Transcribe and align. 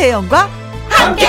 김혜영과 0.00 0.48
함께. 0.88 1.26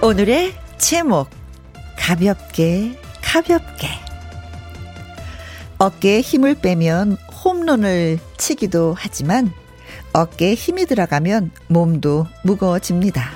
오늘의 0.00 0.54
제목 0.78 1.30
가볍게 1.98 2.96
가볍게 3.20 3.88
어깨에 5.78 6.20
힘을 6.20 6.54
빼면 6.54 7.16
홈런을 7.44 8.20
치기도 8.36 8.94
하지만 8.96 9.52
어깨에 10.12 10.54
힘이 10.54 10.86
들어가면 10.86 11.50
몸도 11.66 12.28
무거워집니다. 12.44 13.32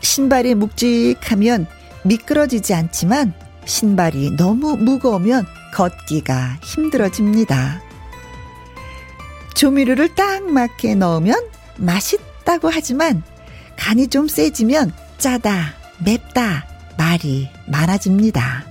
신발이 0.00 0.56
묵직하면 0.56 1.68
미끄러지지 2.02 2.74
않지만 2.74 3.32
신발이 3.68 4.32
너무 4.36 4.76
무거우면 4.76 5.46
걷기가 5.74 6.58
힘들어집니다. 6.62 7.82
조미료를 9.54 10.14
딱 10.14 10.42
맞게 10.50 10.94
넣으면 10.94 11.36
맛있다고 11.76 12.70
하지만 12.70 13.22
간이 13.76 14.08
좀 14.08 14.26
세지면 14.26 14.92
짜다, 15.18 15.74
맵다 15.98 16.66
말이 16.96 17.48
많아집니다. 17.66 18.64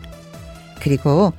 그리고 0.81 1.31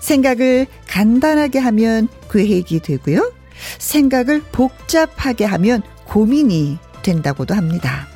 생각을 0.00 0.66
간단하게 0.86 1.58
하면 1.58 2.08
계획이 2.30 2.80
되고요. 2.80 3.32
생각을 3.78 4.42
복잡하게 4.52 5.46
하면 5.46 5.82
고민이 6.04 6.78
된다고도 7.02 7.54
합니다. 7.54 8.06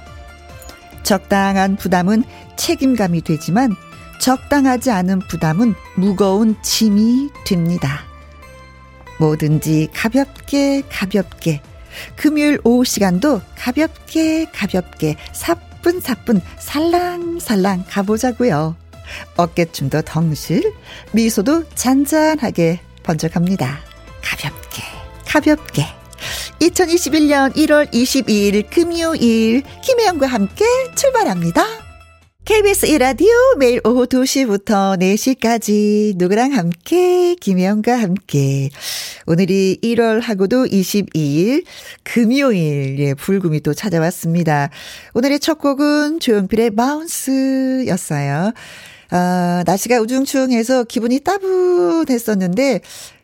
적당한 1.03 1.77
부담은 1.77 2.25
책임감이 2.57 3.23
되지만 3.23 3.75
적당하지 4.25 4.91
않은 4.91 5.19
부담은 5.29 5.75
무거운 5.97 6.57
짐이 6.63 7.29
됩니다. 7.45 8.01
뭐든지 9.21 9.91
가볍게 9.93 10.83
가볍게 10.89 11.61
금요일 12.17 12.59
오후 12.65 12.87
시간도 12.87 13.43
가볍게 13.55 14.47
가볍게 14.47 15.17
사뿐사뿐 15.35 16.41
살랑살랑 16.59 17.85
가보자고요. 17.87 18.75
어깨춤도 19.37 20.01
덩실 20.03 20.73
미소도 21.13 21.69
잔잔하게 21.75 22.81
번져갑니다. 23.03 23.79
가볍게 24.23 24.83
가볍게 25.27 25.85
2021년 26.61 27.55
1월 27.55 27.93
22일 27.93 28.71
금요일 28.71 29.63
김혜영과 29.83 30.29
함께 30.29 30.65
출발합니다. 30.95 31.84
KBS 32.45 32.85
이라디오 32.85 33.31
매일 33.59 33.81
오후 33.85 34.07
2시부터 34.07 34.99
4시까지 35.01 36.15
누구랑 36.19 36.53
함께 36.53 37.35
김혜영과 37.37 37.99
함께 37.99 38.69
오늘이 39.27 39.79
1월하고도 39.83 40.71
22일 40.71 41.65
금요일 42.03 42.99
예 42.99 43.15
불금이 43.15 43.61
또 43.61 43.73
찾아왔습니다. 43.73 44.69
오늘의 45.15 45.41
첫 45.41 45.59
곡은 45.59 46.21
조용필의 46.21 46.73
마운스였어요. 46.73 48.53
아, 49.11 49.63
날씨가 49.65 50.01
우중충해서 50.01 50.85
기분이 50.85 51.21
따분했었는데 51.21 52.81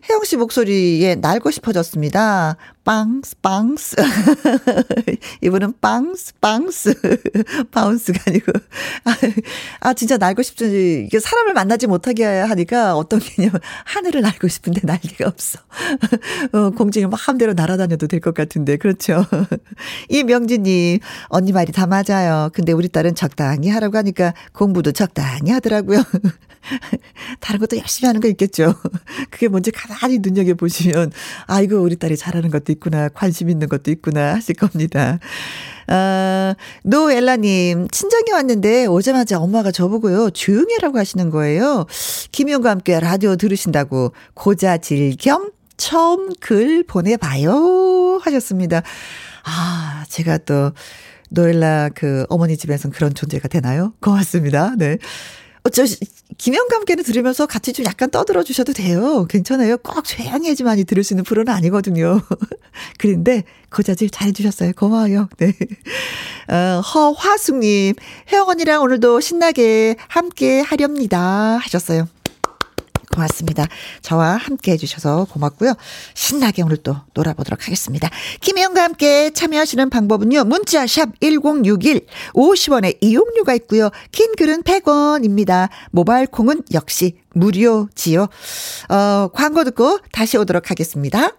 혜영 0.09 0.25
씨 0.25 0.37
목소리에 0.37 1.17
날고 1.17 1.51
싶어졌습니다. 1.51 2.57
빵스, 2.85 3.37
빵스. 3.43 3.97
이분은 5.43 5.75
빵스, 5.81 6.33
빵스. 6.41 6.95
바운스가 7.71 8.19
아니고. 8.27 8.53
아, 9.05 9.15
아, 9.81 9.93
진짜 9.95 10.17
날고 10.17 10.43
싶지. 10.43 11.05
이게 11.07 11.21
사람을 11.21 11.53
만나지 11.53 11.87
못하게 11.87 12.25
하니까 12.25 12.97
어떤 12.97 13.21
개념, 13.21 13.53
하늘을 13.85 14.23
날고 14.23 14.49
싶은데 14.49 14.81
날개가 14.85 15.29
없어. 15.29 15.59
어, 16.53 16.71
공중에 16.71 17.07
마음대로 17.07 17.53
날아다녀도 17.53 18.07
될 18.07 18.21
것 18.21 18.35
같은데. 18.35 18.77
그렇죠. 18.77 19.25
이명진님, 20.09 20.99
언니 21.29 21.53
말이 21.53 21.73
다 21.73 21.87
맞아요. 21.87 22.51
근데 22.53 22.73
우리 22.73 22.89
딸은 22.89 23.15
적당히 23.15 23.69
하라고 23.69 23.97
하니까 23.99 24.35
공부도 24.53 24.93
적당히 24.93 25.51
하더라고요. 25.53 26.03
다른 27.41 27.59
것도 27.61 27.79
열심히 27.79 28.07
하는 28.07 28.21
거 28.21 28.29
있겠죠. 28.29 28.75
그게 29.31 29.49
뭔지 29.49 29.71
가만 29.71 29.97
히 30.09 30.19
눈여겨보시면, 30.21 31.13
아이고, 31.47 31.77
우리 31.81 31.97
딸이 31.97 32.17
잘하는 32.17 32.51
것도 32.51 32.73
있구나, 32.73 33.09
관심 33.09 33.51
있는 33.51 33.69
것도 33.69 33.91
있구나 33.91 34.35
하실 34.35 34.55
겁니다. 34.55 35.19
아, 35.87 36.55
노엘라님, 36.85 37.89
친정에 37.89 38.33
왔는데 38.33 38.87
오자마자 38.87 39.39
엄마가 39.39 39.73
저보고요, 39.73 40.31
조용히 40.31 40.75
하라고 40.75 40.99
하시는 40.99 41.31
거예요. 41.31 41.87
김용과 42.33 42.71
함께 42.71 42.99
라디오 43.01 43.37
들으신다고 43.37 44.13
고자질 44.35 45.17
겸 45.19 45.51
처음 45.77 46.33
글 46.41 46.85
보내봐요 46.85 48.21
하셨습니다. 48.23 48.83
아, 49.45 50.05
제가 50.09 50.39
또, 50.39 50.73
노엘라 51.31 51.91
그 51.95 52.27
어머니 52.29 52.57
집에선 52.57 52.91
그런 52.91 53.15
존재가 53.15 53.49
되나요? 53.49 53.95
고맙습니다. 54.01 54.75
네. 54.77 54.99
어, 55.65 55.69
저, 55.71 55.85
함께는 56.91 57.05
들으면서 57.05 57.47
같이 57.47 57.73
좀 57.73 57.85
약간 57.85 58.11
떠들어 58.11 58.43
주셔도 58.43 58.73
돼요. 58.73 59.27
괜찮아요. 59.27 59.77
꼭 59.79 60.05
조용해야지만이 60.05 60.85
들을 60.85 61.05
수 61.05 61.13
있는 61.13 61.25
프로는 61.25 61.53
아니거든요. 61.53 62.23
그런데 62.99 63.45
고자질 63.71 64.11
잘해 64.11 64.33
주셨어요. 64.33 64.73
고마워요. 64.77 65.29
네. 65.39 65.55
어, 66.49 66.81
허화숙님, 66.81 67.95
혜영 68.33 68.49
언니랑 68.49 68.83
오늘도 68.83 69.21
신나게 69.21 69.97
함께 70.09 70.61
하렵니다. 70.61 71.59
하셨어요. 71.59 72.09
고맙습니다. 73.13 73.67
저와 74.03 74.37
함께 74.37 74.73
해주셔서 74.73 75.27
고맙고요. 75.31 75.75
신나게 76.15 76.63
오늘 76.63 76.77
또 76.79 76.97
놀아보도록 77.15 77.67
하겠습니다. 77.67 78.09
김혜영과 78.41 78.83
함께 78.83 79.31
참여하시는 79.31 79.91
방법은요. 79.91 80.45
문자 80.45 80.87
샵 80.87 81.09
1061, 81.21 82.07
50원의 82.35 82.99
이용료가 83.01 83.55
있고요. 83.55 83.91
긴 84.13 84.33
글은 84.37 84.63
100원입니다. 84.63 85.69
모바일 85.91 86.27
콩은 86.27 86.63
역시 86.73 87.19
무료지요. 87.35 88.29
어, 88.89 89.29
광고 89.35 89.65
듣고 89.65 89.99
다시 90.13 90.39
오도록 90.39 90.71
하겠습니다. 90.71 91.33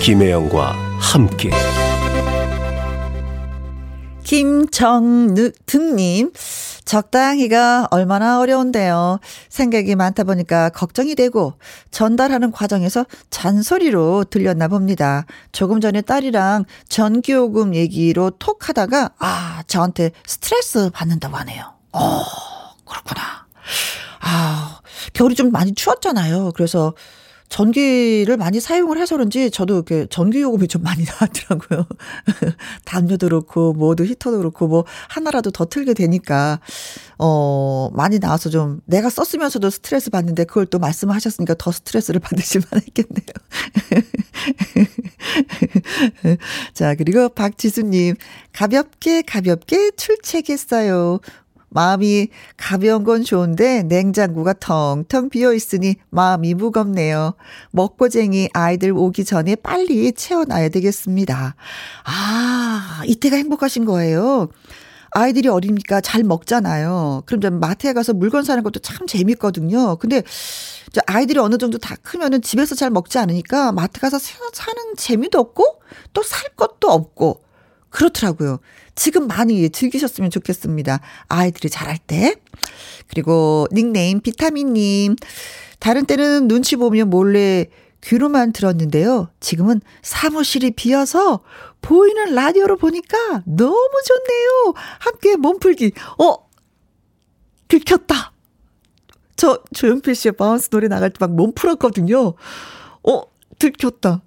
김혜영과 0.00 0.72
함께 0.98 1.50
김정등님, 4.24 5.52
적당히가 6.84 7.88
얼마나 7.90 8.40
어려운데요. 8.40 9.20
생각이 9.48 9.94
많다 9.94 10.24
보니까 10.24 10.68
걱정이 10.70 11.14
되고 11.14 11.54
전달하는 11.90 12.50
과정에서 12.50 13.06
잔소리로 13.30 14.24
들렸나 14.24 14.68
봅니다. 14.68 15.24
조금 15.52 15.80
전에 15.80 16.00
딸이랑 16.00 16.64
전기요금 16.88 17.74
얘기로 17.74 18.30
톡 18.38 18.68
하다가, 18.68 19.10
아, 19.18 19.62
저한테 19.66 20.10
스트레스 20.26 20.90
받는다고 20.90 21.36
하네요. 21.36 21.72
어, 21.92 22.22
그렇구나. 22.84 23.46
아, 24.20 24.80
겨울이 25.12 25.34
좀 25.34 25.50
많이 25.50 25.74
추웠잖아요. 25.74 26.52
그래서 26.54 26.94
전기를 27.52 28.38
많이 28.38 28.60
사용을 28.60 28.98
해서 28.98 29.14
그런지 29.14 29.50
저도 29.50 29.74
이렇게 29.74 30.06
전기 30.08 30.40
요금이 30.40 30.68
좀 30.68 30.82
많이 30.82 31.04
나왔더라고요. 31.20 31.86
담요도 32.86 33.26
그렇고 33.26 33.74
뭐도 33.74 34.06
히터도 34.06 34.38
그렇고 34.38 34.68
뭐 34.68 34.86
하나라도 35.10 35.50
더 35.50 35.66
틀게 35.66 35.92
되니까 35.92 36.60
어 37.18 37.90
많이 37.92 38.18
나와서 38.18 38.48
좀 38.48 38.80
내가 38.86 39.10
썼으면서도 39.10 39.68
스트레스 39.68 40.08
받는데 40.08 40.44
그걸 40.44 40.64
또 40.64 40.78
말씀하셨으니까 40.78 41.54
더 41.58 41.70
스트레스를 41.70 42.20
받으실 42.24 42.62
만 42.70 42.80
했겠네요. 42.80 43.26
자 46.72 46.94
그리고 46.94 47.28
박지수님 47.28 48.16
가볍게 48.54 49.20
가볍게 49.20 49.90
출첵했어요. 49.90 51.20
마음이 51.74 52.28
가벼운 52.56 53.02
건 53.04 53.24
좋은데 53.24 53.82
냉장고가 53.84 54.52
텅텅 54.54 55.28
비어 55.30 55.52
있으니 55.54 55.96
마음이 56.10 56.54
무겁네요. 56.54 57.34
먹고쟁이 57.70 58.50
아이들 58.52 58.92
오기 58.92 59.24
전에 59.24 59.56
빨리 59.56 60.12
채워놔야 60.12 60.68
되겠습니다. 60.68 61.56
아, 62.04 63.02
이때가 63.06 63.36
행복하신 63.36 63.84
거예요. 63.84 64.48
아이들이 65.14 65.48
어리니까 65.48 66.00
잘 66.00 66.22
먹잖아요. 66.24 67.24
그럼 67.26 67.40
좀 67.42 67.60
마트에 67.60 67.92
가서 67.92 68.14
물건 68.14 68.44
사는 68.44 68.62
것도 68.62 68.80
참 68.80 69.06
재밌거든요. 69.06 69.96
근데 69.96 70.22
아이들이 71.06 71.38
어느 71.38 71.58
정도 71.58 71.76
다 71.78 71.96
크면은 72.02 72.40
집에서 72.40 72.74
잘 72.74 72.90
먹지 72.90 73.18
않으니까 73.18 73.72
마트 73.72 74.00
가서 74.00 74.18
사는 74.18 74.76
재미도 74.96 75.38
없고 75.38 75.80
또 76.14 76.22
살 76.22 76.48
것도 76.56 76.90
없고 76.90 77.42
그렇더라고요. 77.90 78.58
지금 78.94 79.26
많이 79.26 79.70
즐기셨으면 79.70 80.30
좋겠습니다. 80.30 81.00
아이들이 81.28 81.70
잘할 81.70 81.98
때. 81.98 82.36
그리고 83.08 83.66
닉네임 83.72 84.20
비타민님. 84.20 85.16
다른 85.78 86.04
때는 86.06 86.48
눈치 86.48 86.76
보면 86.76 87.10
몰래 87.10 87.66
귀로만 88.02 88.52
들었는데요. 88.52 89.30
지금은 89.40 89.80
사무실이 90.02 90.72
비어서 90.72 91.40
보이는 91.80 92.34
라디오로 92.34 92.76
보니까 92.76 93.42
너무 93.46 93.90
좋네요. 94.06 94.74
함께 95.00 95.36
몸풀기. 95.36 95.92
어, 96.18 96.36
들켰다. 97.68 98.32
저 99.36 99.62
조용필 99.74 100.14
씨의 100.14 100.32
바운스 100.32 100.68
노래 100.68 100.86
나갈 100.88 101.10
때 101.10 101.16
막 101.20 101.30
몸 101.34 101.52
풀었거든요. 101.54 102.34
어, 103.04 103.22
들켰다. 103.58 104.22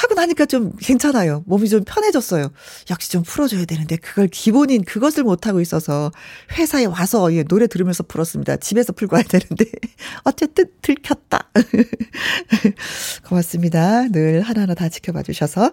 하고 0.00 0.14
나니까 0.14 0.46
좀 0.46 0.70
괜찮아요. 0.80 1.42
몸이 1.46 1.68
좀 1.68 1.82
편해졌어요. 1.84 2.50
역시 2.90 3.10
좀 3.10 3.24
풀어줘야 3.24 3.64
되는데 3.64 3.96
그걸 3.96 4.28
기본인 4.28 4.84
그것을 4.84 5.24
못하고 5.24 5.60
있어서 5.60 6.12
회사에 6.56 6.84
와서 6.84 7.32
예, 7.34 7.42
노래 7.42 7.66
들으면서 7.66 8.04
풀었습니다. 8.04 8.58
집에서 8.58 8.92
풀고 8.92 9.16
와야 9.16 9.24
되는데 9.24 9.64
어쨌든 10.22 10.66
들켰다. 10.82 11.50
고맙습니다. 13.28 14.06
늘 14.08 14.42
하나하나 14.42 14.74
다 14.74 14.88
지켜봐 14.88 15.22
주셔서 15.24 15.72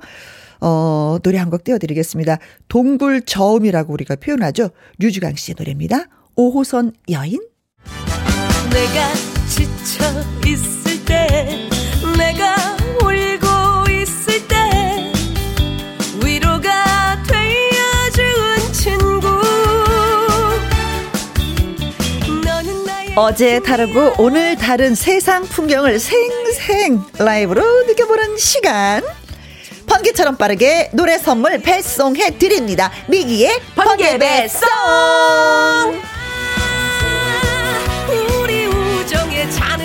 어, 0.62 1.18
노래 1.22 1.38
한 1.38 1.50
곡 1.52 1.64
띄워드리겠습니다. 1.64 2.40
동굴 2.68 3.22
저음이라고 3.22 3.94
우리가 3.94 4.16
표현하죠. 4.16 4.72
류주강 4.98 5.36
씨의 5.36 5.56
노래입니다. 5.60 6.06
5호선 6.36 6.94
여인. 7.12 7.40
내가 8.72 9.14
지쳐 9.48 10.50
있을 10.50 11.06
때 11.06 11.70
내가 12.18 12.56
울고 13.00 13.12
어제 23.18 23.62
다르고 23.62 24.16
오늘 24.18 24.58
다른 24.58 24.94
세상 24.94 25.44
풍경을 25.46 26.00
생생 26.00 27.02
라이브로 27.18 27.84
느껴보는 27.84 28.38
시간. 28.38 29.02
번개처럼 29.88 30.36
빠르게 30.36 30.90
노래 30.92 31.18
선물 31.18 31.60
배송해 31.60 32.38
드립니다. 32.38 32.92
미기의 33.08 33.62
번개 33.74 34.18
배송. 34.18 34.68
우리 38.42 38.66
우정의 38.66 39.50
잔을 39.50 39.85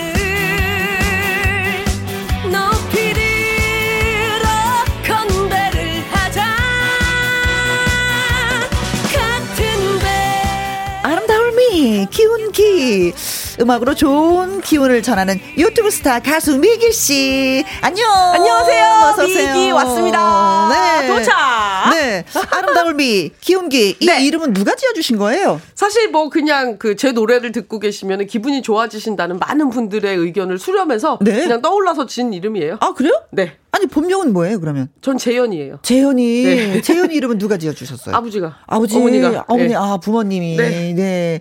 기운기 12.10 13.12
음악으로 13.60 13.94
좋은 13.94 14.60
기운을 14.60 15.02
전하는 15.02 15.40
유튜브 15.56 15.90
스타 15.90 16.20
가수 16.20 16.58
미기 16.58 16.92
씨 16.92 17.64
안녕 17.80 18.06
안녕하세요. 18.12 18.84
어서 19.12 19.24
오세요. 19.24 19.54
미기 19.54 19.70
왔습니다. 19.70 20.68
도착. 21.08 21.90
네 21.94 22.24
아름다울 22.50 22.94
미 22.94 23.30
기운기 23.40 23.96
이 23.98 24.06
네. 24.06 24.22
이름은 24.24 24.52
누가 24.52 24.74
지어주신 24.74 25.16
거예요? 25.16 25.60
사실 25.74 26.08
뭐 26.10 26.28
그냥 26.28 26.76
그 26.78 26.90
제 27.00 27.12
노래를 27.12 27.52
듣고 27.52 27.78
계시면 27.78 28.26
기분이 28.26 28.60
좋아지신다는 28.60 29.38
많은 29.38 29.70
분들의 29.70 30.14
의견을 30.14 30.58
수렴해서 30.58 31.18
네. 31.22 31.44
그냥 31.44 31.62
떠올라서 31.62 32.04
진 32.04 32.34
이름이에요. 32.34 32.76
아 32.80 32.92
그래요? 32.92 33.22
네. 33.30 33.56
아니 33.72 33.86
본명은 33.86 34.32
뭐예요 34.32 34.58
그러면? 34.58 34.88
전 35.00 35.16
재현이에요. 35.16 35.78
재현이 35.82 36.42
네. 36.44 36.80
재현이 36.80 37.14
이름은 37.14 37.38
누가 37.38 37.56
지어주셨어요? 37.56 38.16
아버지가. 38.16 38.58
아버지, 38.66 38.96
어머니가. 38.96 39.44
어머니, 39.46 39.68
네. 39.68 39.74
아, 39.76 39.96
부모님이. 39.96 40.56
네. 40.56 40.92
네. 40.92 41.40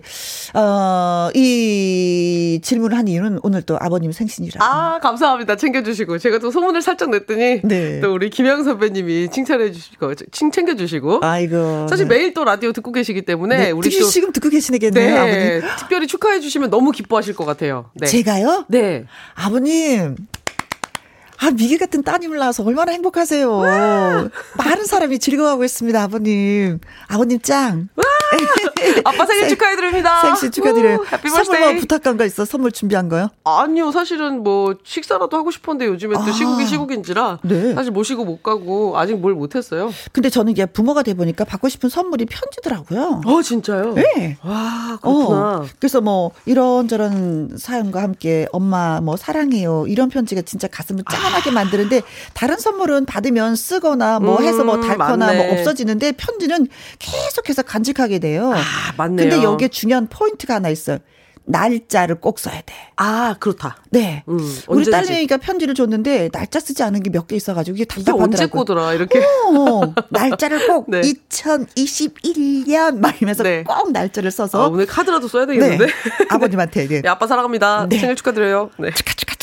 어, 0.54 1.28
이 1.34 2.60
질문을 2.62 2.96
한 2.96 3.08
이유는 3.08 3.40
오늘 3.42 3.62
또 3.62 3.76
아버님 3.80 4.12
생신이라. 4.12 4.64
아, 4.64 5.00
감사합니다. 5.00 5.56
챙겨주시고. 5.56 6.18
제가 6.18 6.38
또 6.38 6.52
소문을 6.52 6.82
살짝 6.82 7.10
냈더니. 7.10 7.62
네. 7.64 8.00
또 8.00 8.14
우리 8.14 8.30
김영 8.30 8.62
선배님이 8.62 9.30
칭찬해 9.30 9.72
주시고, 9.72 10.14
칭 10.30 10.52
챙겨주시고. 10.52 11.20
아이고. 11.22 11.88
사실 11.88 12.06
네. 12.06 12.14
매일 12.16 12.34
또 12.34 12.44
라디오 12.44 12.72
듣고 12.72 12.92
계시기 12.92 13.22
때문에. 13.22 13.56
네, 13.56 13.70
우리 13.72 13.90
지금, 13.90 14.06
또. 14.06 14.10
지금 14.10 14.32
듣고 14.32 14.50
계시겠네요, 14.50 14.92
네. 14.92 15.18
아버님. 15.18 15.76
특별히 15.80 16.06
축하해 16.06 16.38
주시면 16.40 16.70
너무 16.70 16.92
기뻐하실 16.92 17.34
것 17.34 17.44
같아요. 17.44 17.90
네. 17.94 18.06
제가요? 18.06 18.66
네. 18.68 19.04
아버님. 19.34 20.16
아, 21.42 21.50
미개 21.50 21.78
같은 21.78 22.02
따님을 22.02 22.36
낳아서 22.38 22.62
얼마나 22.64 22.92
행복하세요. 22.92 24.30
많은 24.58 24.84
사람이 24.84 25.18
즐거워하고 25.18 25.64
있습니다, 25.64 26.02
아버님. 26.02 26.80
아버님 27.08 27.40
짱. 27.40 27.88
아빠 29.04 29.26
생일 29.26 29.42
생- 29.42 29.48
축하해드립니다. 29.50 30.20
생신 30.22 30.50
축하드려요. 30.52 31.04
선물 31.44 31.60
뭐. 31.60 31.80
부탁한 31.80 32.16
거 32.16 32.24
있어? 32.24 32.44
선물 32.44 32.72
준비한 32.72 33.08
거요? 33.08 33.28
아니요, 33.44 33.90
사실은 33.92 34.42
뭐 34.42 34.74
식사라도 34.84 35.36
하고 35.36 35.50
싶었는데 35.50 35.86
요즘에 35.92 36.14
또 36.14 36.20
아. 36.22 36.32
시국이 36.32 36.66
시국인지라 36.66 37.38
네. 37.42 37.74
사실 37.74 37.90
모시고 37.92 38.24
못 38.24 38.42
가고 38.42 38.98
아직 38.98 39.14
뭘 39.18 39.34
못했어요. 39.34 39.90
근데 40.12 40.28
저는 40.30 40.52
이게 40.52 40.66
부모가 40.66 41.02
돼 41.02 41.14
보니까 41.14 41.44
받고 41.44 41.68
싶은 41.68 41.88
선물이 41.88 42.26
편지더라고요. 42.26 43.22
어, 43.24 43.42
진짜요? 43.42 43.94
네. 43.94 44.36
와, 44.44 44.98
그렇구나. 45.00 45.38
어, 45.58 45.66
그래서 45.78 46.00
뭐 46.00 46.30
이런저런 46.46 47.56
사연과 47.58 48.02
함께 48.02 48.46
엄마 48.52 49.00
뭐 49.00 49.16
사랑해요 49.16 49.86
이런 49.88 50.08
편지가 50.08 50.42
진짜 50.42 50.68
가슴을 50.68 51.04
짠하게 51.10 51.50
만드는데 51.50 52.02
다른 52.34 52.58
선물은 52.58 53.06
받으면 53.06 53.56
쓰거나 53.56 54.20
뭐 54.20 54.38
음, 54.38 54.44
해서 54.44 54.64
뭐 54.64 54.80
닳거나 54.80 55.26
맞네. 55.26 55.36
뭐 55.36 55.52
없어지는데 55.58 56.12
편지는 56.12 56.66
계속해서 56.98 57.62
간직하게 57.62 58.18
돼요. 58.18 58.52
아, 58.54 58.89
맞네요. 58.96 59.28
근데 59.30 59.42
여기에 59.44 59.68
중요한 59.68 60.06
포인트가 60.08 60.54
하나 60.54 60.68
있어요. 60.68 60.98
날짜를 61.46 62.16
꼭 62.20 62.38
써야 62.38 62.60
돼. 62.60 62.74
아, 62.96 63.34
그렇다. 63.40 63.78
네. 63.90 64.22
음, 64.28 64.38
우리. 64.68 64.88
딸내미가 64.88 65.38
편지를 65.38 65.74
줬는데 65.74 66.28
날짜 66.28 66.60
쓰지 66.60 66.82
않은 66.84 67.02
게 67.02 67.10
몇 67.10 67.26
개 67.26 67.34
있어가지고 67.34 67.76
이게 67.76 67.86
이게 67.98 68.12
언제. 68.12 68.46
거더라, 68.46 68.92
이렇게. 68.94 69.18
어, 69.18 69.92
날짜를 70.10 70.68
꼭 70.68 70.84
네. 70.90 71.00
2021년 71.00 72.98
막 72.98 73.16
이러면서 73.20 73.42
네. 73.42 73.64
꼭 73.64 73.90
날짜를 73.90 74.28
아, 74.28 74.30
써서 74.30 74.68
오늘 74.68 74.86
카드라도 74.86 75.26
써야 75.28 75.46
네. 75.46 75.54
되겠는데. 75.58 75.92
아버님한테 76.28 76.86
네. 76.86 77.00
네, 77.02 77.08
아빠 77.08 77.26
사랑합니다. 77.26 77.86
네. 77.88 77.98
생일 77.98 78.14
축하드려요. 78.16 78.70
네. 78.78 78.90
축하 78.92 79.14
축하 79.14 79.34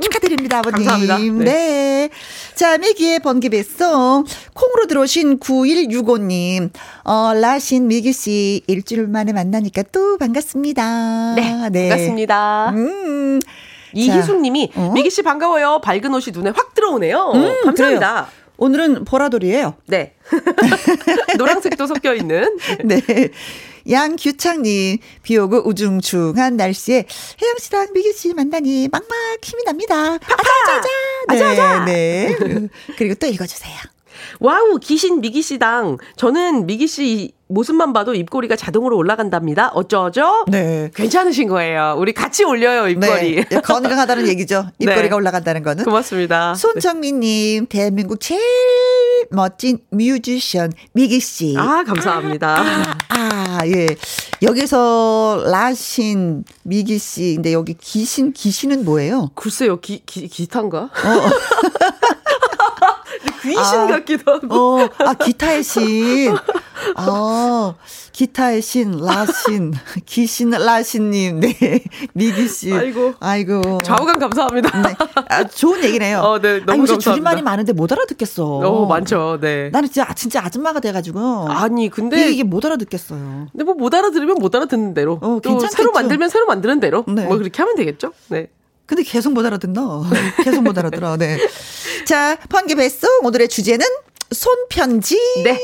축하 0.00 0.18
축하 0.18 0.26
축하드립니다 0.26 0.58
아버님. 0.58 0.86
감사합니다. 0.86 1.18
네. 1.18 1.44
네. 1.44 2.10
자 2.54 2.78
미기의 2.78 3.20
번개 3.20 3.48
배송 3.48 4.24
콩으로 4.54 4.86
들어오신 4.86 5.38
9165님 5.38 6.70
어 7.04 7.32
라신 7.34 7.88
미기 7.88 8.12
씨 8.12 8.62
일주일 8.66 9.06
만에 9.06 9.32
만나니까 9.32 9.84
또 9.92 10.18
반갑습니다. 10.18 11.34
네, 11.36 11.42
반갑습니다. 11.42 12.70
음. 12.74 13.40
이희숙 13.92 14.40
님이 14.40 14.70
어? 14.74 14.92
미기 14.94 15.10
씨 15.10 15.22
반가워요. 15.22 15.80
밝은 15.82 16.12
옷이 16.14 16.32
눈에 16.32 16.50
확 16.50 16.74
들어오네요. 16.74 17.32
음, 17.34 17.64
감사합니다. 17.64 18.26
그래요. 18.26 18.26
오늘은 18.58 19.04
보라돌이에요. 19.04 19.74
네. 19.86 20.14
노란색도 21.38 21.86
섞여 21.86 22.14
있는. 22.14 22.58
네. 22.84 23.00
양규창님, 23.88 24.98
비 25.22 25.36
오고 25.36 25.68
우중충한 25.68 26.56
날씨에 26.56 27.06
혜영 27.42 27.54
씨랑 27.60 27.92
미기 27.92 28.12
씨 28.12 28.34
만나니 28.34 28.88
막막 28.90 29.08
힘이 29.42 29.64
납니다. 29.64 29.94
아자아자. 30.14 30.88
아자아자. 31.28 31.84
네, 31.84 32.36
네. 32.38 32.68
그리고 32.98 33.14
또 33.14 33.26
읽어주세요. 33.26 33.95
와우, 34.40 34.78
기신 34.80 35.20
미기 35.20 35.42
씨당. 35.42 35.98
저는 36.16 36.66
미기 36.66 36.86
씨 36.86 37.32
모습만 37.48 37.92
봐도 37.92 38.14
입꼬리가 38.14 38.56
자동으로 38.56 38.96
올라간답니다. 38.96 39.68
어쩌죠? 39.68 40.44
네. 40.48 40.90
괜찮으신 40.94 41.48
거예요. 41.48 41.94
우리 41.96 42.12
같이 42.12 42.44
올려요, 42.44 42.88
입꼬리. 42.88 43.44
네. 43.44 43.60
건강하다는 43.60 44.26
얘기죠. 44.28 44.66
입꼬리가 44.78 45.08
네. 45.08 45.14
올라간다는 45.14 45.62
거는. 45.62 45.84
고맙습니다. 45.84 46.54
손정민님, 46.54 47.66
대한민국 47.66 48.20
제일 48.20 48.40
멋진 49.30 49.78
뮤지션 49.90 50.72
미기 50.92 51.20
씨. 51.20 51.54
아, 51.56 51.84
감사합니다. 51.84 52.96
아, 53.08 53.60
예. 53.66 53.86
여기서 54.42 55.44
라신 55.46 56.44
미기 56.62 56.98
씨인데 56.98 57.52
여기 57.52 57.74
기신 57.74 58.32
기신은 58.32 58.84
뭐예요? 58.84 59.30
글쎄요, 59.34 59.80
기, 59.80 60.02
기, 60.04 60.28
기타인가? 60.28 60.78
어. 60.78 60.90
귀신 63.46 63.78
아. 63.80 63.86
같기도 63.86 64.32
하고. 64.32 64.80
어, 64.82 64.88
아, 64.98 65.14
기타의 65.14 65.62
신. 65.62 66.34
아, 66.96 67.74
기타의 68.12 68.62
신, 68.62 68.98
라신, 69.00 69.74
기신, 70.04 70.50
라신님, 70.50 71.40
네. 71.40 71.82
미기 72.12 72.48
씨. 72.48 72.72
아이고. 72.72 73.14
아이고. 73.20 73.80
좌우간 73.82 74.18
감사합니다. 74.18 74.82
네. 74.82 74.94
아, 75.28 75.44
좋은 75.44 75.82
얘기네요. 75.84 76.18
어, 76.20 76.38
네, 76.40 76.60
너무 76.60 76.72
아니, 76.72 76.80
요새 76.82 76.92
감사합니다. 76.94 77.10
줄임말이 77.12 77.42
많은데 77.42 77.72
못 77.72 77.90
알아듣겠어. 77.92 78.44
어, 78.44 78.86
많죠, 78.86 79.38
네. 79.40 79.70
나는 79.70 79.88
진짜, 79.90 80.12
진짜 80.14 80.44
아줌마가 80.44 80.80
돼가지고. 80.80 81.48
아니, 81.50 81.88
근데. 81.90 82.16
이게, 82.22 82.30
이게 82.32 82.42
못 82.44 82.64
알아듣겠어요. 82.64 83.48
근데 83.52 83.64
뭐 83.64 83.74
못 83.76 83.92
알아들으면 83.94 84.36
못 84.40 84.54
알아듣는 84.54 84.94
대로. 84.94 85.14
어, 85.22 85.38
또 85.42 85.50
괜찮겠죠. 85.50 85.76
새로 85.76 85.92
만들면 85.92 86.28
새로 86.30 86.46
만드는 86.46 86.80
대로. 86.80 87.04
네. 87.06 87.24
뭐 87.26 87.36
그렇게 87.38 87.56
하면 87.62 87.76
되겠죠? 87.76 88.12
네. 88.28 88.48
근데 88.86 89.02
계속 89.02 89.32
못 89.32 89.44
알아듣나? 89.44 90.02
계속 90.44 90.62
못 90.62 90.78
알아들어, 90.78 91.16
네. 91.16 91.36
자, 92.06 92.38
번개 92.48 92.76
배송. 92.76 93.10
오늘의 93.24 93.48
주제는 93.48 93.84
손편지가 94.30 95.42
네. 95.42 95.60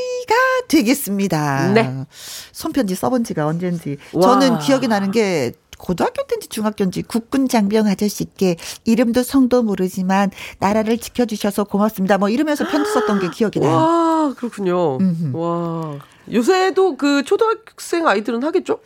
되겠습니다. 0.67 1.71
네. 1.71 2.05
손편지 2.51 2.95
써본 2.95 3.23
지가 3.23 3.47
언젠지. 3.47 3.95
와. 4.11 4.21
저는 4.21 4.59
기억이 4.59 4.89
나는 4.89 5.11
게 5.11 5.53
고등학교 5.77 6.27
때인지 6.27 6.49
중학교인지 6.49 7.03
국군 7.03 7.47
장병 7.47 7.87
아저씨께 7.87 8.57
이름도 8.83 9.23
성도 9.23 9.63
모르지만 9.63 10.31
나라를 10.59 10.97
지켜주셔서 10.97 11.63
고맙습니다. 11.63 12.17
뭐 12.17 12.27
이러면서 12.27 12.67
편지 12.67 12.91
썼던 12.91 13.21
게 13.21 13.29
기억이 13.29 13.61
나요. 13.61 13.71
와, 13.71 14.33
그렇군요. 14.35 14.97
음흠. 14.97 15.37
와. 15.37 15.99
요새도 16.29 16.97
그 16.97 17.23
초등학생 17.23 18.05
아이들은 18.05 18.43
하겠죠? 18.43 18.79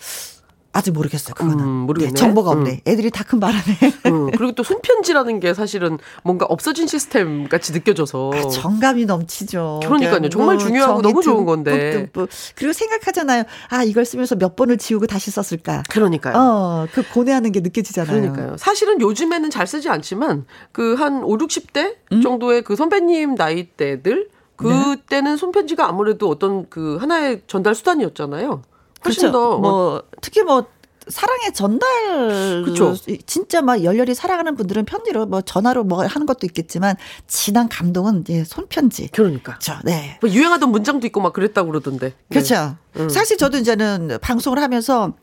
아직 0.77 0.91
모르겠어요. 0.91 1.33
그거는 1.33 1.59
음, 1.59 1.67
모르겠네. 1.87 2.13
네, 2.13 2.19
정보가 2.19 2.51
없네. 2.51 2.81
애들이 2.85 3.09
다 3.09 3.23
큰 3.27 3.39
바람에 3.41 3.63
음, 4.05 4.31
그리고 4.31 4.51
또 4.53 4.63
손편지라는 4.63 5.39
게 5.39 5.53
사실은 5.53 5.97
뭔가 6.23 6.45
없어진 6.45 6.85
시스템 6.87 7.49
같이 7.49 7.73
느껴져서. 7.73 8.31
아, 8.33 8.47
정감이 8.47 9.05
넘치죠. 9.05 9.79
그러니까요. 9.83 10.15
그냥 10.17 10.29
정말 10.29 10.55
뭐 10.55 10.63
중요하고 10.65 11.01
너무 11.01 11.21
좋은 11.23 11.45
건데. 11.45 11.91
듬뿍. 12.13 12.29
그리고 12.55 12.73
생각하잖아요. 12.73 13.43
아 13.69 13.83
이걸 13.83 14.05
쓰면서 14.05 14.35
몇 14.35 14.55
번을 14.55 14.77
지우고 14.77 15.07
다시 15.07 15.31
썼을까. 15.31 15.83
그러니까요. 15.89 16.35
어, 16.37 16.87
그 16.93 17.03
고뇌하는 17.11 17.51
게 17.51 17.59
느껴지잖아요. 17.61 18.21
그러니까요. 18.21 18.55
사실은 18.57 19.01
요즘에는 19.01 19.49
잘 19.49 19.65
쓰지 19.67 19.89
않지만 19.89 20.45
그 20.71 20.95
한 20.97 21.23
5, 21.23 21.37
60대 21.37 21.95
음? 22.13 22.21
정도의 22.21 22.61
그 22.63 22.75
선배님 22.75 23.35
나이대들 23.35 24.29
네. 24.63 24.95
그때는 24.95 25.37
손편지가 25.37 25.87
아무래도 25.87 26.29
어떤 26.29 26.67
그 26.69 26.97
하나의 26.97 27.41
전달 27.47 27.75
수단이었잖아요. 27.75 28.61
훨씬 29.07 29.31
그렇죠. 29.31 29.31
더뭐 29.31 30.03
특히 30.21 30.43
뭐 30.43 30.65
사랑의 31.07 31.53
전달 31.53 32.63
그쵸. 32.65 32.95
진짜 33.25 33.61
막 33.61 33.83
열렬히 33.83 34.13
사랑하는 34.13 34.55
분들은 34.55 34.85
편지로 34.85 35.25
뭐 35.25 35.41
전화로 35.41 35.83
뭐 35.83 36.05
하는 36.05 36.25
것도 36.27 36.45
있겠지만 36.45 36.95
진한 37.27 37.69
감동은 37.69 38.21
이제 38.21 38.43
손편지. 38.43 39.09
그러니까 39.13 39.53
그렇죠. 39.53 39.79
네. 39.83 40.17
뭐 40.21 40.29
유행하던 40.29 40.69
문장도 40.69 41.07
있고 41.07 41.21
막 41.21 41.33
그랬다고 41.33 41.71
그러던데. 41.71 42.09
네. 42.09 42.15
그렇죠. 42.29 42.75
음. 42.97 43.09
사실 43.09 43.37
저도 43.37 43.57
이제는 43.57 44.17
방송을 44.21 44.61
하면서 44.61 45.13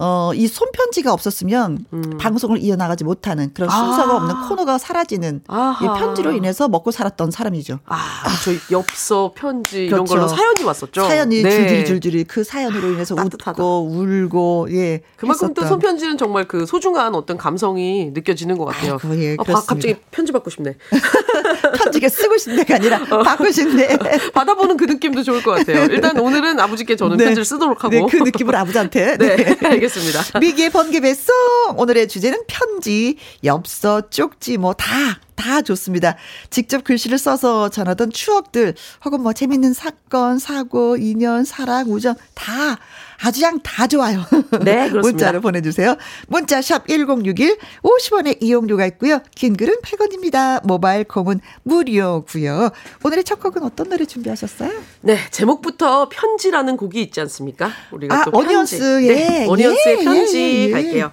어, 0.00 0.30
이 0.34 0.46
손편지가 0.46 1.12
없었으면 1.12 1.84
방송을 2.20 2.62
이어나가지 2.62 3.02
못하는 3.02 3.52
그런 3.52 3.68
순서가 3.68 4.04
음. 4.04 4.10
아. 4.10 4.16
없는 4.16 4.48
코너가 4.48 4.78
사라지는. 4.78 5.42
이 5.48 5.98
편지로 5.98 6.32
인해서 6.32 6.68
먹고 6.68 6.90
살았던 6.92 7.30
사람이죠. 7.32 7.80
아, 7.86 7.98
저 8.44 8.52
엽서, 8.76 9.32
편지 9.34 9.86
이런 9.86 10.04
그렇죠. 10.04 10.14
걸로 10.14 10.28
사연이 10.28 10.62
왔었죠. 10.62 11.02
사연이 11.02 11.42
네. 11.42 11.50
줄줄이 11.50 11.84
줄줄이 11.84 12.24
그 12.24 12.44
사연으로 12.44 12.92
인해서 12.92 13.14
따뜻하다. 13.14 13.62
웃고 13.62 13.88
울고 13.90 14.68
예. 14.70 15.00
그만큼 15.16 15.52
또 15.54 15.62
했었던. 15.62 15.68
손편지는 15.68 16.16
정말 16.16 16.46
그 16.46 16.64
소중한 16.64 17.14
어떤 17.14 17.36
감성이 17.36 18.10
느껴지는 18.12 18.56
것 18.56 18.66
같아요. 18.66 18.98
아이고, 19.02 19.20
예, 19.20 19.36
아, 19.38 19.42
바-. 19.42 19.54
갑자기 19.54 19.96
편지 20.10 20.30
받고 20.32 20.50
싶네. 20.50 20.76
편지가 21.76 22.08
쓰고 22.08 22.36
싶네가 22.38 22.76
아니라 22.76 23.00
어. 23.10 23.22
받고 23.22 23.50
싶네. 23.50 23.98
받아보는 24.32 24.76
그 24.76 24.84
느낌도 24.84 25.22
좋을 25.24 25.42
것 25.42 25.52
같아요. 25.52 25.84
일단 25.86 26.18
오늘은 26.18 26.60
아버지께 26.60 26.94
저는 26.96 27.16
네. 27.16 27.24
편지를 27.24 27.44
쓰도록 27.44 27.82
하고. 27.82 27.90
네, 27.94 28.06
그 28.08 28.16
느낌을 28.18 28.54
아버지한테. 28.54 29.16
네, 29.16 29.36
네. 29.36 29.56
알겠습니다. 29.88 30.38
미기의 30.40 30.70
번개 30.70 31.00
배송 31.00 31.34
오늘의 31.76 32.08
주제는 32.08 32.44
편지, 32.46 33.16
엽서, 33.44 34.10
쪽지 34.10 34.58
뭐 34.58 34.74
다 34.74 35.18
다 35.38 35.62
좋습니다. 35.62 36.16
직접 36.50 36.82
글씨를 36.82 37.16
써서 37.16 37.68
전하던 37.68 38.10
추억들 38.10 38.74
혹은 39.04 39.22
뭐 39.22 39.32
재밌는 39.32 39.72
사건, 39.72 40.38
사고, 40.40 40.96
인연, 40.96 41.44
사랑, 41.44 41.86
우정 41.88 42.16
다 42.34 42.76
아주 43.20 43.40
그냥 43.40 43.60
다 43.62 43.86
좋아요. 43.86 44.24
네, 44.62 44.88
그렇습니다. 44.90 45.00
문자로 45.00 45.40
보내주세요. 45.40 45.96
문자 46.28 46.62
샵 46.62 46.86
1061, 46.86 47.58
50원의 47.82 48.38
이용료가 48.40 48.86
있고요. 48.86 49.20
긴 49.34 49.56
글은 49.56 49.76
100원입니다. 49.82 50.64
모바일 50.66 51.04
콤은 51.04 51.40
무료고요. 51.64 52.70
오늘의 53.04 53.24
첫 53.24 53.40
곡은 53.40 53.62
어떤 53.64 53.88
노래 53.88 54.04
준비하셨어요? 54.04 54.70
네, 55.02 55.18
제목부터 55.30 56.08
편지라는 56.08 56.76
곡이 56.76 57.02
있지 57.02 57.20
않습니까? 57.22 57.70
우리가 57.90 58.14
아, 58.20 58.24
또 58.24 58.30
편지. 58.30 58.46
어니언스, 58.46 58.82
네, 59.00 59.42
예, 59.42 59.46
어니언스의 59.48 59.98
예, 59.98 60.04
편지 60.04 60.38
예, 60.38 60.64
예. 60.66 60.70
갈게요. 60.70 61.12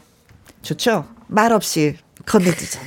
좋죠. 0.61 1.05
말 1.27 1.51
없이 1.53 1.97
건네주죠. 2.25 2.79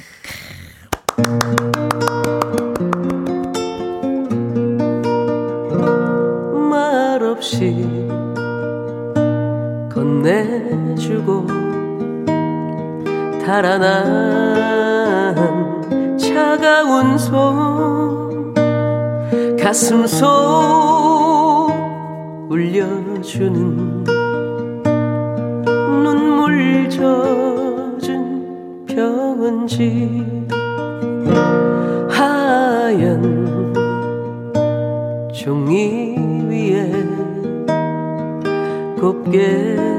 달아난 13.49 14.05
차가운 16.19 17.17
손 17.17 18.53
가슴 19.59 20.07
속 20.07 20.27
울려주는 22.51 24.05
눈물 26.05 26.91
젖은 26.91 28.05
편지 28.87 30.23
하얀 32.11 33.73
종이 35.33 36.19
위에 36.51 36.93
곱게 39.01 39.98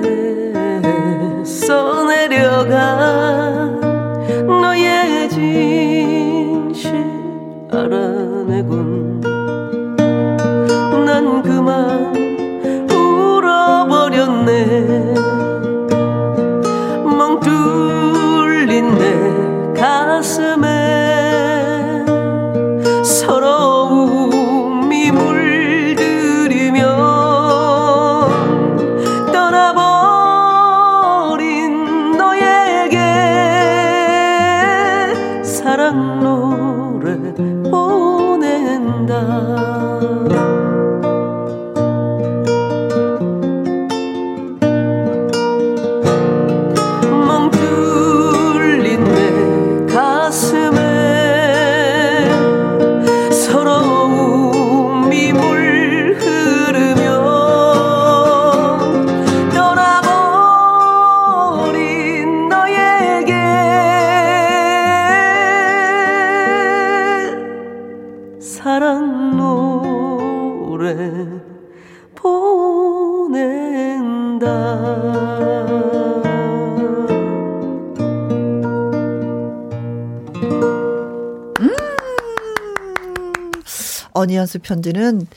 어니언스 84.50 84.60
편지는 84.60 85.28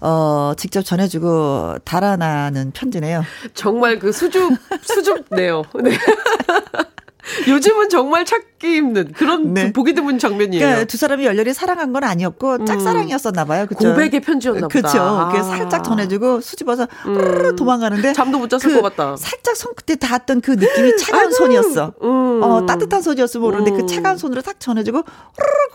어 0.00 0.52
직접 0.56 0.82
전해주고 0.82 1.78
달아나는 1.84 2.72
편지네요. 2.72 3.24
정말 3.54 3.98
그 3.98 4.12
수줍 4.12 4.52
수줍네요. 4.82 5.62
네. 5.82 5.90
요즘은 7.48 7.88
정말 7.88 8.24
찾 8.24 8.42
기 8.68 8.76
힘든 8.76 9.12
그런 9.12 9.54
네. 9.54 9.66
그 9.66 9.72
보기 9.72 9.94
드문 9.94 10.18
장면이에요. 10.18 10.60
그러니까 10.64 10.84
두 10.86 10.96
사람이 10.96 11.24
열렬히 11.24 11.52
사랑한 11.54 11.92
건 11.92 12.04
아니었고 12.04 12.64
짝사랑이었었나 12.64 13.44
봐요. 13.44 13.66
그쵸? 13.66 13.88
고백의 13.90 14.20
편지였나 14.20 14.68
보다. 14.68 14.72
그렇죠. 14.72 14.98
아. 15.00 15.28
그 15.32 15.42
살짝 15.42 15.84
전해주고 15.84 16.40
수집어서 16.40 16.86
으르르 17.06 17.56
도망가는데 17.56 18.12
잠도 18.12 18.38
못 18.38 18.48
잤을 18.48 18.60
그 18.74 18.80
것 18.82 18.94
같다. 18.96 19.16
살짝 19.16 19.56
손 19.56 19.72
끝에 19.74 19.96
닿았던 19.96 20.40
그 20.40 20.52
느낌이 20.52 20.96
차가운 20.98 21.24
아이고. 21.26 21.34
손이었어. 21.36 21.92
음. 22.02 22.40
어 22.42 22.66
따뜻한 22.66 23.02
손이었으면 23.02 23.42
모르는데 23.44 23.70
음. 23.72 23.76
그 23.78 23.86
차가운 23.86 24.16
손으로 24.16 24.42
딱 24.42 24.60
전해주고 24.60 25.02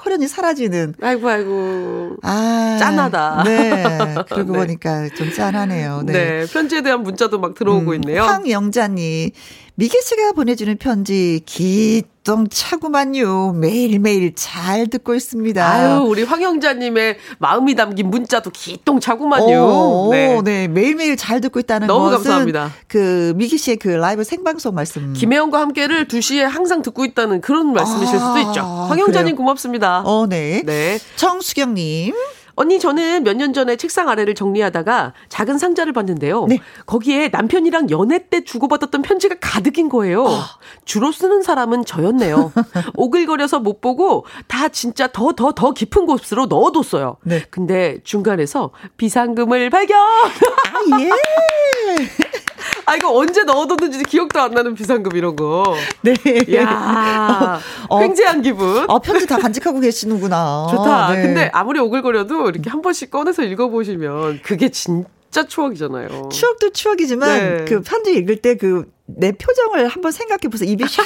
허련히 0.06 0.28
사라지는. 0.28 0.96
아이고 1.02 1.28
아이고. 1.30 2.16
아 2.24 2.78
짠하다. 2.80 3.44
네. 3.46 3.84
그러고 4.30 4.54
네. 4.54 4.60
보니까 4.60 5.10
좀 5.16 5.32
짠하네요. 5.32 6.04
네. 6.06 6.14
네. 6.14 6.46
편지에 6.52 6.82
대한 6.82 7.04
문자도 7.04 7.40
막 7.40 7.54
들어오고 7.56 7.92
음, 7.92 7.96
있네요. 7.96 8.24
황영자님, 8.24 9.30
미기 9.76 10.00
씨가 10.04 10.34
보내주는 10.34 10.78
편지 10.78 11.42
기똥차구만요. 11.48 13.54
매일매일 13.54 14.36
잘 14.36 14.86
듣고 14.86 15.16
있습니다. 15.16 15.68
아유, 15.68 16.04
우리 16.04 16.22
황영자님의 16.22 17.18
마음이 17.40 17.74
담긴 17.74 18.12
문자도 18.12 18.52
기똥차구만요. 18.52 19.64
오, 19.64 20.10
네. 20.12 20.40
네. 20.44 20.68
매일매일 20.68 21.18
잘 21.18 21.42
듣고 21.42 21.60
있다는 21.60 21.88
너무 21.88 22.12
것은 22.12 22.18
감사합니다. 22.18 22.72
그 22.88 23.34
미기 23.36 23.58
씨의 23.58 23.78
그 23.78 23.88
라이브 23.88 24.24
생방송 24.24 24.76
말씀. 24.76 25.14
김혜영과 25.14 25.60
함께를 25.60 26.08
2시에 26.08 26.42
항상 26.42 26.84
듣고 26.84 27.04
있다는 27.04 27.42
그런 27.42 27.74
말씀이실 27.74 28.20
수도 28.20 28.36
아, 28.36 28.42
있죠. 28.42 28.62
황영자님? 28.62 29.36
고맙습니다. 29.36 30.04
어, 30.06 30.28
네. 30.28 30.62
네. 30.68 31.00
정수경님. 31.16 32.14
언니 32.56 32.80
저는 32.80 33.24
몇 33.24 33.34
년 33.36 33.52
전에 33.54 33.76
책상 33.78 34.10
아래를 34.10 34.36
정리하다가 34.36 35.14
작은 35.30 35.58
상자를 35.58 35.92
봤는데요. 35.92 36.46
네. 36.48 36.60
거기에 36.86 37.30
남편이랑 37.30 37.90
연애 37.90 38.30
때 38.30 38.44
주고받았던 38.44 39.02
편지가 39.02 39.36
가득인 39.42 39.90
거예요. 39.90 40.28
아. 40.28 40.58
주로 40.86 41.12
쓰는 41.12 41.42
사람은 41.42 41.86
저였네요. 41.86 42.52
오글거려서 42.96 43.60
못 43.60 43.82
보고 43.82 44.26
다 44.48 44.70
진짜 44.70 45.08
더 45.08 45.32
더 45.34 45.52
더 45.54 45.72
깊은 45.74 46.06
곳으로 46.06 46.46
넣어뒀어요. 46.46 47.18
네. 47.24 47.44
근데 47.50 48.00
중간에서 48.04 48.72
비상금을 48.98 49.70
발견. 49.72 49.98
아, 50.00 51.00
예. 51.00 51.10
아 52.86 52.96
이거 52.96 53.12
언제 53.16 53.44
넣어뒀는지 53.44 54.04
기억도 54.04 54.42
안 54.42 54.52
나는 54.52 54.76
비상금 54.76 55.16
이런 55.16 55.36
거. 55.36 55.76
네. 56.02 56.14
야 56.56 57.60
어, 57.90 58.00
횡재한 58.00 58.42
기분. 58.42 58.90
어, 58.90 59.00
편지 59.00 59.26
다 59.28 59.38
간직하고 59.38 59.80
계시는구나. 59.80 60.68
좋다. 60.72 61.14
네. 61.14 61.22
근데 61.22 61.50
아무리 61.54 61.80
오글거려도 61.80 62.50
이렇게 62.50 62.70
한 62.70 62.82
번씩 62.82 63.12
꺼내서 63.12 63.44
읽어보시면 63.44 64.42
그게 64.44 64.70
진짜 64.70 65.46
추억이잖아요. 65.48 66.30
추억도 66.32 66.72
추억이지만 66.72 67.58
네. 67.58 67.66
그 67.66 67.82
편지 67.82 68.14
읽을 68.14 68.38
때그 68.38 68.92
내 69.06 69.32
표정을 69.34 69.88
한번 69.90 70.12
생각해 70.12 70.48
보세요. 70.50 70.70
입이 70.72 70.84
샥 70.86 71.04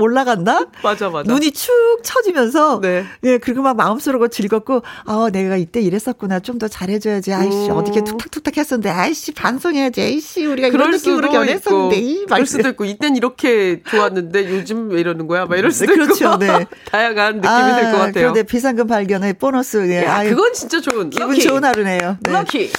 올라간다. 0.00 0.66
맞아, 0.84 1.08
맞아. 1.08 1.32
눈이 1.32 1.50
축 1.52 1.72
처지면서 2.02 2.80
네. 2.80 3.04
예 3.24 3.38
그리고 3.38 3.62
막 3.62 3.76
마음속으로 3.76 4.28
즐겁고 4.28 4.82
아 5.06 5.30
내가 5.32 5.56
이때 5.56 5.80
이랬었구나 5.80 6.38
좀 6.40 6.60
더 6.60 6.68
잘해줘야지 6.68 7.32
아이씨 7.32 7.70
음. 7.70 7.76
어떻게 7.76 8.04
툭탁툭탁 8.04 8.58
했었는데 8.58 8.90
아이씨 8.90 9.32
반성해야지 9.32 10.02
아이씨 10.02 10.44
우리가 10.44 10.68
이런 10.68 10.90
느낌으로 10.90 11.28
있고, 11.28 11.36
연애했었는데 11.36 11.96
이 11.96 12.26
그럴 12.26 12.44
수도 12.44 12.68
있고, 12.68 12.84
이땐 12.84 13.16
이렇게 13.16 13.82
좋았는데 13.88 14.50
요즘 14.50 14.90
왜 14.90 15.00
이러는 15.00 15.26
거야? 15.26 15.46
막 15.46 15.56
이럴 15.56 15.72
수도 15.72 15.94
그렇죠, 15.94 16.26
있고. 16.26 16.36
네. 16.36 16.66
다양한 16.92 17.36
느낌이 17.36 17.80
들것 17.80 17.92
같아요. 17.92 18.12
그런데 18.12 18.42
비상금 18.42 18.86
발견의 18.88 19.34
보너스 19.34 19.78
예, 19.90 20.04
야, 20.04 20.16
아유, 20.16 20.30
그건 20.36 20.52
진짜 20.52 20.82
좋은. 20.82 21.08
기분 21.08 21.28
럭키. 21.28 21.42
좋은 21.42 21.64
하루네요. 21.64 22.18
네. 22.20 22.32
럭키. 22.32 22.70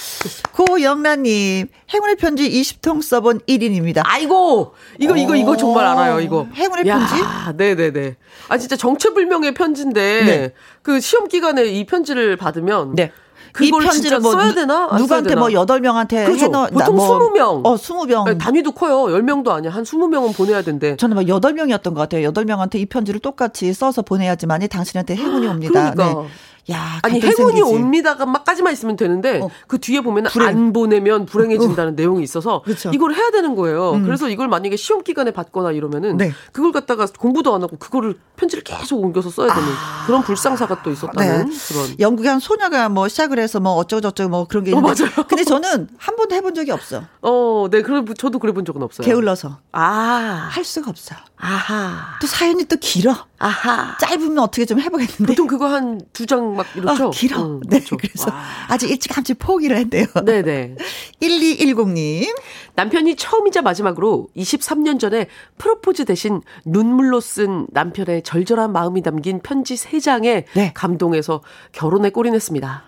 고영란님 0.52 1.66
행운의 1.92 2.16
편지 2.16 2.48
20통 2.48 3.02
써본 3.02 3.40
1인입니다. 3.40 4.02
아이고, 4.04 4.51
이거, 4.98 5.16
이거, 5.16 5.36
이거 5.36 5.56
정말 5.56 5.86
알아요, 5.86 6.20
이거. 6.20 6.46
행운의 6.54 6.86
야, 6.86 6.98
편지? 6.98 7.14
네네네. 7.56 8.16
아, 8.48 8.58
진짜 8.58 8.76
정체불명의 8.76 9.54
편지인데, 9.54 10.24
네. 10.24 10.52
그 10.82 11.00
시험 11.00 11.28
기간에 11.28 11.64
이 11.64 11.84
편지를 11.84 12.36
받으면, 12.36 12.94
네. 12.94 13.12
그걸 13.52 13.88
진짜 13.90 14.18
써야 14.18 14.52
되나? 14.54 14.88
안 14.90 14.98
누구한테 15.02 15.34
뭐? 15.34 15.52
여덟 15.52 15.80
명한테 15.80 16.24
그렇죠. 16.24 16.46
해놓 16.46 16.70
보통 16.70 16.96
20명. 16.96 17.66
어, 17.66 17.74
20명. 17.76 18.26
아니, 18.26 18.38
단위도 18.38 18.72
커요. 18.72 19.04
10명도 19.14 19.48
아니야. 19.50 19.70
한 19.70 19.84
20명은 19.84 20.34
보내야 20.34 20.62
된대. 20.62 20.96
저는 20.96 21.16
막 21.16 21.28
여덟 21.28 21.52
명이었던 21.52 21.92
것 21.94 22.00
같아요. 22.00 22.24
여덟 22.24 22.44
명한테 22.46 22.78
이 22.78 22.86
편지를 22.86 23.20
똑같이 23.20 23.72
써서 23.74 24.02
보내야지만이 24.02 24.68
당신한테 24.68 25.16
행운이 25.16 25.46
옵니다. 25.46 25.92
그러니까. 25.92 26.22
네. 26.22 26.28
야, 26.70 27.00
아니 27.02 27.20
행운이 27.20 27.34
생기지. 27.34 27.62
옵니다가 27.62 28.24
막까지만 28.24 28.72
있으면 28.72 28.96
되는데 28.96 29.40
어. 29.40 29.50
그 29.66 29.78
뒤에 29.80 30.00
보면 30.00 30.24
불행. 30.24 30.48
안 30.48 30.72
보내면 30.72 31.26
불행해진다는 31.26 31.96
내용이 31.96 32.22
있어서 32.22 32.62
그쵸. 32.62 32.92
이걸 32.94 33.14
해야 33.14 33.30
되는 33.32 33.56
거예요. 33.56 33.94
음. 33.94 34.04
그래서 34.04 34.28
이걸 34.28 34.46
만약에 34.46 34.76
시험 34.76 35.02
기간에 35.02 35.32
받거나 35.32 35.72
이러면은 35.72 36.16
네. 36.16 36.32
그걸 36.52 36.70
갖다가 36.70 37.06
공부도 37.18 37.52
안 37.54 37.62
하고 37.64 37.76
그거를 37.78 38.16
편지를 38.36 38.62
계속 38.62 39.02
옮겨서 39.02 39.30
써야 39.30 39.52
되는 39.52 39.68
그런 40.06 40.22
불상사가 40.22 40.82
또 40.84 40.90
있었다는 40.92 41.32
아. 41.32 41.44
네. 41.44 41.50
그런. 41.68 41.96
영국의 41.98 42.30
한 42.30 42.38
소녀가 42.38 42.88
뭐 42.88 43.08
시작을 43.08 43.40
해서 43.40 43.58
뭐 43.58 43.72
어쩌고저쩌고 43.72 44.30
뭐 44.30 44.46
그런 44.46 44.62
게 44.62 44.72
어, 44.72 44.78
있는데. 44.78 45.02
맞아요. 45.04 45.26
근데 45.26 45.42
저는 45.44 45.88
한 45.98 46.14
번도 46.16 46.34
해본 46.36 46.54
적이 46.54 46.70
없어. 46.70 47.02
어, 47.22 47.66
네, 47.72 47.82
그래 47.82 48.04
저도 48.16 48.38
그래 48.38 48.52
본 48.52 48.64
적은 48.64 48.82
없어요. 48.82 49.04
게을러서. 49.04 49.58
아, 49.72 50.48
할 50.50 50.64
수가 50.64 50.90
없어. 50.90 51.16
아하, 51.44 52.18
또 52.20 52.28
사연이 52.28 52.64
또 52.66 52.76
길어. 52.76 53.16
아하. 53.40 53.96
짧으면 53.98 54.38
어떻게 54.38 54.64
좀 54.64 54.78
해보겠는데. 54.80 55.26
보통 55.26 55.48
그거 55.48 55.66
한 55.66 55.98
두 56.12 56.24
장 56.24 56.54
막 56.54 56.64
이렇죠. 56.76 57.08
아, 57.08 57.10
길어. 57.10 57.42
음, 57.42 57.60
네. 57.68 57.78
그렇죠. 57.80 57.96
그래서 57.96 58.30
와. 58.30 58.40
아직 58.68 58.88
일찌감치 58.90 59.34
포기를 59.34 59.76
했대요. 59.76 60.06
네네. 60.24 60.76
1210님. 61.20 62.32
남편이 62.76 63.16
처음이자 63.16 63.60
마지막으로 63.62 64.28
23년 64.36 65.00
전에 65.00 65.26
프로포즈 65.58 66.04
대신 66.04 66.40
눈물로 66.64 67.20
쓴 67.20 67.66
남편의 67.72 68.22
절절한 68.22 68.72
마음이 68.72 69.02
담긴 69.02 69.40
편지 69.42 69.74
3장에 69.74 70.44
네. 70.54 70.70
감동해서 70.74 71.42
결혼에 71.72 72.10
꼴인했습니다. 72.10 72.84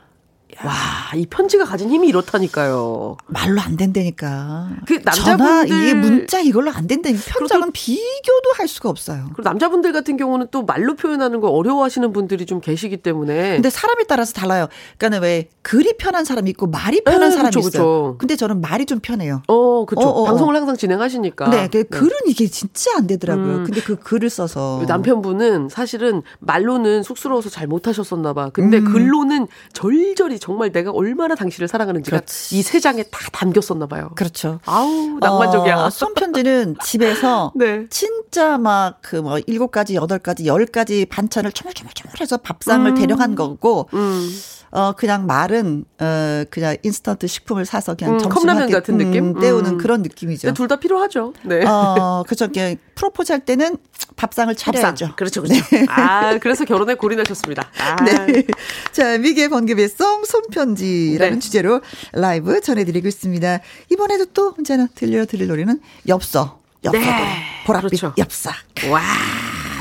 와, 0.64 0.72
이 1.16 1.26
편지가 1.26 1.64
가진 1.64 1.90
힘이 1.90 2.08
이렇다니까요. 2.08 3.16
말로 3.26 3.60
안 3.60 3.76
된다니까. 3.76 4.68
그 4.86 5.02
전화, 5.02 5.62
남자분들- 5.62 5.66
이게 5.66 5.94
문자 5.94 6.40
이걸로 6.40 6.70
안 6.70 6.86
된다니까. 6.86 7.22
편장은 7.26 7.72
비교도 7.72 8.50
할 8.56 8.68
수가 8.68 8.88
없어요. 8.88 9.24
그리고 9.34 9.42
남자분들 9.42 9.92
같은 9.92 10.16
경우는 10.16 10.48
또 10.50 10.64
말로 10.64 10.94
표현하는 10.94 11.40
걸 11.40 11.50
어려워하시는 11.50 12.12
분들이 12.12 12.46
좀 12.46 12.60
계시기 12.60 12.98
때문에. 12.98 13.54
근데 13.54 13.70
사람에 13.70 14.04
따라서 14.08 14.32
달라요. 14.32 14.68
그러니까 14.98 15.22
왜 15.22 15.48
글이 15.62 15.94
편한 15.98 16.24
사람이 16.24 16.50
있고 16.50 16.66
말이 16.66 17.02
편한 17.02 17.28
에, 17.28 17.30
사람이 17.30 17.48
그쵸, 17.54 17.58
있어요. 17.60 17.70
그쵸. 17.70 18.16
근데 18.18 18.36
저는 18.36 18.60
말이 18.60 18.86
좀 18.86 19.00
편해요. 19.00 19.42
어, 19.48 19.84
그쵸. 19.86 20.00
어, 20.02 20.04
어, 20.08 20.22
어. 20.22 20.24
방송을 20.24 20.54
항상 20.54 20.76
진행하시니까. 20.76 21.50
네, 21.50 21.68
그 21.68 21.84
글은 21.84 22.10
이게 22.26 22.46
진짜 22.46 22.90
안 22.96 23.06
되더라고요. 23.06 23.46
음. 23.58 23.64
근데 23.64 23.80
그 23.80 23.96
글을 23.96 24.30
써서 24.30 24.82
남편분은 24.86 25.68
사실은 25.70 26.22
말로는 26.40 27.02
쑥스러워서 27.02 27.48
잘 27.50 27.66
못하셨었나 27.66 28.32
봐. 28.34 28.50
근데 28.52 28.78
음. 28.78 28.92
글로는 28.92 29.46
절절히 29.72 30.38
정말 30.44 30.70
내가 30.72 30.90
얼마나 30.90 31.34
당신을 31.34 31.68
사랑하는지가. 31.68 32.20
이 32.52 32.62
세 32.62 32.78
장에 32.78 33.02
다 33.04 33.18
담겼었나 33.32 33.86
봐요. 33.86 34.10
그렇죠. 34.14 34.60
아우 34.66 35.16
낭만적이야. 35.18 35.76
어, 35.76 35.88
손편지는 35.90 36.76
집에서 36.84 37.50
네. 37.56 37.86
진짜 37.88 38.58
막 38.58 39.00
그 39.00 39.16
뭐 39.22 39.38
일곱 39.46 39.70
가지, 39.70 39.94
여덟 39.94 40.18
가지, 40.18 40.46
열 40.46 40.66
가지 40.66 41.06
반찬을 41.06 41.52
초물초물초물해서 41.52 42.36
밥상을 42.38 42.86
음. 42.90 42.94
대령한 42.94 43.34
거고 43.34 43.88
음. 43.94 44.28
어 44.74 44.92
그냥 44.92 45.24
말은 45.26 45.84
어 46.00 46.44
그냥 46.50 46.76
인스턴트 46.82 47.28
식품을 47.28 47.64
사서 47.64 47.94
그냥 47.94 48.14
음, 48.14 48.28
컵라면 48.28 48.70
같은 48.70 48.98
느낌? 48.98 49.38
때우는 49.38 49.70
음. 49.72 49.78
그런 49.78 50.02
느낌이죠. 50.02 50.52
둘 50.52 50.66
다 50.66 50.76
필요하죠. 50.76 51.32
네. 51.44 51.64
어, 51.64 52.24
그렇죠. 52.26 52.48
프로포즈 52.96 53.30
할 53.32 53.44
때는 53.44 53.76
밥상을 54.16 54.54
차려야죠. 54.54 55.14
그렇죠, 55.16 55.42
그렇죠. 55.42 55.62
아, 55.88 56.38
그래서 56.38 56.64
결혼에 56.64 56.94
골인하셨습니다. 56.94 57.70
아, 57.80 57.96
네. 58.04 58.44
자, 58.92 59.16
미개 59.18 59.48
번개의 59.48 59.88
송 59.90 60.24
손편지라는 60.24 61.34
네. 61.34 61.38
주제로 61.38 61.80
라이브 62.12 62.60
전해드리고 62.60 63.06
있습니다. 63.06 63.60
이번에도 63.90 64.24
또 64.26 64.54
언제나 64.58 64.88
들려드릴 64.94 65.46
노래는 65.48 65.80
엽서. 66.08 66.60
엽서 66.84 66.98
네. 66.98 67.42
보랏빛 67.66 67.80
그렇죠. 67.88 68.14
엽서. 68.18 68.50
와, 68.90 69.00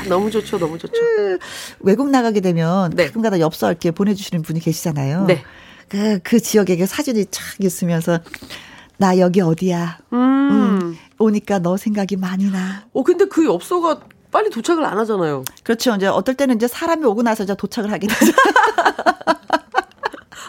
너무 0.08 0.30
좋죠, 0.30 0.58
너무 0.58 0.78
좋죠. 0.78 0.94
외국 1.80 2.10
나가게 2.10 2.40
되면 2.40 2.90
네. 2.94 3.06
가끔가다 3.06 3.40
엽서 3.40 3.70
이렇게 3.70 3.90
보내주시는 3.90 4.42
분이 4.42 4.60
계시잖아요. 4.60 5.26
네. 5.26 5.42
그, 5.88 6.18
그 6.22 6.40
지역에 6.40 6.76
그 6.76 6.86
사진이 6.86 7.26
촥 7.26 7.64
있으면서 7.64 8.20
나 8.96 9.18
여기 9.18 9.40
어디야. 9.40 9.98
음. 10.12 10.96
오니까 11.18 11.58
너 11.58 11.76
생각이 11.76 12.16
많이 12.16 12.50
나. 12.50 12.84
어, 12.92 13.02
근데 13.02 13.24
그 13.26 13.44
엽서가 13.44 14.00
빨리 14.30 14.50
도착을 14.50 14.84
안 14.84 14.98
하잖아요. 14.98 15.44
그렇죠. 15.62 15.94
이제 15.94 16.06
어떨 16.06 16.34
때는 16.34 16.56
이제 16.56 16.66
사람이 16.66 17.04
오고 17.04 17.22
나서 17.22 17.44
이제 17.44 17.54
도착을 17.54 17.92
하게 17.92 18.08
되죠. 18.08 18.32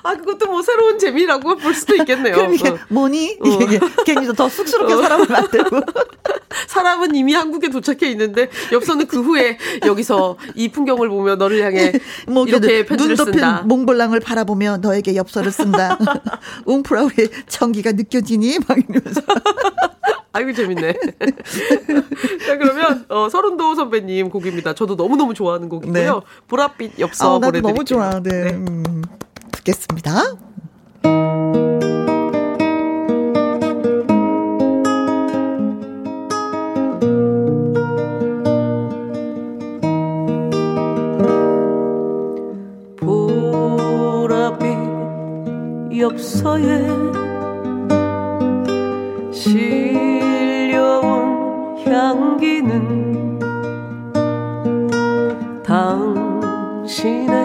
아, 0.04 0.16
그것도 0.16 0.48
뭐 0.48 0.62
새로운 0.62 1.00
재미라고 1.00 1.56
볼 1.56 1.74
수도 1.74 1.96
있겠네요. 1.96 2.36
그럼 2.36 2.54
이게 2.54 2.70
어. 2.70 2.78
뭐니? 2.90 3.38
어. 3.42 3.48
이게 3.48 3.80
괜히 4.06 4.32
더 4.34 4.50
쑥스럽게 4.50 4.96
사람을 4.96 5.28
만들고. 5.28 5.82
사람은 6.68 7.16
이미 7.16 7.34
한국에 7.34 7.70
도착해 7.70 8.10
있는데 8.12 8.50
엽서는 8.72 9.08
그 9.08 9.22
후에 9.22 9.58
여기서 9.86 10.38
이 10.56 10.70
풍경을 10.70 11.10
보며 11.10 11.36
너를 11.36 11.62
향해 11.64 11.94
뭐 12.28 12.46
이렇게 12.46 12.86
눈 12.86 12.86
편지를 12.86 13.18
덮인 13.18 13.34
쓴다. 13.34 13.62
몽블랑을 13.66 14.20
바라보며 14.22 14.78
너에게 14.78 15.16
엽서를 15.16 15.52
쓴다. 15.52 15.98
웅프라우의 16.66 17.30
청기가 17.48 17.92
느껴지니? 17.92 18.60
막 18.68 18.78
이러면서. 18.78 19.22
아이고 20.32 20.54
재밌네. 20.54 20.94
자 22.46 22.58
그러면 22.58 23.06
어, 23.10 23.30
서른도 23.30 23.76
선배님 23.76 24.30
곡입니다. 24.30 24.74
저도 24.74 24.96
너무 24.98 25.16
너무 25.16 25.34
좋아하는 25.34 25.70
곡이고요. 25.70 26.24
보랏빛 26.50 27.00
엽서 27.00 27.36
아, 27.38 27.40
보내드릴게요. 27.40 27.74
너무 27.74 27.86
좋아. 27.86 28.20
네. 28.22 28.54
음, 28.54 29.02
듣겠습니다. 29.66 30.12
보랏빛 43.02 44.66
엽서에 46.00 46.88
실려온 49.32 51.06
향기는 51.86 53.40
당신의 55.64 57.45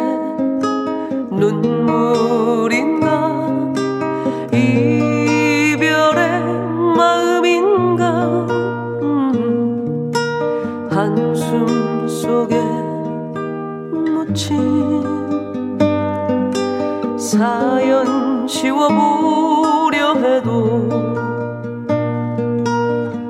사연 17.41 18.47
지워보려 18.47 20.15
해도 20.17 20.87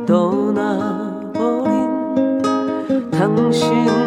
떠나버린 0.04 1.52
당신 3.12 3.99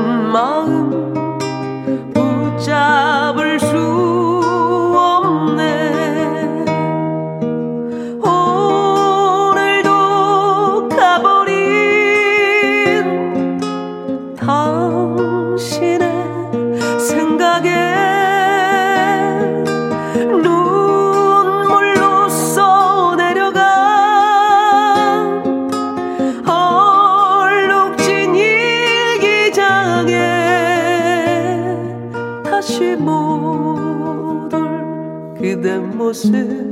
그 36.13 36.62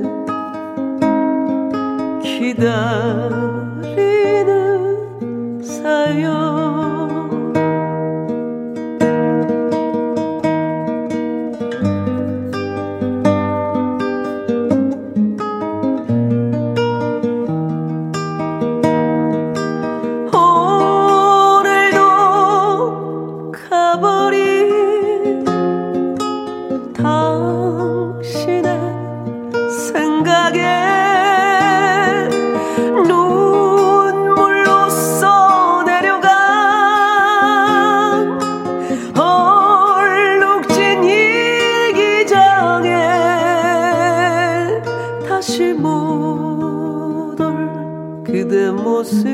다시 45.42 45.74
못 45.74 47.36
올 47.42 48.24
그대 48.24 48.70
모습 48.70 49.26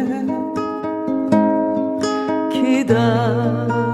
기다 2.50 3.87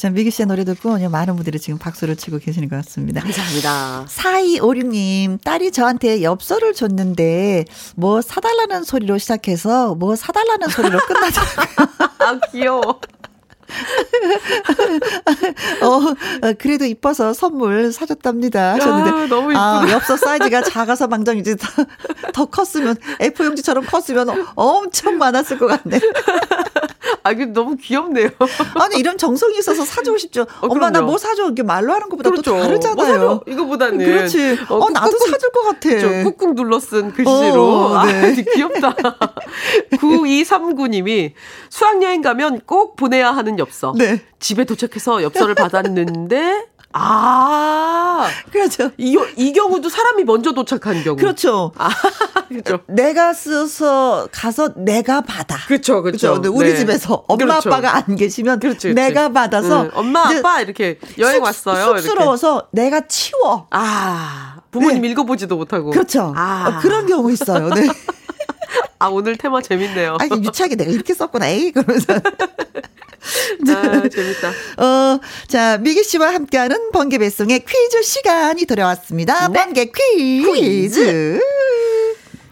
참, 0.00 0.14
미기 0.14 0.30
씨의 0.30 0.46
노래 0.46 0.64
듣고 0.64 0.96
많은 1.10 1.36
분들이 1.36 1.60
지금 1.60 1.78
박수를 1.78 2.16
치고 2.16 2.38
계시는 2.38 2.70
것 2.70 2.76
같습니다. 2.76 3.20
감사합니다. 3.20 4.06
4256님, 4.08 5.44
딸이 5.44 5.72
저한테 5.72 6.22
엽서를 6.22 6.72
줬는데, 6.72 7.66
뭐 7.96 8.22
사달라는 8.22 8.84
소리로 8.84 9.18
시작해서, 9.18 9.94
뭐 9.94 10.16
사달라는 10.16 10.68
소리로 10.68 11.00
끝나더라고요. 11.00 11.66
아, 12.18 12.40
귀여워. 12.50 13.00
어, 15.82 15.86
어, 15.86 16.14
그래도 16.58 16.84
이뻐서 16.84 17.32
선물 17.32 17.92
사줬답니다. 17.92 18.74
하셨는데. 18.74 19.10
야, 19.22 19.26
너무 19.28 19.52
아, 19.56 19.80
이쁘다. 19.82 19.92
엽서 19.94 20.16
사이즈가 20.16 20.62
작아서 20.62 21.06
망정이지. 21.06 21.56
더, 21.56 21.66
더 22.32 22.44
컸으면, 22.46 22.96
F용지처럼 23.20 23.84
컸으면 23.86 24.46
엄청 24.54 25.18
많았을 25.18 25.58
것 25.58 25.66
같네. 25.66 26.00
아, 27.22 27.32
이게 27.32 27.44
너무 27.46 27.76
귀엽네요. 27.76 28.30
아니, 28.80 28.98
이런 28.98 29.18
정성이 29.18 29.58
있어서 29.58 29.84
사주고 29.84 30.16
싶죠. 30.18 30.46
엄마, 30.60 30.90
나. 30.90 31.00
뭐 31.02 31.18
사줘? 31.18 31.44
이렇게 31.44 31.62
말로 31.62 31.92
하는 31.92 32.08
것보다 32.08 32.30
그렇죠. 32.30 32.52
또 32.52 32.60
다르잖아요. 32.62 33.18
뭐? 33.26 33.40
이거보다는. 33.46 33.98
그렇지. 33.98 34.58
어, 34.68 34.90
나도 34.90 35.10
꾹꾹- 35.18 35.30
사줄 35.30 35.50
것 35.50 35.62
같아. 35.62 35.98
저 35.98 36.08
꾹꾹 36.24 36.54
눌러 36.54 36.78
쓴 36.80 37.12
글씨로. 37.12 37.62
어, 37.62 37.94
아, 37.96 38.06
네. 38.06 38.42
귀엽다. 38.54 38.94
9239님이 39.92 41.32
수학여행 41.68 42.22
가면 42.22 42.60
꼭 42.66 42.96
보내야 42.96 43.32
하는 43.32 43.58
엽서. 43.60 43.94
네. 43.96 44.22
집에 44.40 44.64
도착해서 44.64 45.22
엽서를 45.22 45.54
받았는데, 45.54 46.66
아, 46.92 48.26
그렇죠. 48.50 48.90
이, 48.98 49.16
이 49.36 49.52
경우도 49.52 49.88
사람이 49.88 50.24
먼저 50.24 50.52
도착한 50.52 51.02
경우. 51.04 51.16
그렇죠. 51.16 51.70
아, 51.78 51.88
그렇죠. 52.48 52.80
내가 52.88 53.32
써서 53.32 54.26
가서 54.32 54.74
내가 54.76 55.20
받아. 55.20 55.56
그렇죠, 55.68 56.02
그렇죠. 56.02 56.32
그렇죠. 56.40 56.52
우리 56.52 56.70
네. 56.72 56.76
집에서 56.78 57.22
엄마 57.28 57.44
그렇죠. 57.60 57.68
아빠가 57.70 57.96
안 57.96 58.16
계시면 58.16 58.58
그렇지, 58.58 58.88
그렇지. 58.88 58.94
내가 58.94 59.28
받아서 59.28 59.84
응, 59.84 59.90
엄마, 59.94 60.22
아빠 60.28 60.60
이렇게 60.60 60.98
여행 61.18 61.36
쑥- 61.36 61.44
왔어요. 61.44 61.84
이렇게. 61.92 62.02
쑥스러워서 62.02 62.66
내가 62.72 63.06
치워. 63.06 63.68
아, 63.70 64.56
부모님 64.72 65.02
네. 65.02 65.08
읽어보지도 65.10 65.56
못하고. 65.56 65.90
그렇죠. 65.90 66.32
아, 66.36 66.74
어, 66.76 66.80
그런 66.80 67.06
경우 67.06 67.30
있어요. 67.30 67.68
네. 67.70 67.86
아, 68.98 69.08
오늘 69.08 69.36
테마 69.36 69.62
재밌네요. 69.62 70.18
아, 70.20 70.24
유치하게 70.36 70.76
내가 70.76 70.90
이렇게 70.90 71.14
썼구나. 71.14 71.48
에이, 71.48 71.72
그러면서. 71.72 72.12
아, 73.68 74.08
재밌다. 74.08 74.48
어, 74.82 75.20
자, 75.46 75.78
미기 75.78 76.02
씨와 76.04 76.32
함께하는 76.34 76.90
번개 76.92 77.18
배송의 77.18 77.64
퀴즈 77.64 78.02
시간이 78.02 78.66
돌아왔습니다. 78.66 79.48
네. 79.48 79.54
번개 79.54 79.92
퀴즈. 79.92 81.40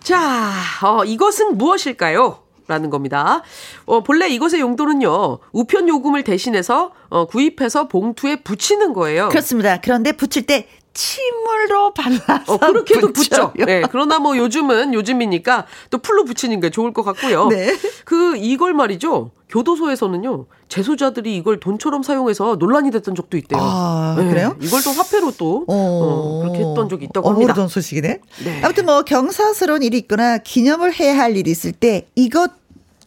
자, 0.02 0.52
어, 0.83 1.04
이것은 1.04 1.59
무엇일까요? 1.59 2.42
라는 2.66 2.90
겁니다. 2.90 3.42
어, 3.87 4.02
본래 4.02 4.28
이것의 4.28 4.61
용도는요, 4.61 5.38
우편 5.52 5.88
요금을 5.88 6.22
대신해서, 6.22 6.92
어, 7.09 7.24
구입해서 7.24 7.88
봉투에 7.88 8.42
붙이는 8.42 8.92
거예요. 8.92 9.31
그렇습니다. 9.31 9.81
그런데 9.81 10.12
붙일 10.12 10.44
때 10.44 10.68
침물로 10.99 11.95
발라서 11.95 12.55
어, 12.55 12.59
그렇게도 12.59 13.13
붙여요. 13.13 13.53
붙죠. 13.53 13.65
네, 13.65 13.83
그러나 13.89 14.19
뭐 14.19 14.37
요즘은 14.37 14.95
요즘이니까 14.95 15.67
또 15.91 15.99
풀로 15.99 16.25
붙이는 16.25 16.59
게 16.59 16.71
좋을 16.71 16.93
것 16.93 17.05
같고요. 17.05 17.47
네. 17.47 17.77
그, 18.05 18.37
이걸 18.37 18.75
말이죠. 18.75 19.31
교도소에서는요, 19.49 20.47
재소자들이 20.69 21.37
이걸 21.37 21.61
돈처럼 21.61 22.03
사용해서 22.03 22.57
논란이 22.59 22.91
됐던 22.91 23.15
적도 23.15 23.37
있대요. 23.37 23.61
아, 23.63 24.17
네, 24.19 24.29
그래요? 24.29 24.57
이걸 24.61 24.83
또 24.83 24.91
화폐로 24.91 25.33
또, 25.39 25.65
어, 25.69 26.41
그렇게 26.43 26.59
했던 26.59 26.89
적이 26.89 27.05
있다고 27.07 27.29
어, 27.29 27.31
합니다. 27.31 27.53
모르던 27.53 27.69
소식이네. 27.69 28.21
네. 28.45 28.61
아무튼 28.65 28.85
뭐 28.85 29.03
경사스러운 29.03 29.85
일이 29.85 29.99
있거나 29.99 30.39
기념을 30.39 30.99
해야 30.99 31.17
할 31.17 31.37
일이 31.37 31.51
있을 31.53 31.71
때 31.71 32.09
이것 32.17 32.51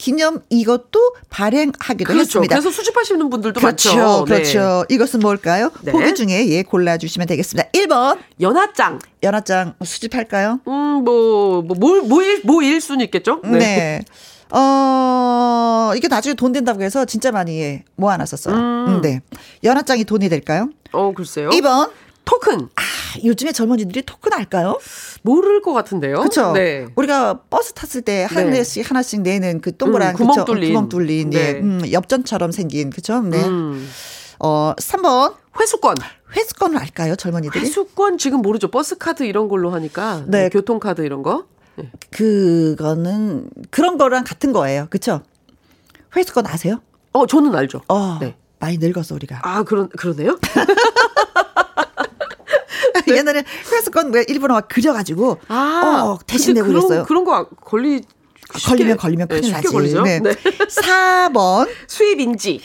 기념 0.01 0.41
이것도 0.49 1.13
발행하기도 1.29 2.05
그렇죠. 2.05 2.21
했습니다. 2.21 2.55
그래서 2.55 2.71
수집하시는 2.71 3.29
분들도 3.29 3.59
그렇죠. 3.59 3.95
많죠. 3.95 4.25
네. 4.25 4.33
그렇죠. 4.33 4.83
이것은 4.89 5.19
뭘까요? 5.19 5.71
네. 5.83 5.91
보기 5.91 6.15
중에 6.15 6.47
예 6.47 6.63
골라 6.63 6.97
주시면 6.97 7.27
되겠습니다. 7.27 7.69
1번 7.69 8.17
연하장. 8.41 8.97
연하장 9.21 9.75
수집할까요? 9.83 10.59
음, 10.67 11.03
뭐, 11.03 11.61
뭐, 11.61 11.77
뭐, 11.79 12.01
뭐일, 12.01 12.41
뭐일 12.43 12.81
수는 12.81 13.05
있겠죠? 13.05 13.41
네. 13.43 14.01
어, 14.49 15.91
이게 15.95 16.07
나중에 16.07 16.33
돈 16.33 16.51
된다고 16.51 16.81
해서 16.81 17.05
진짜 17.05 17.31
많이 17.31 17.61
예, 17.61 17.83
모아놨었어요. 17.95 18.55
음, 18.55 19.01
네. 19.03 19.21
연하장이 19.63 20.03
돈이 20.05 20.29
될까요? 20.29 20.69
어, 20.93 21.13
글쎄요. 21.15 21.51
2번. 21.51 21.91
토큰. 22.25 22.69
아, 22.75 22.81
요즘에 23.23 23.51
젊은이들이 23.51 24.03
토큰 24.03 24.33
알까요? 24.33 24.79
모를 25.23 25.61
것 25.61 25.73
같은데요. 25.73 26.17
그렇죠. 26.19 26.53
네. 26.53 26.87
우리가 26.95 27.41
버스 27.49 27.73
탔을 27.73 28.01
때한 28.01 28.51
네. 28.51 28.63
하나씩 28.83 29.21
내는 29.21 29.61
그 29.61 29.75
동그란 29.75 30.11
음, 30.11 30.15
구멍 30.15 30.31
그쵸? 30.35 30.45
뚫린. 30.45 30.69
구멍 30.69 30.89
뚫린 30.89 31.33
예. 31.33 31.53
네. 31.53 31.59
음, 31.59 31.81
엽전처럼 31.91 32.51
생긴 32.51 32.89
그죠? 32.89 33.21
네. 33.21 33.43
음. 33.45 33.87
어, 34.39 34.73
3번 34.77 35.35
회수권. 35.59 35.95
회수권을 36.35 36.77
알까요, 36.77 37.15
젊은이들이? 37.15 37.65
회수권 37.65 38.17
지금 38.17 38.41
모르죠. 38.41 38.69
버스 38.69 38.97
카드 38.97 39.23
이런 39.23 39.47
걸로 39.49 39.71
하니까. 39.71 40.23
네. 40.27 40.43
네. 40.43 40.49
교통 40.49 40.79
카드 40.79 41.01
이런 41.01 41.23
거. 41.23 41.45
그거는 42.11 43.49
그런 43.69 43.97
거랑 43.97 44.23
같은 44.23 44.51
거예요. 44.51 44.87
그쵸 44.89 45.21
회수권 46.15 46.45
아세요? 46.47 46.81
어, 47.13 47.25
저는 47.25 47.55
알죠. 47.55 47.81
어. 47.87 48.17
네. 48.19 48.35
많이 48.61 48.77
늙었어, 48.77 49.15
우리가. 49.15 49.39
아, 49.43 49.63
그런, 49.63 49.89
그러네요? 49.89 50.37
옛날에 53.07 53.43
회수권 53.71 54.13
왜 54.13 54.23
일본어 54.29 54.53
막 54.53 54.67
그려가지고 54.69 55.39
아, 55.49 56.03
어, 56.05 56.19
대신 56.25 56.53
내고 56.53 56.67
그런, 56.67 56.81
그랬어요. 56.81 57.05
그런 57.05 57.25
거 57.25 57.45
걸리 57.49 58.01
쉽게- 58.53 58.67
걸리면 58.69 58.97
걸리면 58.97 59.27
네, 59.27 59.35
큰일 59.35 59.43
쉽게 59.45 59.55
나지. 59.57 59.67
걸리죠. 59.73 60.01
네. 60.03 60.19
네. 60.19 60.31
4번 60.33 61.67
수입 61.87 62.19
인지. 62.19 62.61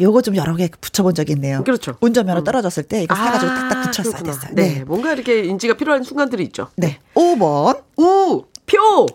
요거 0.00 0.20
좀 0.22 0.36
여러 0.36 0.54
개 0.56 0.68
붙여본 0.80 1.14
적이 1.14 1.32
있네요. 1.32 1.64
그렇죠. 1.64 1.96
운전면허 2.00 2.44
떨어졌을 2.44 2.82
때 2.82 3.02
이거 3.02 3.14
사가지고 3.14 3.50
아, 3.50 3.54
딱딱 3.68 3.82
붙였어야 3.90 4.12
그렇구나. 4.12 4.32
됐어요. 4.34 4.50
네. 4.54 4.74
네. 4.78 4.84
뭔가 4.84 5.12
이렇게 5.14 5.40
인지가 5.44 5.74
필요한 5.74 6.02
순간들이 6.02 6.44
있죠. 6.44 6.68
네. 6.76 6.98
5번. 7.14 7.82
우, 7.98 8.44
표. 8.66 9.06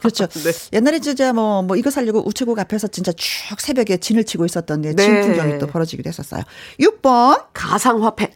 그렇죠. 0.00 0.26
네. 0.44 0.52
옛날에 0.72 1.00
진짜 1.00 1.32
뭐, 1.32 1.62
뭐 1.62 1.76
이거 1.76 1.90
살려고 1.90 2.26
우체국 2.26 2.58
앞에서 2.58 2.88
진짜 2.88 3.12
쭉 3.12 3.60
새벽에 3.60 3.98
진을 3.98 4.24
치고 4.24 4.44
있었던 4.44 4.80
네. 4.82 4.94
네. 4.94 5.02
진 5.02 5.20
풍경이 5.22 5.58
또 5.58 5.66
벌어지기도 5.66 6.08
했었어요. 6.08 6.42
6번. 6.80 7.44
가상화폐. 7.52 8.32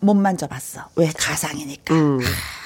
못 0.00 0.14
만져봤어. 0.14 0.88
왜 0.96 1.10
가상이니까. 1.16 1.94
음. 1.94 2.18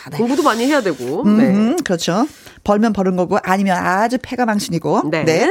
아, 0.06 0.10
네. 0.10 0.18
공부도 0.18 0.42
많이 0.42 0.64
해야 0.66 0.82
되고. 0.82 1.22
음, 1.24 1.36
네. 1.36 1.76
그렇죠. 1.84 2.28
벌면 2.62 2.92
버는 2.92 3.16
거고 3.16 3.38
아니면 3.42 3.76
아주 3.76 4.18
패가 4.22 4.46
망신이고. 4.46 5.10
네. 5.10 5.48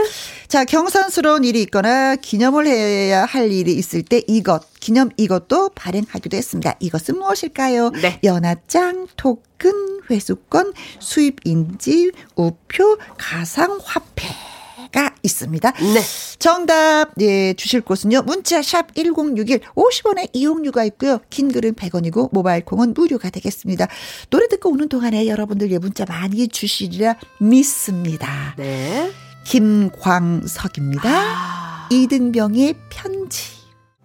자, 0.47 0.63
경산스러운 0.63 1.43
일이 1.43 1.61
있거나 1.63 2.15
기념을 2.15 2.65
해야 2.65 3.25
할 3.25 3.51
일이 3.51 3.73
있을 3.73 4.01
때 4.01 4.21
이것, 4.27 4.63
기념 4.79 5.09
이것도 5.17 5.69
발행하기도 5.75 6.37
했습니다. 6.37 6.75
이것은 6.79 7.17
무엇일까요? 7.17 7.91
네. 7.91 8.19
연하장, 8.23 9.07
토큰, 9.17 10.01
회수권, 10.09 10.73
수입인지, 10.99 12.11
우표, 12.35 12.97
가상화폐 13.17 14.54
가 14.95 15.13
있습니다. 15.23 15.71
네. 15.71 16.01
정답 16.39 17.11
예 17.19 17.53
주실 17.53 17.81
곳은요. 17.81 18.21
문자 18.21 18.61
샵 18.61 18.95
1061 18.95 19.59
50원의 19.75 20.29
이용료가 20.31 20.85
있고요. 20.85 21.19
긴 21.29 21.51
글은 21.51 21.73
100원이고 21.73 22.29
모바일 22.31 22.63
콩은 22.63 22.93
무료가 22.93 23.29
되겠습니다. 23.29 23.87
노래 24.29 24.47
듣고 24.47 24.69
오는 24.71 24.87
동안에 24.87 25.27
여러분들 25.27 25.69
예 25.71 25.79
문자 25.79 26.05
많이 26.07 26.47
주시리라 26.47 27.17
믿습니다. 27.41 28.55
네. 28.55 29.11
김광석입니다. 29.43 31.09
아. 31.09 31.89
이등병의 31.91 32.75
편지. 32.89 33.55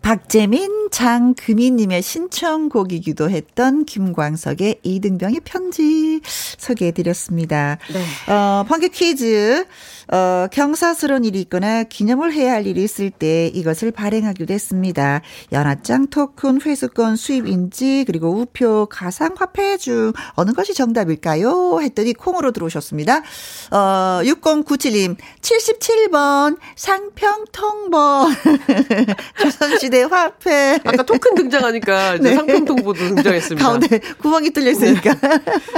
박재민, 0.02 0.88
장금희님의 0.90 2.02
신청곡이기도 2.02 3.30
했던 3.30 3.84
김광석의 3.84 4.80
이등병의 4.82 5.40
편지 5.44 6.20
소개해드렸습니다. 6.24 7.78
네. 7.92 8.32
어, 8.32 8.64
번개 8.66 8.88
퀴즈. 8.88 9.66
어, 10.12 10.48
경사스러운 10.50 11.24
일이 11.24 11.40
있거나 11.42 11.84
기념을 11.84 12.32
해야 12.32 12.52
할 12.52 12.66
일이 12.66 12.82
있을 12.82 13.10
때 13.10 13.46
이것을 13.48 13.92
발행하기도 13.92 14.52
했습니다. 14.52 15.22
연하장, 15.52 16.08
토큰, 16.08 16.60
회수권, 16.62 17.16
수입인지, 17.16 18.04
그리고 18.06 18.30
우표, 18.30 18.86
가상화폐 18.90 19.76
중 19.76 20.12
어느 20.34 20.52
것이 20.52 20.74
정답일까요? 20.74 21.80
했더니 21.80 22.12
콩으로 22.12 22.50
들어오셨습니다. 22.50 23.22
어, 23.70 24.20
6097님, 24.24 25.16
77번, 25.40 26.58
상평통번. 26.74 28.34
조선시대 29.40 30.02
화폐. 30.02 30.80
아까 30.84 31.02
토큰 31.02 31.34
등장하니까 31.36 32.18
네. 32.22 32.34
상품통보도 32.34 32.98
등장했습니다. 32.98 33.64
가운데 33.66 34.00
구멍이 34.18 34.50
뚫려 34.50 34.70
있으니까. 34.70 35.14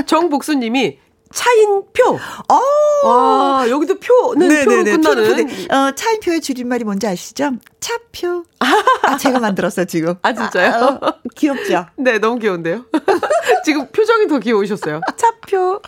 정복수님이 0.07 0.99
차인표. 1.33 2.19
어! 2.49 3.09
와, 3.09 3.69
여기도 3.69 3.99
표는 3.99 4.65
표로 4.65 4.85
끝나는. 4.85 5.01
표는 5.03 5.47
표네. 5.47 5.67
어, 5.75 5.93
차인표의 5.93 6.41
줄임말이 6.41 6.85
뭔지 6.85 7.07
아시죠? 7.07 7.53
차표. 7.81 8.45
아, 8.61 9.17
제가 9.17 9.41
만들었어요, 9.41 9.87
지금. 9.87 10.15
아, 10.23 10.33
진짜요? 10.33 10.99
어, 11.01 11.13
귀엽죠? 11.35 11.87
네, 11.97 12.19
너무 12.19 12.39
귀여운데요? 12.39 12.85
지금 13.65 13.89
표정이 13.89 14.29
더 14.29 14.39
귀여우셨어요. 14.39 15.01
차표. 15.17 15.81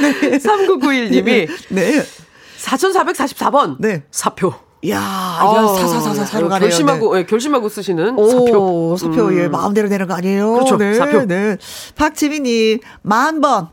네. 0.00 0.38
3991님이 0.38 1.48
네. 1.68 2.02
4444번. 2.58 3.76
네. 3.78 4.04
사표. 4.10 4.54
야, 4.88 5.00
아, 5.00 5.40
이거 5.60 5.76
사사사사 5.76 6.24
사로 6.24 6.48
가네요. 6.48 6.68
결심하고, 6.68 7.18
예, 7.18 7.24
결심하고 7.24 7.68
쓰시는 7.68 8.18
오, 8.18 8.28
사표. 8.28 8.96
사표. 8.98 9.26
음. 9.28 9.38
예, 9.38 9.48
마음대로 9.48 9.88
되는 9.88 10.06
거 10.08 10.14
아니에요? 10.14 10.52
그렇죠, 10.54 10.76
네, 10.76 10.94
사표. 10.94 11.24
네. 11.24 11.56
박지민님, 11.94 12.80
만 13.02 13.40
번. 13.40 13.68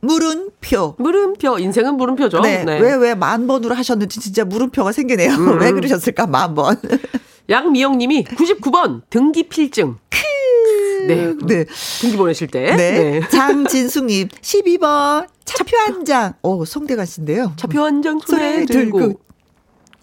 물음표. 0.00 0.96
물음표. 0.98 1.58
인생은 1.58 1.96
물음표죠. 1.96 2.40
네. 2.40 2.64
네. 2.64 2.78
왜, 2.80 2.94
왜 2.94 3.14
만 3.14 3.46
번으로 3.46 3.74
하셨는지 3.74 4.20
진짜 4.20 4.44
물음표가 4.44 4.92
생기네요. 4.92 5.32
음. 5.32 5.60
왜 5.60 5.72
그러셨을까, 5.72 6.26
만 6.26 6.54
번. 6.54 6.76
양미영 7.50 7.98
님이 7.98 8.24
99번 8.24 9.02
등기 9.10 9.44
필증. 9.48 9.96
네. 11.08 11.34
네. 11.44 11.64
등기 12.00 12.16
보내실 12.16 12.46
때. 12.48 12.76
네. 12.76 13.20
장진숙 13.28 14.04
님, 14.06 14.28
12번. 14.28 15.26
차표 15.44 15.76
한 15.78 16.04
장. 16.04 16.34
오, 16.42 16.64
송대관 16.64 17.04
씨인데요. 17.06 17.52
차표 17.56 17.82
한 17.82 18.00
장 18.02 18.20
손에 18.24 18.64
들고. 18.64 18.98
들고. 18.98 19.20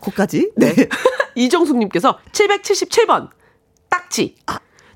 거까지? 0.02 0.52
네. 0.56 0.74
이정숙님께서 1.36 2.20
777번 2.32 3.30
딱지. 3.90 4.36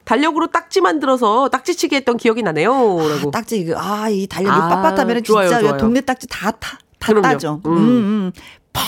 달력으로 0.05 0.47
딱지 0.47 0.81
만들어서 0.81 1.47
딱지치기 1.49 1.95
했던 1.95 2.17
기억이 2.17 2.43
나네요. 2.43 2.71
라고. 2.71 3.29
아, 3.29 3.31
딱지 3.31 3.59
이거 3.59 3.79
아이 3.79 4.27
달력이 4.27 4.53
아, 4.53 4.95
빳빳하면 4.95 5.23
좋아요, 5.23 5.47
진짜 5.47 5.61
좋아요. 5.61 5.77
동네 5.77 6.01
딱지 6.01 6.27
다 6.27 6.51
타 6.51 6.77
다. 6.99 7.21
따죠. 7.21 7.61
음. 7.65 7.71
음, 7.71 7.77
음. 7.77 8.31
팍, 8.71 8.83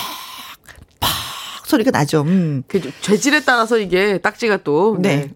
팍 0.99 1.10
소리가 1.67 1.91
나죠. 1.91 2.21
음. 2.21 2.63
그 2.67 2.82
죄질에 3.01 3.41
따라서 3.41 3.78
이게 3.78 4.17
딱지가 4.19 4.58
또. 4.63 4.97
네. 4.99 5.32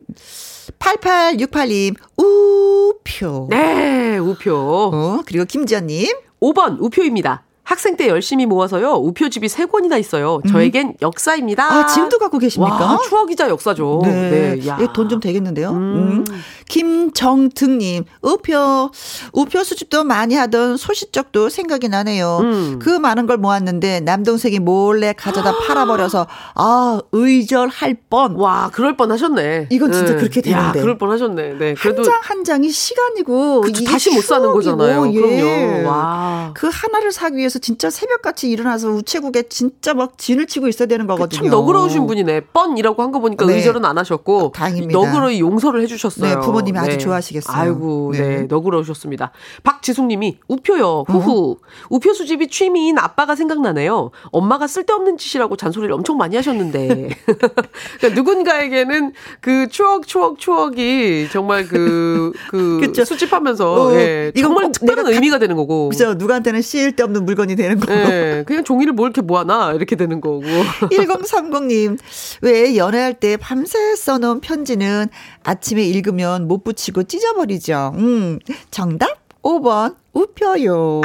8868님 0.79 1.95
우표. 2.17 3.47
네, 3.49 4.17
우표. 4.17 4.55
어, 4.93 5.21
그리고 5.25 5.45
김지연님 5.45 6.07
5번 6.41 6.77
우표입니다. 6.79 7.43
학생 7.69 7.95
때 7.95 8.07
열심히 8.07 8.47
모아서요. 8.47 8.93
우표집이 8.93 9.47
세 9.47 9.67
권이나 9.67 9.97
있어요. 9.97 10.41
저에겐 10.49 10.95
역사입니다. 11.03 11.71
아 11.71 11.85
지금도 11.85 12.17
갖고 12.17 12.39
계십니까? 12.39 12.73
와, 12.83 12.97
추억이자 13.07 13.47
역사죠. 13.47 14.01
네, 14.05 14.59
야. 14.65 14.77
돈좀 14.91 15.19
되겠는데요. 15.19 15.69
음. 15.69 16.25
음. 16.27 16.41
김정등님, 16.67 18.05
우표, 18.21 18.89
우표 19.33 19.63
수집도 19.63 20.03
많이 20.03 20.35
하던 20.35 20.77
소시적도 20.77 21.49
생각이 21.49 21.89
나네요. 21.89 22.39
음. 22.41 22.79
그 22.79 22.89
많은 22.89 23.27
걸 23.27 23.37
모았는데 23.37 23.99
남동생이 24.01 24.57
몰래 24.59 25.13
가져다 25.13 25.57
팔아버려서 25.67 26.25
아 26.55 26.99
의절할 27.11 27.97
뻔. 28.09 28.35
와, 28.35 28.71
그럴 28.73 28.97
뻔 28.97 29.11
하셨네. 29.11 29.67
이건 29.69 29.91
진짜 29.91 30.15
그렇게 30.15 30.39
야, 30.51 30.71
되는데. 30.71 30.81
그럴 30.81 30.97
뻔 30.97 31.11
하셨네. 31.11 31.53
네. 31.59 31.67
한 31.67 31.75
그래도 31.75 32.01
장한 32.03 32.43
장이 32.43 32.69
시간이고 32.69 33.61
그쵸, 33.61 33.83
다시 33.83 34.11
못 34.13 34.23
사는 34.23 34.51
거잖아요. 34.51 35.11
예. 35.13 35.19
그럼요. 35.19 35.87
와. 35.87 36.51
그 36.55 36.69
하나를 36.71 37.11
사기 37.11 37.37
위해서 37.37 37.58
진짜 37.59 37.89
새벽같이 37.89 38.49
일어나서 38.49 38.89
우체국에 38.89 39.43
진짜 39.49 39.93
막 39.93 40.17
진을 40.17 40.47
치고 40.47 40.67
있어야 40.67 40.87
되는 40.87 41.05
거거든요. 41.07 41.41
참 41.41 41.49
너그러우신 41.49 42.07
분이네. 42.07 42.41
뻔이라고 42.53 43.03
한 43.03 43.09
거 43.11 43.19
보니까 43.19 43.45
네. 43.47 43.55
의절은 43.55 43.83
안 43.85 43.97
하셨고 43.97 44.51
다행입니다. 44.55 44.99
너그러이 44.99 45.39
용서를 45.39 45.81
해주셨어요. 45.81 46.35
네, 46.35 46.39
부모님이 46.45 46.77
아주 46.77 46.97
좋아하시겠어요. 46.99 47.57
아이고, 47.57 48.11
네, 48.13 48.19
네. 48.19 48.41
너그러우셨습니다. 48.43 49.31
박지숙님이 49.63 50.37
우표요. 50.47 51.05
후후. 51.07 51.57
우표 51.89 52.13
수집이 52.13 52.49
취미인 52.49 52.97
아빠가 52.99 53.35
생각나네요. 53.35 54.11
엄마가 54.31 54.67
쓸데없는 54.67 55.17
짓이라고 55.17 55.55
잔소리를 55.55 55.91
엄청 55.93 56.17
많이 56.17 56.35
하셨는데 56.35 57.09
그러니까 57.99 58.09
누군가에게는 58.13 59.13
그 59.41 59.67
추억, 59.69 60.07
추억, 60.07 60.37
추억이 60.39 61.27
정말 61.31 61.65
그, 61.67 62.31
그. 62.51 62.79
수집하면서 63.05 63.73
어, 63.89 63.93
예, 63.95 64.31
정말 64.39 64.65
꼭 64.65 64.71
특별한 64.73 65.07
의미가 65.07 65.39
되는 65.39 65.55
거고. 65.55 65.89
그죠? 65.89 66.13
누구한테는 66.13 66.61
쓸데없는 66.61 67.25
물건 67.25 67.48
이 67.49 67.55
되는 67.55 67.79
거고. 67.79 67.93
예, 67.93 68.43
그냥 68.45 68.63
종이를 68.63 68.93
뭘 68.93 69.07
이렇게 69.09 69.21
모아놔 69.21 69.73
이렇게 69.73 69.95
되는 69.95 70.21
거고. 70.21 70.41
1030님, 70.91 71.97
왜 72.41 72.75
연애할 72.77 73.15
때 73.15 73.37
밤새 73.37 73.95
써놓은 73.95 74.41
편지는 74.41 75.07
아침에 75.43 75.83
읽으면 75.83 76.47
못 76.47 76.63
붙이고 76.63 77.03
찢어버리죠? 77.03 77.93
음, 77.95 78.39
정답 78.71 79.19
5번, 79.41 79.95
우표요. 80.13 81.01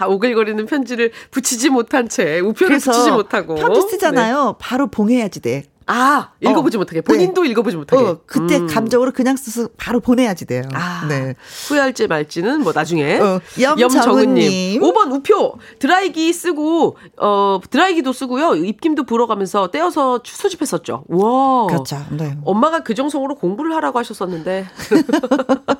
아, 0.00 0.06
오글거리는 0.06 0.66
편지를 0.66 1.12
붙이지 1.30 1.70
못한 1.70 2.08
채 2.08 2.40
우표를 2.40 2.78
붙이지 2.78 3.10
못하고 3.10 3.54
편지 3.54 3.80
네. 3.80 3.88
쓰잖아요. 3.88 4.56
바로 4.58 4.88
봉해야지 4.88 5.40
돼. 5.40 5.64
아 5.88 6.30
읽어보지 6.40 6.76
어, 6.76 6.80
못하게 6.80 7.00
본인도 7.00 7.44
읽어보지 7.44 7.76
못하게 7.76 8.02
어, 8.02 8.20
그때 8.26 8.58
음. 8.58 8.66
감정으로 8.66 9.12
그냥 9.12 9.36
써서 9.36 9.68
바로 9.76 10.00
보내야지 10.00 10.46
돼요. 10.46 10.62
아, 10.74 11.06
네. 11.08 11.34
후회할지 11.68 12.06
말지는 12.06 12.62
뭐 12.62 12.72
나중에 12.74 13.18
어. 13.18 13.40
염정은님 13.58 14.82
5번 14.82 15.12
우표 15.12 15.56
드라이기 15.78 16.32
쓰고 16.32 16.96
어 17.16 17.60
드라이기도 17.70 18.12
쓰고요 18.12 18.54
입김도 18.54 19.04
불어가면서 19.04 19.70
떼어서 19.70 20.20
수집했었죠 20.24 21.04
와 21.08 21.66
그렇죠. 21.66 22.04
네. 22.10 22.36
엄마가 22.44 22.80
그 22.80 22.94
정성으로 22.94 23.36
공부를 23.36 23.74
하라고 23.74 23.98
하셨었는데 23.98 24.66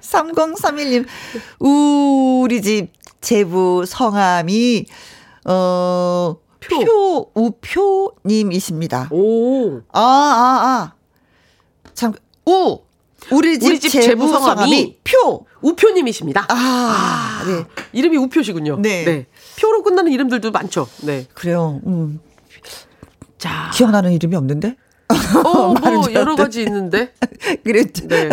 3031님, 0.00 1.06
우리 1.58 2.62
집 2.62 2.92
제부 3.20 3.84
성함이, 3.86 4.86
어, 5.46 6.36
표. 6.68 6.84
표, 6.84 7.30
우표님이십니다. 7.34 9.08
오 9.10 9.78
아, 9.92 10.00
아, 10.00 10.60
아. 10.64 10.92
참, 11.94 12.12
우 12.46 12.80
우리 13.30 13.58
집, 13.58 13.68
우리 13.68 13.80
집 13.80 13.90
제부 13.90 14.28
성함이 14.28 14.98
표. 15.04 15.46
우표님이십니다. 15.62 16.46
아, 16.50 17.42
네. 17.46 17.64
이름이 17.92 18.18
우표시군요. 18.18 18.76
네. 18.80 19.26
표로 19.58 19.82
끝나는 19.82 20.12
이름들도 20.12 20.50
많죠. 20.50 20.86
네. 21.02 21.26
그래요. 21.32 21.80
음. 21.86 22.20
자, 23.38 23.70
기억나는 23.74 24.12
이름이 24.12 24.36
없는데? 24.36 24.76
어, 25.08 25.74
뭐 25.74 25.74
줄 26.04 26.14
여러. 26.14 26.34
가지 26.34 26.62
있는데. 26.62 27.12
그랬죠. 27.64 28.06
네. 28.08 28.28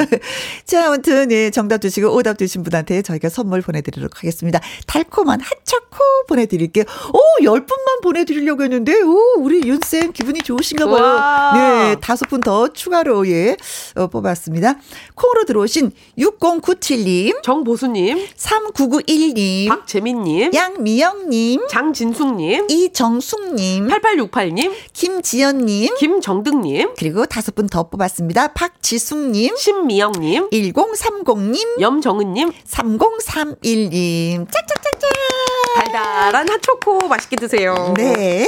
자, 0.65 0.87
아무튼, 0.87 1.31
예, 1.31 1.49
정답 1.49 1.81
주시고 1.81 2.13
오답 2.15 2.37
주신 2.37 2.63
분한테 2.63 3.01
저희가 3.01 3.29
선물 3.29 3.61
보내드리도록 3.61 4.17
하겠습니다. 4.17 4.59
달콤한 4.87 5.41
핫초코 5.41 5.97
보내드릴게요. 6.27 6.85
오, 7.13 7.43
열 7.43 7.65
분만 7.65 8.01
보내드리려고 8.03 8.63
했는데, 8.63 9.01
오, 9.01 9.35
우리 9.39 9.61
윤쌤 9.67 10.13
기분이 10.13 10.39
좋으신가 10.41 10.85
봐요. 10.85 11.03
와. 11.03 11.51
네, 11.55 11.95
다섯 12.01 12.27
분 12.29 12.41
더 12.41 12.69
추가로, 12.69 13.27
예, 13.27 13.55
어, 13.95 14.07
뽑았습니다. 14.07 14.75
콩으로 15.13 15.45
들어오신 15.45 15.91
6097님, 16.17 17.43
정보수님, 17.43 18.17
3991님, 18.35 19.67
박재민님, 19.69 20.51
양미영님, 20.53 21.67
장진숙님, 21.69 22.65
이정숙님, 22.69 23.87
8868님, 23.89 24.71
김지연님, 24.93 25.95
김정 25.97 26.41
득님, 26.61 26.93
그리고 26.97 27.25
다섯 27.25 27.55
분 27.55 27.67
더 27.67 27.89
뽑았습니다. 27.89 28.49
박지숙님, 28.53 29.55
신미영님, 29.55 30.49
1030님, 30.51 31.81
염정은님, 31.81 32.51
3031님. 32.67 34.51
짝짝짝짝. 34.51 35.11
달달한 35.75 36.49
핫초코 36.49 37.07
맛있게 37.07 37.35
드세요. 37.37 37.93
네. 37.95 38.45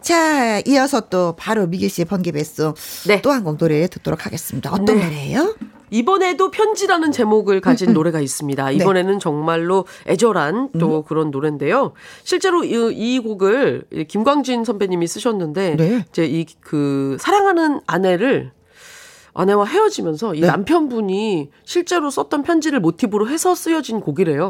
자, 0.00 0.60
이어서 0.66 1.00
또 1.08 1.34
바로 1.36 1.66
미기 1.66 1.88
씨의 1.88 2.06
번개 2.06 2.32
배송 2.32 2.74
네. 3.06 3.20
또한 3.22 3.42
곡 3.44 3.58
노래 3.58 3.86
듣도록 3.88 4.24
하겠습니다. 4.24 4.70
어떤 4.72 4.98
네. 4.98 5.04
노래예요? 5.04 5.56
이번에도 5.90 6.50
편지라는 6.50 7.12
제목을 7.12 7.60
가진 7.60 7.92
노래가 7.92 8.18
네. 8.18 8.24
있습니다. 8.24 8.70
이번에는 8.72 9.18
정말로 9.18 9.86
애절한 10.06 10.70
또 10.78 10.98
음. 10.98 11.02
그런 11.04 11.30
노래인데요. 11.30 11.92
실제로 12.24 12.64
이, 12.64 12.92
이 12.94 13.18
곡을 13.18 13.84
이 13.92 14.04
김광진 14.04 14.64
선배님이 14.64 15.06
쓰셨는데 15.06 15.76
네. 15.76 16.04
이제 16.08 16.24
이 16.26 16.46
그 16.60 17.16
사랑하는 17.20 17.80
아내를 17.86 18.52
아내와 19.34 19.64
헤어지면서 19.64 20.34
이 20.34 20.40
네. 20.40 20.46
남편분이 20.46 21.50
실제로 21.64 22.10
썼던 22.10 22.42
편지를 22.42 22.80
모티브로 22.80 23.28
해서 23.28 23.54
쓰여진 23.54 24.00
곡이래요. 24.00 24.48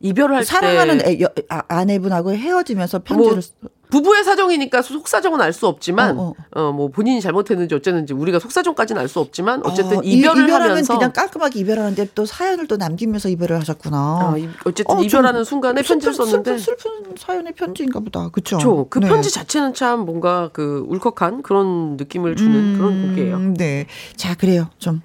이별을 0.00 0.36
할 0.36 0.44
사랑하는 0.44 0.98
때 0.98 1.10
애, 1.12 1.20
여, 1.20 1.28
아, 1.48 1.62
아내분하고 1.68 2.32
헤어지면서 2.34 3.00
편지를 3.04 3.32
뭐 3.32 3.40
쓰- 3.40 3.52
부부의 3.94 4.24
사정이니까 4.24 4.82
속사정은 4.82 5.40
알 5.40 5.52
수 5.52 5.68
없지만 5.68 6.18
어, 6.18 6.34
어, 6.56 6.60
어. 6.60 6.72
뭐 6.72 6.88
본인이 6.88 7.20
잘못했는지 7.20 7.76
어쨌는지 7.76 8.12
우리가 8.12 8.40
속사정까지는 8.40 9.00
알 9.00 9.06
수 9.06 9.20
없지만 9.20 9.64
어쨌든 9.64 9.98
어, 9.98 10.00
이- 10.02 10.14
이별을 10.14 10.50
하면서 10.50 10.94
그냥 10.94 11.12
깔끔하게 11.12 11.60
이별하는데 11.60 12.08
또 12.16 12.26
사연을 12.26 12.66
또 12.66 12.76
남기면서 12.76 13.28
이별을 13.28 13.60
하셨구나. 13.60 14.30
어, 14.32 14.36
이- 14.36 14.48
어쨌든 14.64 14.86
어, 14.88 14.96
좀 14.96 15.04
이별하는 15.04 15.44
순간에 15.44 15.82
편지를 15.82 16.12
썼는데 16.12 16.58
슬픈, 16.58 16.88
슬픈 16.92 17.14
사연의 17.16 17.52
편지인가 17.52 18.00
보다. 18.00 18.28
그쵸? 18.30 18.56
그렇죠. 18.58 18.86
그 18.90 18.98
네. 18.98 19.08
편지 19.08 19.30
자체는 19.30 19.74
참 19.74 20.00
뭔가 20.00 20.50
그 20.52 20.84
울컥한 20.88 21.42
그런 21.42 21.96
느낌을 21.96 22.34
주는 22.34 22.76
그런 22.76 23.10
곡이에요. 23.10 23.36
음, 23.36 23.54
네. 23.54 23.86
자, 24.16 24.34
그래요. 24.34 24.70
좀 24.78 25.02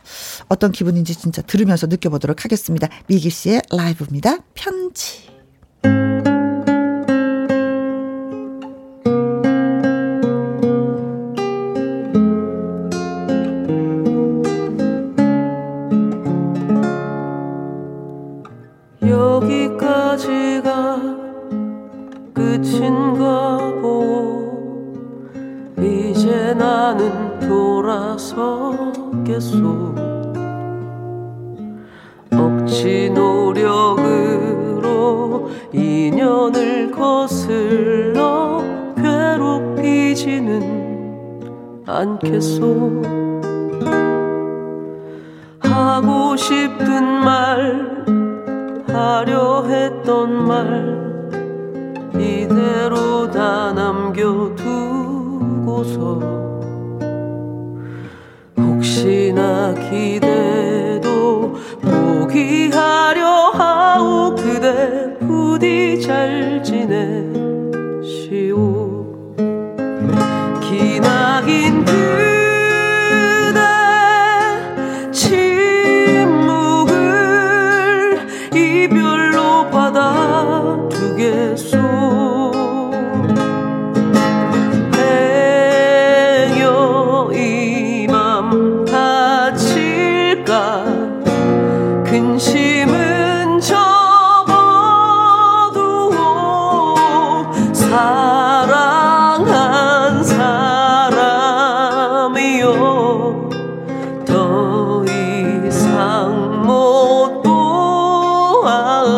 어떤 0.47 0.71
기분인지 0.71 1.13
진짜 1.15 1.43
들으면서 1.43 1.85
느껴보도록 1.85 2.43
하겠습니다. 2.43 2.87
미기 3.05 3.29
씨의 3.29 3.61
라이브입니다. 3.71 4.37
편지. 4.55 5.29
괴롭 42.21 43.18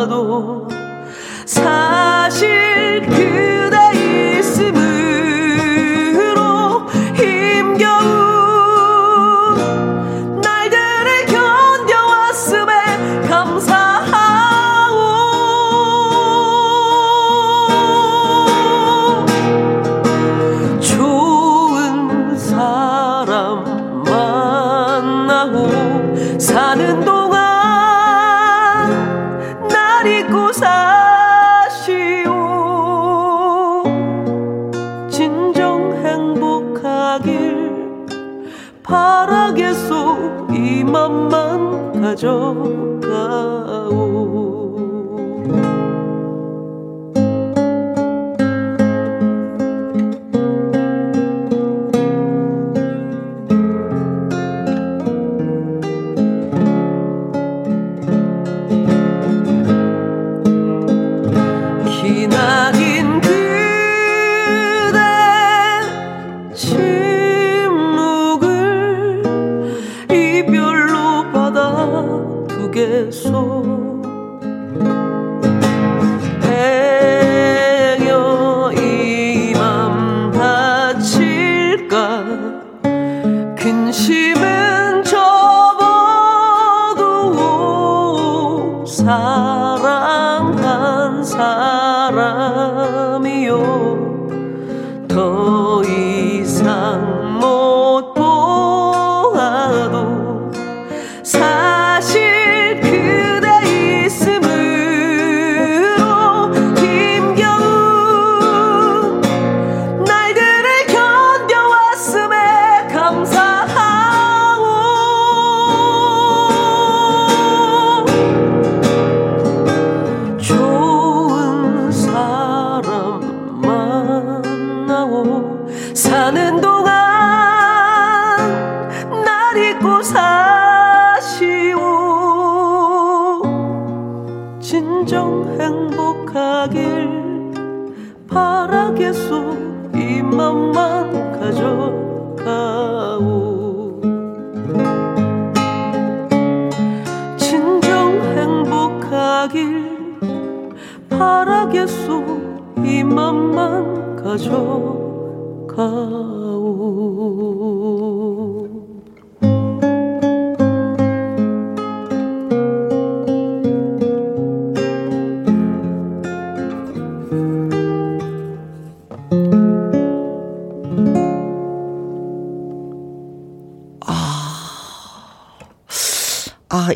보아도 0.02 0.68
사 1.46 1.91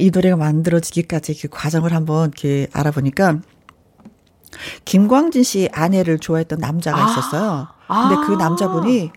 이 0.06 0.12
노래가 0.12 0.36
만들어지기까지 0.36 1.41
그 1.41 1.47
과정을 1.49 1.91
한번 1.91 2.30
이렇게 2.30 2.68
알아보니까 2.74 3.39
김광진 4.86 5.41
씨 5.41 5.68
아내를 5.74 6.20
좋아했던 6.20 6.60
남자가 6.60 7.03
아. 7.03 7.10
있었어요. 7.10 7.68
아. 7.88 8.10
근데 8.10 8.28
그 8.28 8.34
남자분이 8.34 9.12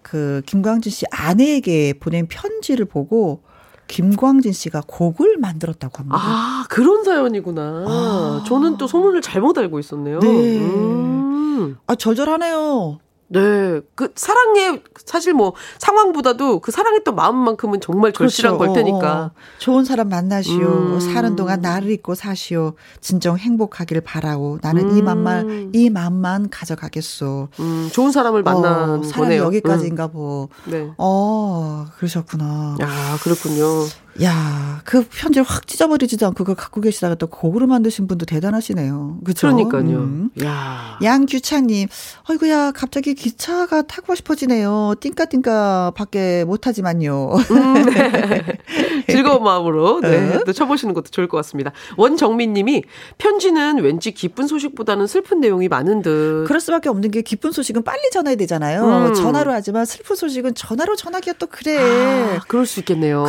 그 0.00 0.40
김광진 0.46 0.90
씨 0.90 1.04
아내에게 1.10 1.94
보낸 2.00 2.26
편지를 2.28 2.86
보고 2.86 3.42
김광진 3.88 4.52
씨가 4.52 4.84
곡을 4.86 5.36
만들었다고 5.36 5.98
합니다. 5.98 6.18
아, 6.18 6.64
그런 6.70 7.04
사연이구나. 7.04 7.84
아. 7.86 8.44
저는 8.46 8.78
또 8.78 8.86
소문을 8.86 9.20
잘못 9.20 9.58
알고 9.58 9.78
있었네요. 9.80 10.18
네. 10.20 10.60
음. 10.60 11.76
아, 11.86 11.94
절절하네요. 11.94 13.00
네. 13.32 13.80
그 13.94 14.12
사랑의 14.14 14.82
사실 15.04 15.32
뭐 15.32 15.54
상황보다도 15.78 16.60
그 16.60 16.70
사랑했던 16.70 17.14
마음만큼은 17.14 17.80
정말 17.80 18.12
절실한 18.12 18.58
그렇죠. 18.58 18.72
걸 18.74 18.84
테니까. 18.84 19.12
어, 19.12 19.24
어. 19.26 19.30
좋은 19.58 19.84
사람 19.84 20.08
만나시오. 20.08 20.66
음. 20.66 21.00
사는 21.00 21.34
동안 21.36 21.60
나를 21.60 21.90
잊고 21.90 22.14
사시오. 22.14 22.74
진정 23.00 23.38
행복하길 23.38 24.00
바라오. 24.02 24.58
나는 24.62 24.96
이 24.96 25.00
음. 25.00 25.04
맘만 25.04 25.70
이 25.72 25.90
맘만 25.90 26.50
가져가겠소. 26.50 27.48
음, 27.60 27.90
좋은 27.92 28.12
사람을 28.12 28.42
만난 28.42 29.00
어, 29.00 29.02
사람이 29.02 29.12
거네요. 29.12 29.42
여기까지인가 29.44 30.08
보. 30.08 30.48
음. 30.66 30.70
네. 30.70 30.90
어, 30.98 31.86
그러셨구나. 31.96 32.76
야, 32.80 33.16
그렇군요. 33.22 33.86
야, 34.20 34.82
그 34.84 35.06
편지를 35.08 35.44
확 35.44 35.66
찢어버리지도 35.66 36.26
않고 36.26 36.44
그걸 36.44 36.54
갖고 36.54 36.80
계시다가 36.80 37.14
또 37.14 37.28
곡으로 37.28 37.66
만드신 37.66 38.06
분도 38.06 38.26
대단하시네요. 38.26 39.20
그죠? 39.24 39.46
그러니까요. 39.46 39.98
음. 39.98 40.30
야. 40.42 40.98
양규창님, 41.02 41.88
어이구야, 42.28 42.72
갑자기 42.72 43.14
기차가 43.14 43.82
타고 43.82 44.14
싶어지네요. 44.14 44.94
띵까띵까 45.00 45.92
밖에 45.94 46.44
못 46.44 46.66
하지만요. 46.66 47.32
음, 47.50 47.86
네. 47.86 48.42
즐거운 49.08 49.42
마음으로 49.42 50.00
네, 50.00 50.36
어? 50.36 50.44
또 50.44 50.52
쳐보시는 50.52 50.94
것도 50.94 51.10
좋을 51.10 51.28
것 51.28 51.38
같습니다. 51.38 51.72
원정민 51.96 52.52
님이 52.52 52.82
편지는 53.18 53.78
왠지 53.78 54.12
기쁜 54.12 54.46
소식보다는 54.46 55.06
슬픈 55.06 55.40
내용이 55.40 55.68
많은 55.68 56.02
듯. 56.02 56.44
그럴 56.46 56.60
수밖에 56.60 56.88
없는 56.88 57.10
게 57.10 57.22
기쁜 57.22 57.52
소식은 57.52 57.82
빨리 57.82 58.10
전해야 58.12 58.36
되잖아요. 58.36 59.08
음. 59.08 59.14
전화로 59.14 59.52
하지만 59.52 59.84
슬픈 59.86 60.16
소식은 60.16 60.54
전화로 60.54 60.96
전하기가 60.96 61.36
또 61.38 61.46
그래. 61.46 61.78
아, 61.78 62.40
그럴 62.46 62.66
수 62.66 62.80
있겠네요. 62.80 63.24
음. 63.24 63.26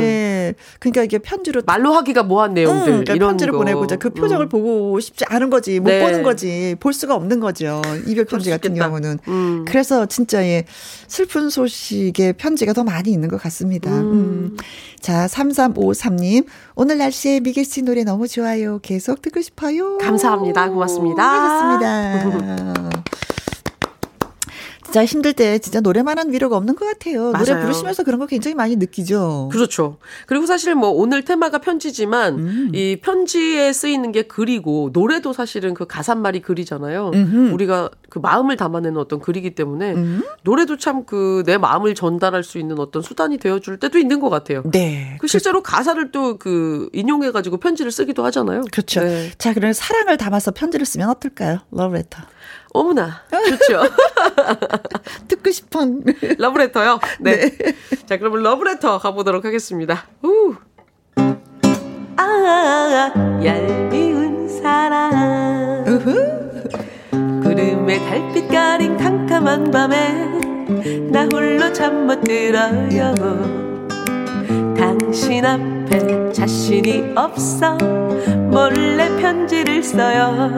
네. 0.00 0.54
그러니까 0.78 1.02
이게 1.02 1.18
편지로 1.18 1.62
말로 1.66 1.92
하기가 1.92 2.22
뭐한 2.22 2.54
내용들 2.54 2.80
응, 2.80 2.84
그러니까 2.86 3.14
이런 3.14 3.30
편지를 3.30 3.52
거. 3.52 3.58
보내고 3.58 3.84
이제 3.84 3.96
그 3.96 4.10
표정을 4.10 4.46
음. 4.46 4.48
보고 4.48 4.98
싶지 5.00 5.24
않은 5.28 5.50
거지 5.50 5.80
못 5.80 5.88
네. 5.90 6.00
보는 6.00 6.22
거지 6.22 6.76
볼 6.80 6.92
수가 6.92 7.14
없는 7.14 7.40
거죠 7.40 7.82
이별 8.06 8.24
편지 8.24 8.44
수 8.46 8.50
같은 8.50 8.70
있겠다. 8.72 8.86
경우는 8.88 9.18
음. 9.28 9.64
그래서 9.66 10.06
진짜 10.06 10.42
예 10.44 10.64
슬픈 11.08 11.50
소식의 11.50 12.34
편지가 12.34 12.72
더 12.72 12.84
많이 12.84 13.10
있는 13.10 13.28
것 13.28 13.40
같습니다. 13.42 13.90
음. 13.90 14.56
자 15.00 15.26
3353님 15.26 16.46
오늘 16.74 16.98
날씨에 16.98 17.40
미기 17.40 17.64
씨 17.64 17.82
노래 17.82 18.04
너무 18.04 18.28
좋아요 18.28 18.78
계속 18.80 19.22
듣고 19.22 19.40
싶어요. 19.40 19.98
감사합니다. 19.98 20.70
고맙습니다. 20.70 21.22
하셨습니다. 21.22 22.90
진짜 24.96 25.04
힘들 25.04 25.34
때 25.34 25.58
진짜 25.58 25.80
노래만한 25.80 26.32
위로가 26.32 26.56
없는 26.56 26.74
것 26.74 26.86
같아요. 26.86 27.30
노래 27.32 27.50
맞아요. 27.52 27.62
부르시면서 27.62 28.02
그런 28.02 28.18
거 28.18 28.24
굉장히 28.26 28.54
많이 28.54 28.76
느끼죠. 28.76 29.50
그렇죠. 29.52 29.98
그리고 30.26 30.46
사실 30.46 30.74
뭐 30.74 30.88
오늘 30.88 31.22
테마가 31.22 31.58
편지지만 31.58 32.38
음. 32.38 32.70
이 32.74 32.96
편지에 33.02 33.74
쓰이는 33.74 34.10
게 34.12 34.22
글이고 34.22 34.90
노래도 34.94 35.34
사실은 35.34 35.74
그 35.74 35.86
가사말이 35.86 36.40
글이잖아요. 36.40 37.10
음흠. 37.12 37.52
우리가 37.52 37.90
그 38.08 38.18
마음을 38.20 38.56
담아내는 38.56 38.96
어떤 38.98 39.20
글이기 39.20 39.54
때문에 39.54 39.92
음. 39.92 40.22
노래도 40.42 40.78
참 40.78 41.04
그 41.04 41.42
내 41.44 41.58
마음을 41.58 41.94
전달할 41.94 42.42
수 42.42 42.58
있는 42.58 42.78
어떤 42.78 43.02
수단이 43.02 43.36
되어줄 43.36 43.78
때도 43.78 43.98
있는 43.98 44.18
것 44.18 44.30
같아요. 44.30 44.62
네. 44.72 45.18
그 45.20 45.26
실제로 45.26 45.62
가사를 45.62 46.10
또 46.10 46.38
그 46.38 46.88
인용해가지고 46.94 47.58
편지를 47.58 47.90
쓰기도 47.92 48.24
하잖아요. 48.26 48.62
그렇죠. 48.72 49.00
네. 49.00 49.30
자, 49.38 49.52
그럼 49.52 49.72
사랑을 49.74 50.16
담아서 50.16 50.50
편지를 50.52 50.86
쓰면 50.86 51.08
어떨까요? 51.10 51.58
러브레터. 51.70 52.22
어머나 52.80 53.22
좋죠. 53.30 53.82
듣고 55.28 55.50
싶어. 55.50 55.80
러브레터요. 56.38 56.98
네. 57.20 57.56
자 58.06 58.16
그러면 58.18 58.42
러브레터 58.42 58.98
가보도록 58.98 59.44
하겠습니다. 59.44 60.04
우. 60.22 60.54
아 62.18 63.12
얄미운 63.44 64.48
사랑 64.48 65.84
구름에 67.42 67.98
달빛 68.08 68.48
가린 68.48 68.96
캄캄한 68.96 69.70
밤에 69.70 70.14
나 71.10 71.26
홀로 71.32 71.72
잠 71.72 72.06
못 72.06 72.20
들어요 72.22 73.14
당신 74.76 75.44
앞에 75.44 76.32
자신이 76.32 77.12
없어 77.16 77.76
몰래 78.50 79.08
편지를 79.20 79.82
써요 79.82 80.56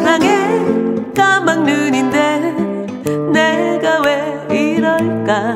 사랑의 0.00 1.12
까막 1.14 1.62
눈인데 1.62 2.54
내가 3.32 4.02
왜 4.02 4.46
이럴까? 4.50 5.54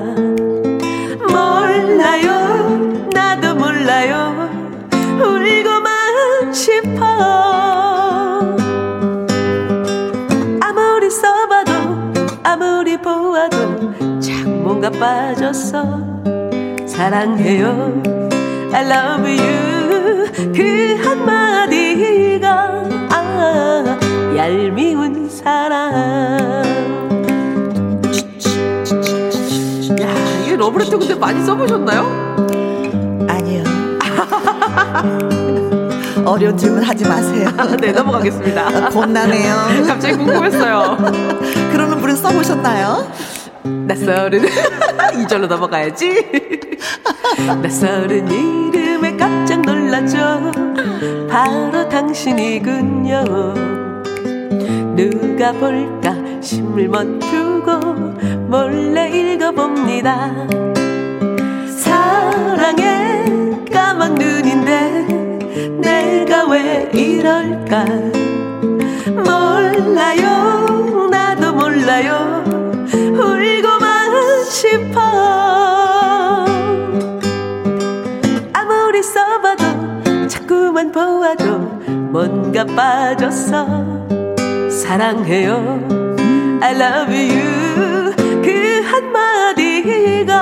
몰라요. 1.29 3.09
나도 3.13 3.55
몰라요. 3.57 4.49
울고만 5.19 6.53
싶어. 6.53 7.05
아무리 10.61 11.11
써봐도 11.11 11.73
아무리 12.43 12.97
보아도 12.97 13.93
참 14.21 14.63
뭔가 14.63 14.91
빠졌어. 14.91 16.01
사랑해요. 16.87 18.03
I 18.73 18.85
love 18.85 19.39
you. 19.39 19.99
그 20.55 20.97
한마디가 21.03 22.49
아 22.49 22.78
얄미운 24.39 25.29
사랑 25.29 26.63
야 30.01 30.15
이게 30.45 30.55
러브레터 30.55 30.97
근데 30.97 31.17
많이 31.17 31.45
써보셨나요? 31.45 32.37
아니요. 33.29 33.65
어려운 36.25 36.57
질문 36.57 36.85
하지 36.85 37.05
마세요. 37.05 37.51
네 37.83 37.91
넘어가겠습니다. 37.91 38.91
곤나네요. 38.91 39.57
갑자기 39.89 40.17
궁금했어요. 40.17 40.97
그러는 41.73 41.99
분은 41.99 42.15
써보셨나요? 42.15 43.11
낯설은 43.65 44.45
이절로 45.21 45.49
넘어가야지. 45.49 46.15
낯설은 47.61 48.31
이름에 48.31 49.17
깜짝 49.17 49.63
놀랐죠 49.63 50.53
바로 51.29 51.89
당신이군요 51.89 53.88
누가 54.99 55.53
볼까 55.53 56.13
신물 56.41 56.89
멈추고 56.89 57.79
몰래 58.49 59.09
읽어봅니다. 59.11 60.35
사랑의 61.69 63.65
까만 63.73 64.17
눈인데 64.17 65.07
내가 65.81 66.49
왜 66.49 66.91
이럴까? 66.93 67.85
몰라요 69.25 71.07
나도 71.09 71.53
몰라요. 71.53 72.43
울고만 72.93 74.45
싶어. 74.51 75.01
아무리 78.53 79.01
써봐도 79.05 80.27
자꾸만 80.27 80.91
보아도 80.91 81.59
뭔가 82.11 82.65
빠졌어 82.65 84.08
사랑해요 84.79 85.79
I 86.63 86.75
love 86.75 87.15
you 87.15 88.15
그 88.43 88.81
한마디가 88.85 90.33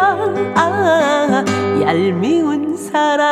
아 0.55 1.45
얄미운 1.81 2.77
사랑 2.77 3.27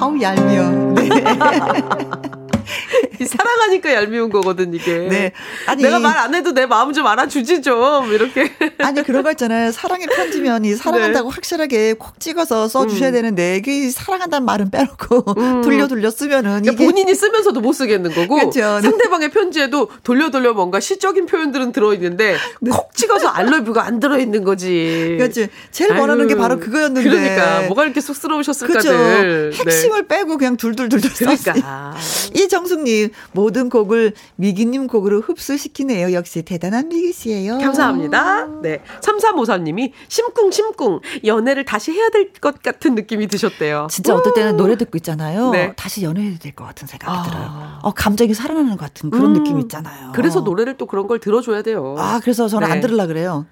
아우 0.00 0.20
얄미워. 0.20 0.94
네. 0.94 1.08
사랑하니까 3.28 3.92
얄미운 3.92 4.30
거거든 4.30 4.72
이게. 4.74 5.06
네. 5.10 5.32
아니 5.66 5.82
내가 5.82 5.98
말 5.98 6.22
안 6.22 6.34
해도 6.34 6.52
내 6.52 6.66
마음 6.66 6.92
좀 6.92 7.06
알아주지 7.06 7.62
좀 7.62 8.12
이렇게. 8.12 8.52
아니 8.78 9.02
그런 9.02 9.22
거 9.22 9.30
있잖아요. 9.32 9.72
사랑의 9.72 10.06
편지면 10.06 10.64
이 10.64 10.74
사랑한다고 10.74 11.30
네. 11.30 11.34
확실하게 11.34 11.94
콕 11.94 12.20
찍어서 12.20 12.68
써 12.68 12.86
주셔야 12.86 13.08
음. 13.08 13.12
되는데 13.12 13.56
이게 13.56 13.90
사랑한다는 13.90 14.44
말은 14.44 14.70
빼놓고 14.70 15.34
돌려 15.64 15.88
돌려 15.88 16.10
쓰면은 16.10 16.62
그러니까 16.62 16.84
본인이 16.84 17.14
쓰면서도 17.14 17.60
못 17.60 17.72
쓰겠는 17.72 18.14
거고 18.14 18.36
그렇죠. 18.36 18.80
상대방의 18.80 19.30
편지에도 19.30 19.88
돌려 20.04 20.30
돌려 20.30 20.52
뭔가 20.52 20.78
시적인 20.80 21.26
표현들은 21.26 21.72
들어 21.72 21.92
있는데 21.94 22.36
콕 22.70 22.94
찍어서 22.94 23.28
알러뷰가 23.28 23.84
안 23.84 23.98
들어 23.98 24.18
있는 24.18 24.44
거지. 24.44 25.16
그렇지. 25.18 25.48
제일 25.70 25.92
원하는 25.94 26.28
게 26.28 26.34
아유, 26.34 26.40
바로 26.40 26.58
그거였는데. 26.60 27.08
그러니까 27.08 27.62
뭐가 27.62 27.84
이렇게 27.84 28.00
쑥스러우셨을까 28.00 28.74
그죠. 28.74 28.92
늘. 28.92 29.52
핵심을 29.54 30.06
빼고 30.06 30.36
그냥 30.38 30.56
둘둘둘둘. 30.56 31.10
그러니까. 31.14 31.94
이 32.34 32.48
정숙님 32.48 33.10
모든 33.32 33.68
곡을 33.68 34.12
미기님 34.36 34.86
곡으로 34.86 35.20
흡수시키네요. 35.20 36.12
역시 36.12 36.42
대단한 36.42 36.88
미기 36.88 37.12
씨예요. 37.12 37.58
감사합니다. 37.58 38.46
네. 38.62 38.82
3354님이 39.00 39.92
심쿵 40.08 40.50
심쿵 40.50 41.00
연애를 41.24 41.64
다시 41.64 41.92
해야 41.92 42.08
될 42.10 42.32
것 42.40 42.62
같은 42.62 42.94
느낌이 42.94 43.26
드셨대요. 43.28 43.86
진짜 43.90 44.14
어떨 44.14 44.32
때는 44.34 44.56
노래 44.56 44.76
듣고 44.76 44.96
있잖아요. 44.98 45.50
네. 45.50 45.72
다시 45.76 46.02
연애해야 46.02 46.38
될것 46.38 46.66
같은 46.66 46.86
생각이 46.88 47.12
아. 47.18 47.22
들어요. 47.22 47.78
어, 47.82 47.92
감정이 47.92 48.34
살아나는 48.34 48.70
것 48.72 48.80
같은 48.80 49.10
그런 49.10 49.26
음. 49.26 49.32
느낌 49.34 49.60
있잖아요. 49.60 50.12
그래서 50.14 50.40
노래를 50.40 50.76
또 50.76 50.86
그런 50.86 51.06
걸 51.06 51.18
들어줘야 51.20 51.62
돼요. 51.62 51.94
아, 51.98 52.20
그래서 52.20 52.48
저는 52.48 52.66
네. 52.68 52.72
안 52.74 52.80
들으려 52.80 53.06
그래요. 53.06 53.46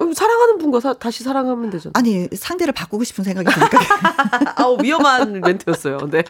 음, 0.00 0.12
사랑하는 0.12 0.58
분과 0.58 0.80
사- 0.80 0.94
다시 0.94 1.22
사랑하면 1.22 1.70
되죠. 1.70 1.90
아니, 1.94 2.26
상대를 2.34 2.72
바꾸고 2.72 3.04
싶은 3.04 3.22
생각이 3.22 3.48
드니까. 3.52 3.78
아우 4.56 4.76
위험한 4.82 5.40
멘트였어요. 5.42 5.98
네. 6.10 6.24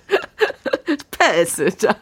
패스. 1.33 1.71
자, 1.77 1.97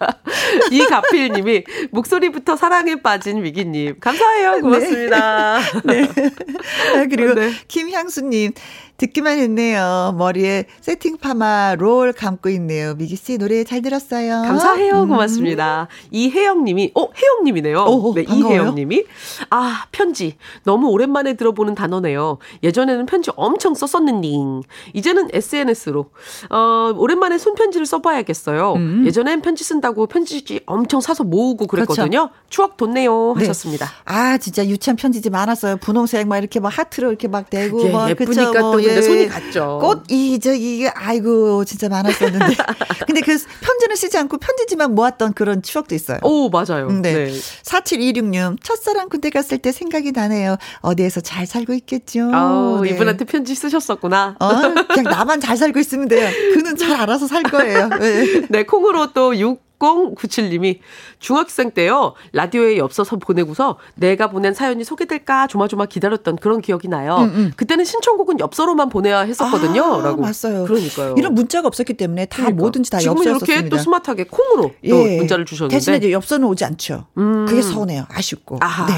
이가필 0.71 1.33
님이 1.33 1.65
목소리부터 1.91 2.57
사랑에 2.57 2.97
빠진 2.97 3.43
위기 3.43 3.65
님 3.65 3.99
감사해요. 4.01 4.61
고맙습니다. 4.61 5.59
네. 5.85 6.03
아, 6.05 7.07
그리고 7.09 7.35
네. 7.35 7.53
김향수 7.69 8.23
님, 8.23 8.53
듣기만 9.01 9.39
했네요. 9.39 10.15
머리에 10.19 10.67
세팅 10.83 11.17
파마 11.17 11.75
롤 11.79 12.13
감고 12.13 12.51
있네요. 12.51 12.95
미기 12.95 13.17
씨 13.17 13.39
노래 13.39 13.65
잘 13.65 13.81
들었어요. 13.81 14.43
감사해요. 14.43 15.05
음. 15.05 15.09
고맙습니다. 15.09 15.89
이혜영 16.11 16.65
님이, 16.65 16.93
어, 16.95 17.05
혜영 17.05 17.45
님이네요. 17.45 17.85
오, 17.85 18.13
네, 18.15 18.25
반가워요. 18.25 18.55
이혜영 18.55 18.75
님이. 18.75 19.05
아, 19.49 19.85
편지. 19.91 20.37
너무 20.65 20.89
오랜만에 20.89 21.35
들어보는 21.35 21.75
단어네요. 21.75 22.39
예전에는 22.63 23.07
편지 23.07 23.31
엄청 23.37 23.75
썼었는데, 23.75 24.69
이제는 24.93 25.29
SNS로. 25.33 26.11
어, 26.51 26.93
오랜만에 26.95 27.39
손편지를 27.39 27.87
써 27.87 28.03
봐야겠어요. 28.03 28.75
음. 28.75 29.05
예전엔 29.11 29.43
편지 29.43 29.65
쓴다고 29.65 30.07
편지지 30.07 30.61
엄청 30.67 31.01
사서 31.01 31.25
모으고 31.25 31.67
그랬거든요. 31.67 32.31
추억 32.49 32.77
돋네요. 32.77 33.35
네. 33.37 33.45
하셨습니다. 33.45 33.91
아, 34.05 34.39
진짜 34.39 34.65
유치한 34.67 34.97
편지지 34.97 35.31
많았어요. 35.31 35.77
분홍색 35.79 36.29
막 36.29 36.39
이렇게 36.39 36.61
막 36.61 36.69
하트로 36.69 37.09
이렇게 37.09 37.29
막 37.29 37.51
대고 37.51 37.77
그게 37.79 37.91
막 37.91 38.09
예쁘니까 38.09 38.47
그쵸, 38.47 38.53
또 38.53 38.61
뭐, 38.61 38.77
근데 38.77 39.03
손이 39.03 39.29
갔죠. 39.29 39.79
꽃이 39.81 40.39
저기 40.39 40.89
아이고 40.95 41.65
진짜 41.65 41.89
많았었는데. 41.89 42.55
근데 43.07 43.21
그 43.21 43.37
편지는 43.61 43.97
쓰지 43.97 44.17
않고 44.19 44.39
편지지만 44.39 44.95
모았던 44.95 45.35
그런 45.35 45.63
추억도 45.63 45.95
있어요. 45.95 46.19
오, 46.23 46.49
맞아요. 46.49 46.87
음, 46.89 47.03
네. 47.03 47.13
네. 47.27 47.33
4726님, 47.65 48.57
첫사랑 48.63 49.09
군대 49.09 49.31
갔을 49.31 49.59
때 49.59 49.73
생각이 49.73 50.13
나네요. 50.13 50.57
어디에서 50.81 51.21
잘 51.21 51.47
살고 51.47 51.73
있겠죠. 51.75 52.31
아우, 52.33 52.83
네. 52.83 52.91
이분한테 52.91 53.25
편지 53.25 53.55
쓰셨었구나. 53.55 54.37
어, 54.39 54.49
그냥 54.89 55.05
나만 55.05 55.41
잘 55.41 55.57
살고 55.57 55.79
있으면 55.81 56.09
돼요. 56.09 56.29
그는 56.55 56.77
잘 56.77 56.93
알아서 57.01 57.27
살 57.27 57.43
거예요. 57.43 57.89
네. 58.01 58.43
네, 58.49 58.65
콩으로 58.65 59.00
또 59.09 59.33
6097님이 59.33 60.79
중학생 61.19 61.71
때요, 61.71 62.15
라디오에 62.33 62.77
엽서서 62.79 63.17
보내고서 63.17 63.79
내가 63.95 64.29
보낸 64.31 64.55
사연이 64.55 64.85
소개될까 64.85 65.47
조마조마 65.47 65.87
기다렸던 65.87 66.37
그런 66.37 66.61
기억이 66.61 66.89
나요. 66.89 67.17
음, 67.21 67.33
음. 67.35 67.53
그때는 67.57 67.85
신청곡은 67.85 68.41
엽서로만 68.41 68.89
보내야 68.89 69.21
했었거든요. 69.21 69.83
아, 69.83 70.03
라고. 70.03 70.23
맞아요. 70.23 70.65
그러니까요. 70.67 71.15
이런 71.17 71.35
문자가 71.35 71.69
없었기 71.69 71.95
때문에 71.95 72.27
다 72.27 72.37
그러니까. 72.37 72.61
뭐든지 72.61 72.91
다 72.91 72.99
지금은 72.99 73.19
엽서였었습니다. 73.19 73.53
이렇게 73.55 73.69
또 73.69 73.79
스마트하게 73.79 74.25
콩으로 74.25 74.73
또 74.89 74.97
문자를 74.97 75.45
주셨는데. 75.45 75.75
대신에 75.77 75.97
이제 75.97 76.13
엽서는 76.13 76.47
오지 76.47 76.65
않죠. 76.65 77.07
음. 77.19 77.47
그게 77.47 77.63
서운해요. 77.63 78.07
아쉽고. 78.09 78.59
아하. 78.61 78.87
네. 78.87 78.95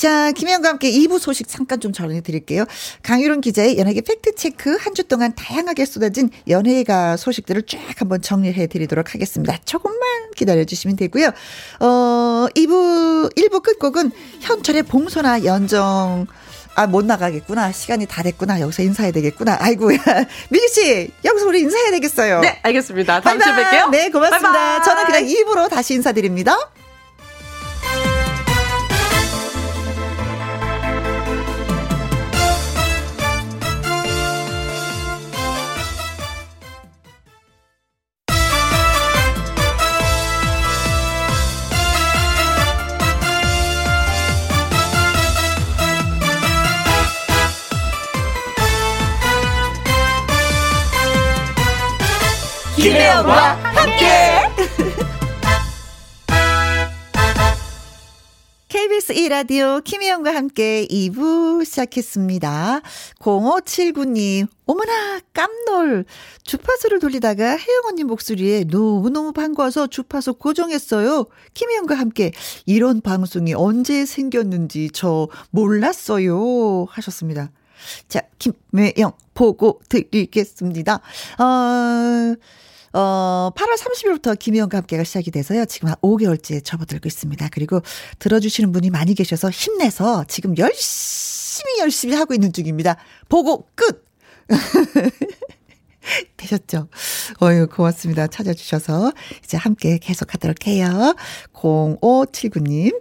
자, 0.00 0.32
김혜영과 0.32 0.66
함께 0.70 0.90
2부 0.90 1.18
소식 1.18 1.46
잠깐 1.46 1.78
좀 1.78 1.92
전해드릴게요. 1.92 2.64
강유론 3.02 3.42
기자의 3.42 3.76
연예계 3.76 4.00
팩트체크 4.00 4.78
한 4.80 4.94
주 4.94 5.04
동안 5.04 5.34
다양하게 5.34 5.84
쏟아진 5.84 6.30
연예가 6.48 7.18
소식들을 7.18 7.64
쫙 7.66 7.78
한번 7.98 8.22
정리해 8.22 8.66
드리도록 8.66 9.12
하겠습니다. 9.14 9.58
조금만 9.66 10.00
기다려주시면 10.36 10.96
되고요. 10.96 11.26
어, 11.80 12.46
2부, 12.56 13.36
1부 13.36 13.62
끝곡은 13.62 14.10
현철의 14.40 14.84
봉소나 14.84 15.44
연정, 15.44 16.26
아, 16.76 16.86
못 16.86 17.04
나가겠구나. 17.04 17.70
시간이 17.72 18.06
다 18.06 18.22
됐구나. 18.22 18.58
여기서 18.60 18.82
인사해야 18.82 19.12
되겠구나. 19.12 19.58
아이고야. 19.60 19.98
미기씨, 20.48 21.10
여기서 21.26 21.46
우리 21.46 21.60
인사해야 21.60 21.90
되겠어요. 21.90 22.40
네, 22.40 22.58
알겠습니다. 22.62 23.20
다음 23.20 23.38
주에. 23.38 23.52
뵐게요. 23.52 23.90
네, 23.90 24.08
고맙습니다. 24.08 24.50
바이바이. 24.52 24.82
저는 24.84 25.04
그냥 25.04 25.24
2부로 25.26 25.68
다시 25.68 25.92
인사드립니다. 25.92 26.56
김혜영과 52.90 53.54
함께. 53.62 54.06
KBS 58.66 59.14
1라디오 59.14 59.84
김혜영과 59.84 60.34
함께 60.34 60.88
2부 60.90 61.64
시작했습니다. 61.64 62.80
0579님, 63.20 64.48
어머나, 64.66 65.20
깜놀. 65.32 66.04
주파수를 66.42 66.98
돌리다가 66.98 67.50
혜영 67.50 67.82
언니 67.90 68.02
목소리에 68.02 68.64
너무너무 68.64 69.32
반가워서 69.32 69.86
주파수 69.86 70.34
고정했어요. 70.34 71.26
김혜영과 71.54 71.94
함께 71.94 72.32
이런 72.66 73.00
방송이 73.02 73.54
언제 73.54 74.04
생겼는지 74.04 74.90
저 74.92 75.28
몰랐어요. 75.50 76.86
하셨습니다. 76.90 77.52
자, 78.08 78.22
김혜영 78.40 79.12
보고 79.34 79.80
드리겠습니다. 79.88 80.94
어, 81.38 82.34
어, 82.92 83.50
8월 83.54 83.78
30일부터 83.78 84.38
김희영과 84.38 84.78
함께가 84.78 85.04
시작이 85.04 85.30
돼서요. 85.30 85.64
지금 85.66 85.88
한 85.88 85.96
5개월째 85.96 86.64
접어들고 86.64 87.06
있습니다. 87.06 87.48
그리고 87.52 87.80
들어주시는 88.18 88.72
분이 88.72 88.90
많이 88.90 89.14
계셔서 89.14 89.50
힘내서 89.50 90.24
지금 90.28 90.56
열심히 90.58 91.78
열심히 91.80 92.14
하고 92.14 92.34
있는 92.34 92.52
중입니다. 92.52 92.96
보고 93.28 93.68
끝! 93.74 94.04
되셨죠? 96.36 96.88
어유 97.42 97.68
고맙습니다. 97.68 98.26
찾아주셔서 98.26 99.12
이제 99.44 99.56
함께 99.56 99.98
계속 99.98 100.34
하도록 100.34 100.66
해요. 100.66 101.14
0579님. 101.52 102.98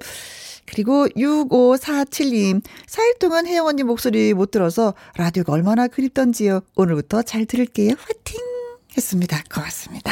그리고 0.65 1.07
6547님, 1.07 2.61
4일 2.61 3.17
동안 3.17 3.47
혜영 3.47 3.65
언니 3.65 3.81
목소리 3.81 4.35
못 4.35 4.51
들어서 4.51 4.93
라디오가 5.17 5.51
얼마나 5.53 5.87
그립던지요. 5.87 6.61
오늘부터 6.75 7.23
잘 7.23 7.45
들을게요. 7.45 7.95
화이 7.97 8.23
팅! 8.99 9.09
했습니다. 9.09 9.41
고맙습니다. 9.53 10.11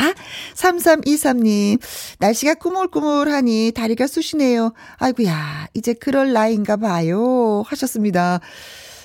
3323님, 0.55 1.79
날씨가 2.19 2.55
꾸물꾸물하니 2.55 3.73
다리가 3.75 4.07
쑤시네요. 4.07 4.73
아이고야, 4.97 5.67
이제 5.73 5.93
그럴 5.93 6.33
나이인가 6.33 6.77
봐요. 6.77 7.63
하셨습니다. 7.67 8.39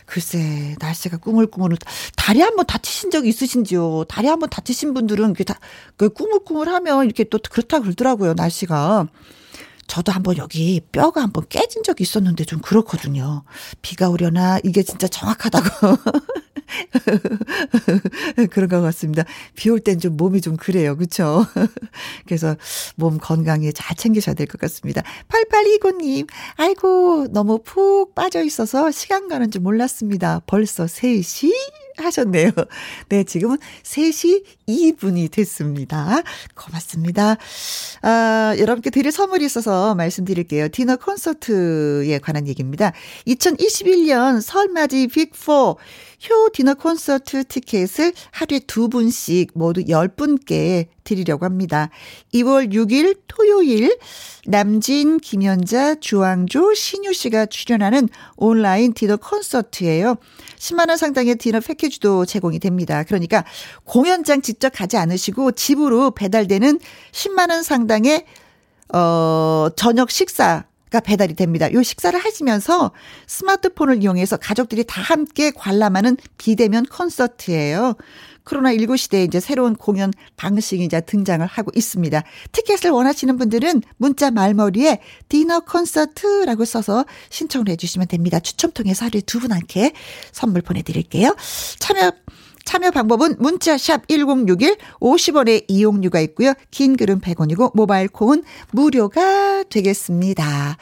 글쎄, 0.06 0.76
날씨가 0.78 1.18
꾸물꾸물, 1.18 1.76
다리 2.16 2.40
한번 2.40 2.66
다치신 2.66 3.10
적 3.10 3.26
있으신지요? 3.26 4.04
다리 4.08 4.28
한번 4.28 4.48
다치신 4.50 4.94
분들은 4.94 5.32
그게 5.32 5.44
다, 5.44 5.58
그 5.96 6.08
꾸물꾸물 6.10 6.68
하면 6.68 7.04
이렇게 7.04 7.24
또 7.24 7.38
그렇다 7.38 7.80
그러더라고요, 7.80 8.34
날씨가. 8.34 9.08
저도 9.92 10.10
한번 10.10 10.38
여기 10.38 10.80
뼈가 10.90 11.20
한번 11.20 11.44
깨진 11.50 11.82
적이 11.82 12.04
있었는데 12.04 12.44
좀 12.46 12.60
그렇거든요. 12.60 13.44
비가 13.82 14.08
오려나 14.08 14.58
이게 14.64 14.82
진짜 14.82 15.06
정확하다고. 15.06 15.68
그런 18.50 18.70
것 18.70 18.80
같습니다. 18.80 19.24
비 19.54 19.68
올 19.68 19.80
땐 19.80 20.00
좀 20.00 20.16
몸이 20.16 20.40
좀 20.40 20.56
그래요. 20.56 20.96
그쵸? 20.96 21.44
그래서 22.26 22.56
몸 22.96 23.18
건강에 23.18 23.70
잘 23.72 23.94
챙기셔야 23.94 24.34
될 24.34 24.46
것 24.46 24.58
같습니다. 24.62 25.02
8829님, 25.28 26.26
아이고, 26.56 27.26
너무 27.30 27.58
푹 27.62 28.14
빠져 28.14 28.42
있어서 28.44 28.90
시간 28.90 29.28
가는 29.28 29.50
줄 29.50 29.60
몰랐습니다. 29.60 30.40
벌써 30.46 30.86
3시? 30.86 31.52
하셨네요. 31.96 32.50
네, 33.08 33.24
지금은 33.24 33.58
3시 33.82 34.44
2분이 34.68 35.30
됐습니다. 35.30 36.22
고맙습니다. 36.54 37.36
아, 38.02 38.54
여러분께 38.58 38.90
드릴 38.90 39.12
선물이 39.12 39.44
있어서 39.44 39.94
말씀드릴게요. 39.94 40.68
디너 40.68 40.96
콘서트에 40.96 42.18
관한 42.18 42.48
얘기입니다. 42.48 42.92
2021년 43.26 44.40
설맞이 44.40 45.08
빅4 45.08 45.76
효 46.28 46.50
디너 46.50 46.74
콘서트 46.74 47.44
티켓을 47.44 48.12
하루에 48.30 48.60
두 48.60 48.88
분씩 48.88 49.50
모두 49.54 49.82
10분께 49.82 50.86
드리려고 51.02 51.44
합니다. 51.44 51.90
2월 52.32 52.72
6일 52.72 53.18
토요일 53.26 53.98
남진, 54.46 55.18
김연자, 55.18 55.96
주황조, 55.96 56.74
신유 56.74 57.12
씨가 57.12 57.46
출연하는 57.46 58.08
온라인 58.36 58.92
디너 58.92 59.16
콘서트예요. 59.16 60.16
10만 60.58 60.88
원 60.88 60.96
상당의 60.96 61.36
디너 61.36 61.60
패키지도 61.60 62.24
제공이 62.24 62.60
됩니다. 62.60 63.02
그러니까 63.02 63.44
공연장 63.84 64.42
직접 64.42 64.70
가지 64.70 64.96
않으시고 64.96 65.52
집으로 65.52 66.12
배달되는 66.12 66.78
10만 67.10 67.50
원 67.50 67.62
상당의 67.62 68.24
어 68.94 69.68
저녁 69.74 70.10
식사 70.10 70.66
가 70.92 71.00
배달이 71.00 71.34
됩니다. 71.34 71.72
요 71.72 71.82
식사를 71.82 72.18
하시면서 72.22 72.92
스마트폰을 73.26 74.02
이용해서 74.02 74.36
가족들이 74.36 74.84
다 74.84 75.00
함께 75.00 75.50
관람하는 75.50 76.18
비대면 76.36 76.84
콘서트예요. 76.84 77.94
코로나19 78.44 78.98
시대에 78.98 79.24
이제 79.24 79.40
새로운 79.40 79.74
공연 79.74 80.12
방식이 80.36 80.84
이제 80.84 81.00
등장을 81.00 81.46
하고 81.46 81.70
있습니다. 81.74 82.22
티켓을 82.52 82.90
원하시는 82.90 83.38
분들은 83.38 83.82
문자 83.96 84.30
말머리에 84.30 85.00
디너 85.28 85.60
콘서트라고 85.60 86.66
써서 86.66 87.06
신청을 87.30 87.70
해주시면 87.70 88.08
됩니다. 88.08 88.38
추첨 88.40 88.70
통해서 88.72 89.06
하루에 89.06 89.22
두 89.22 89.40
분한테 89.40 89.92
선물 90.30 90.60
보내드릴게요. 90.60 91.34
참여 91.78 92.12
참여 92.64 92.90
방법은 92.90 93.36
문자 93.38 93.76
샵 93.76 94.06
1061 94.08 94.76
50원의 95.00 95.64
이용료가 95.68 96.20
있고요. 96.20 96.54
긴 96.70 96.96
글은 96.96 97.20
100원이고 97.20 97.72
모바일 97.74 98.08
콩은 98.08 98.44
무료가 98.70 99.64
되겠습니다. 99.64 100.76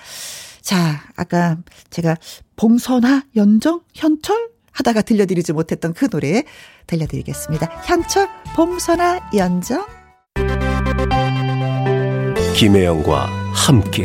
자, 0.61 1.03
아까 1.16 1.57
제가 1.91 2.16
봉선화, 2.57 3.24
연정, 3.37 3.81
현철 3.95 4.51
하다가 4.72 5.03
들려드리지 5.03 5.53
못했던 5.53 5.93
그 5.95 6.09
노래 6.09 6.45
들려드리겠습니다. 6.87 7.83
현철, 7.85 8.28
봉선화, 8.55 9.31
연정. 9.35 9.85
김혜영과 12.55 13.26
함께. 13.55 14.05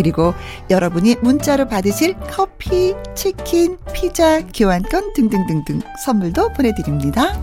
그리고 0.00 0.32
여러분이 0.70 1.16
문자로 1.20 1.68
받으실 1.68 2.14
커피, 2.30 2.94
치킨, 3.14 3.76
피자, 3.92 4.40
교환권 4.46 5.12
등등등등 5.12 5.82
선물도 6.06 6.54
보내드립니다. 6.54 7.38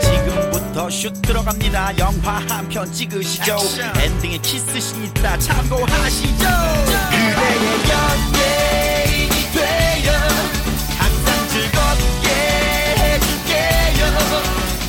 지금부터 0.00 0.88
슛 0.90 1.20
들어갑니다. 1.22 1.98
영화 1.98 2.38
한 2.48 2.68
편 2.68 2.90
찍으시죠. 2.92 3.56
엔딩에 4.00 4.38
키스신 4.38 5.06
있다 5.06 5.36
참고하시죠. 5.38 6.46
그대의 7.10 7.66
연예인이 7.90 9.36
되어 9.52 10.12
항상 10.98 11.48
즐겁게 11.48 12.28
해줄게요. 13.02 14.06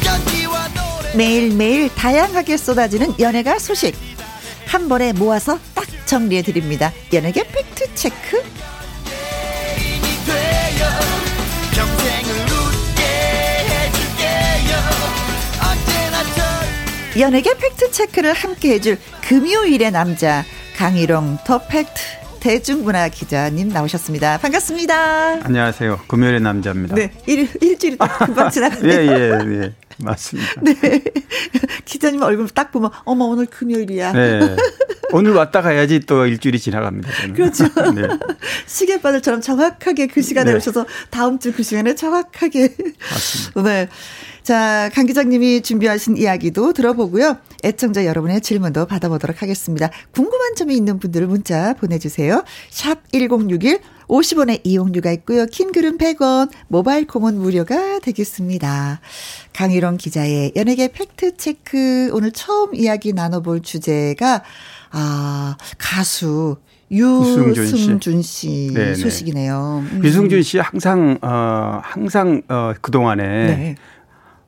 연기와 0.05 0.67
노래 0.69 1.15
매일매일 1.15 1.89
다양하게 1.95 2.55
쏟아지는 2.57 3.15
연예가 3.19 3.57
소식 3.57 3.95
한 4.73 4.89
번에 4.89 5.13
모아서 5.13 5.59
딱 5.75 5.85
정리해 6.07 6.41
드립니다. 6.41 6.91
연예계 7.13 7.43
팩트 7.43 7.93
체크. 7.93 8.43
연예계 17.19 17.53
팩트 17.53 17.91
체크를 17.91 18.33
함께 18.33 18.73
해줄 18.73 18.97
금요일의 19.21 19.91
남자 19.91 20.43
강일홍 20.75 21.37
더 21.45 21.59
팩트 21.67 22.22
대중문화 22.43 23.07
기자님 23.07 23.69
나오셨습니다. 23.69 24.37
반갑습니다. 24.39 25.45
안녕하세요. 25.45 26.01
금요일의 26.09 26.41
남자입니다. 26.41 26.93
네, 26.93 27.09
일, 27.25 27.47
일주일이 27.61 27.95
또 27.97 28.05
금방 28.05 28.47
예, 28.47 28.51
지나갔네요. 28.51 28.91
예, 28.91 29.61
예. 29.61 29.73
맞습니다. 29.99 30.61
네. 30.61 30.73
기자님 31.85 32.21
얼굴 32.21 32.49
딱 32.49 32.73
보면, 32.73 32.91
어머, 33.05 33.23
오늘 33.25 33.45
금요일이야. 33.45 34.11
네. 34.11 34.57
오늘 35.11 35.33
왔다 35.33 35.61
가야지 35.61 35.99
또 36.01 36.25
일주일이 36.25 36.59
지나갑니다. 36.59 37.09
저는. 37.21 37.33
그렇죠. 37.35 37.65
네. 37.95 38.07
시계바늘처럼 38.65 39.41
정확하게 39.41 40.07
그 40.07 40.21
시간에 40.21 40.51
네. 40.51 40.57
오셔서 40.57 40.85
다음 41.09 41.39
주 41.39 41.51
그 41.53 41.61
시간에 41.63 41.93
정확하게. 41.95 42.75
맞습니다. 43.11 43.61
네. 43.63 43.87
자, 44.41 44.89
강 44.93 45.05
기자님이 45.05 45.61
준비하신 45.61 46.17
이야기도 46.17 46.73
들어보고요. 46.73 47.37
애청자 47.63 48.05
여러분의 48.05 48.41
질문도 48.41 48.87
받아보도록 48.87 49.41
하겠습니다. 49.41 49.89
궁금한 50.11 50.55
점이 50.55 50.75
있는 50.75 50.99
분들 50.99 51.27
문자 51.27 51.73
보내주세요. 51.75 52.43
샵 52.69 52.99
1061, 53.13 53.79
50원의 54.07 54.59
이용료가 54.65 55.13
있고요. 55.13 55.45
킹글은 55.45 55.97
100원, 55.97 56.49
모바일 56.67 57.07
콤은 57.07 57.37
무료가 57.37 57.99
되겠습니다. 57.99 58.99
강희롱 59.53 59.95
기자의 59.95 60.51
연예계 60.57 60.89
팩트체크. 60.91 62.09
오늘 62.11 62.31
처음 62.31 62.75
이야기 62.75 63.13
나눠볼 63.13 63.61
주제가, 63.61 64.43
아, 64.93 65.57
가수 65.77 66.57
유승준 66.91 68.21
씨. 68.21 68.67
씨 68.67 68.73
네네. 68.73 68.95
소식이네요. 68.95 69.83
음. 69.91 70.01
유승준 70.03 70.43
씨 70.43 70.59
항상 70.59 71.17
어 71.21 71.81
항상 71.83 72.41
어 72.47 72.73
그동안에 72.81 73.23
네. 73.23 73.75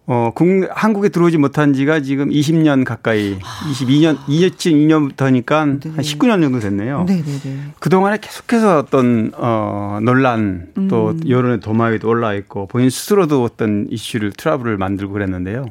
어, 0.07 0.31
국, 0.35 0.45
한국에 0.69 1.09
들어오지 1.09 1.37
못한 1.39 1.73
지가 1.73 2.01
지금 2.01 2.29
20년 2.29 2.85
가까이, 2.85 3.39
22년, 3.39 4.17
2002년부터니까 4.27 5.51
한 5.51 5.79
네. 5.79 5.89
19년 5.97 6.43
정도 6.43 6.59
됐네요. 6.59 7.05
네네네. 7.05 7.73
그동안에 7.79 8.19
계속해서 8.21 8.77
어떤, 8.77 9.31
어, 9.35 9.97
논란 10.03 10.67
또 10.91 11.09
음. 11.09 11.27
여론의 11.27 11.59
도마에도 11.59 12.07
올라 12.07 12.35
있고 12.35 12.67
본인 12.67 12.91
스스로도 12.91 13.43
어떤 13.43 13.87
이슈를, 13.89 14.31
트러블을 14.33 14.77
만들고 14.77 15.11
그랬는데요. 15.11 15.65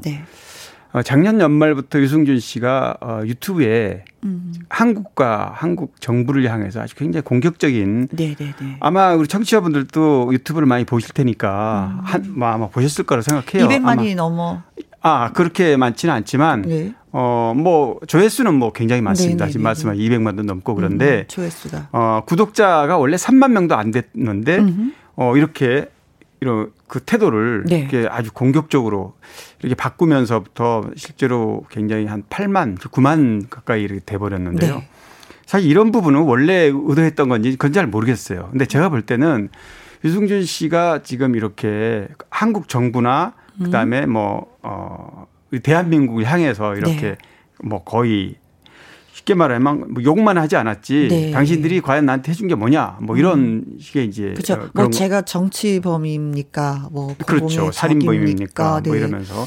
네. 0.94 0.98
어, 0.98 1.02
작년 1.02 1.40
연말부터 1.40 1.98
유승준 1.98 2.38
씨가 2.38 2.98
어, 3.00 3.20
유튜브에 3.24 4.04
음. 4.22 4.54
한국과 4.68 5.52
한국 5.54 6.00
정부를 6.00 6.48
향해서 6.48 6.80
아주 6.80 6.94
굉장히 6.94 7.24
공격적인 7.24 8.08
네네네. 8.12 8.76
아마 8.78 9.12
우리 9.14 9.26
청취자분들도 9.26 10.30
유튜브를 10.32 10.66
많이 10.66 10.84
보실 10.84 11.12
테니까 11.12 12.00
한, 12.04 12.34
뭐 12.36 12.48
아마 12.48 12.68
보셨을 12.68 13.04
거라 13.04 13.22
생각해요. 13.22 13.68
200만이 13.68 14.14
넘어. 14.14 14.62
아, 15.02 15.32
그렇게 15.32 15.76
많지는 15.76 16.14
않지만 16.14 16.62
네. 16.62 16.94
어, 17.10 17.54
뭐 17.56 17.98
조회수는 18.06 18.54
뭐 18.54 18.72
굉장히 18.72 19.02
많습니다. 19.02 19.46
네네네네. 19.46 19.52
지금 19.52 19.64
말씀한 19.64 19.96
200만도 19.96 20.44
넘고 20.44 20.76
그런데 20.76 21.22
음, 21.22 21.24
조회수가. 21.26 21.88
어, 21.90 22.22
구독자가 22.24 22.96
원래 22.98 23.16
3만 23.16 23.50
명도 23.50 23.74
안 23.76 23.90
됐는데 23.90 24.58
음흠. 24.58 24.92
어, 25.16 25.36
이렇게 25.36 25.88
이런 26.40 26.70
그 26.86 27.00
태도를 27.00 27.64
네. 27.66 27.80
이렇게 27.80 28.06
아주 28.08 28.30
공격적으로 28.32 29.14
이렇게 29.64 29.74
바꾸면서부터 29.74 30.90
실제로 30.96 31.64
굉장히 31.70 32.06
한 32.06 32.22
8만, 32.24 32.78
9만 32.78 33.48
가까이 33.48 33.82
이렇게 33.82 34.00
돼 34.04 34.18
버렸는데요. 34.18 34.76
네. 34.76 34.88
사실 35.46 35.70
이런 35.70 35.92
부분은 35.92 36.22
원래 36.22 36.70
의도했던 36.72 37.28
건지 37.28 37.52
그건 37.52 37.72
잘 37.72 37.86
모르겠어요. 37.86 38.48
근데 38.50 38.66
제가 38.66 38.88
볼 38.88 39.02
때는 39.02 39.48
유승준 40.04 40.44
씨가 40.44 41.02
지금 41.02 41.34
이렇게 41.34 42.08
한국 42.30 42.68
정부나 42.68 43.34
음. 43.60 43.64
그다음에 43.64 44.06
뭐, 44.06 44.46
어, 44.62 45.26
대한민국을 45.62 46.24
향해서 46.24 46.76
이렇게 46.76 47.00
네. 47.00 47.16
뭐 47.62 47.84
거의 47.84 48.36
쉽게 49.14 49.34
말하면 49.34 49.92
뭐 49.94 50.02
욕만 50.02 50.38
하지 50.38 50.56
않았지 50.56 51.06
네. 51.08 51.30
당신들이 51.30 51.80
과연 51.80 52.04
나한테 52.04 52.32
해준 52.32 52.48
게 52.48 52.56
뭐냐 52.56 52.98
뭐 53.00 53.16
이런 53.16 53.64
식의 53.78 54.06
이제 54.08 54.32
그렇죠. 54.34 54.54
어, 54.54 54.68
뭐 54.74 54.90
제가 54.90 55.22
정치범입니까? 55.22 56.88
뭐 56.90 57.14
그렇죠. 57.24 57.70
살인범입니까? 57.70 58.80
뭐 58.84 58.92
네. 58.92 58.98
이러면서. 58.98 59.46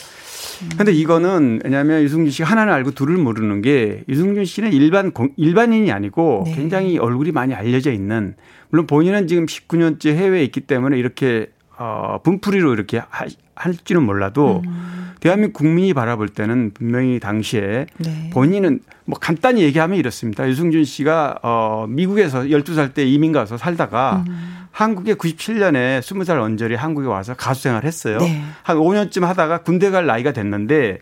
근데 0.78 0.91
이거는 0.93 1.59
왜냐하면 1.65 2.01
유승준 2.01 2.32
씨가 2.32 2.49
하나는 2.49 2.72
알고 2.74 2.91
둘을 2.91 3.18
모르는 3.18 3.61
게 3.61 4.03
유승준 4.07 4.45
씨는 4.45 4.72
일반 4.72 5.11
공- 5.11 5.34
일반인이 5.36 5.91
아니고 5.91 6.43
네. 6.45 6.53
굉장히 6.55 6.97
얼굴이 6.97 7.32
많이 7.34 7.53
알려져 7.53 7.91
있는 7.91 8.36
물론 8.70 8.88
본인은 8.88 9.28
지금 9.28 9.45
19년째 9.45 10.15
해외에 10.15 10.43
있기 10.45 10.61
때문에 10.61 10.97
이렇게 10.97 11.47
어 11.78 12.20
분풀이로 12.24 12.74
이렇게 12.74 12.99
하- 13.09 13.26
할지는 13.53 14.03
몰라도 14.03 14.61
음. 14.65 15.06
대한민국 15.20 15.57
국민이 15.57 15.93
바라볼 15.93 16.30
때는 16.30 16.72
분명히 16.74 17.20
당시에 17.20 17.88
네. 17.97 18.30
본인은 18.32 18.80
뭐 19.05 19.18
간단히 19.20 19.61
얘기하면 19.63 19.97
이렇습니다. 19.97 20.47
유승준 20.47 20.84
씨가 20.84 21.39
어 21.43 21.86
미국에서 21.89 22.41
12살 22.43 22.93
때 22.93 23.03
이민 23.05 23.32
가서 23.32 23.57
살다가 23.57 24.24
음. 24.28 24.65
한국에 24.72 25.15
97년에 25.15 25.99
20살 26.01 26.39
언저리 26.39 26.76
한국에 26.76 27.07
와서 27.07 27.34
가수 27.36 27.63
생활을 27.63 27.88
했어요. 27.88 28.20
네. 28.20 28.43
한 28.63 28.78
5년쯤 28.78 29.22
하다가 29.22 29.59
군대 29.63 29.89
갈 29.89 30.05
나이가 30.05 30.34
됐는데 30.34 30.99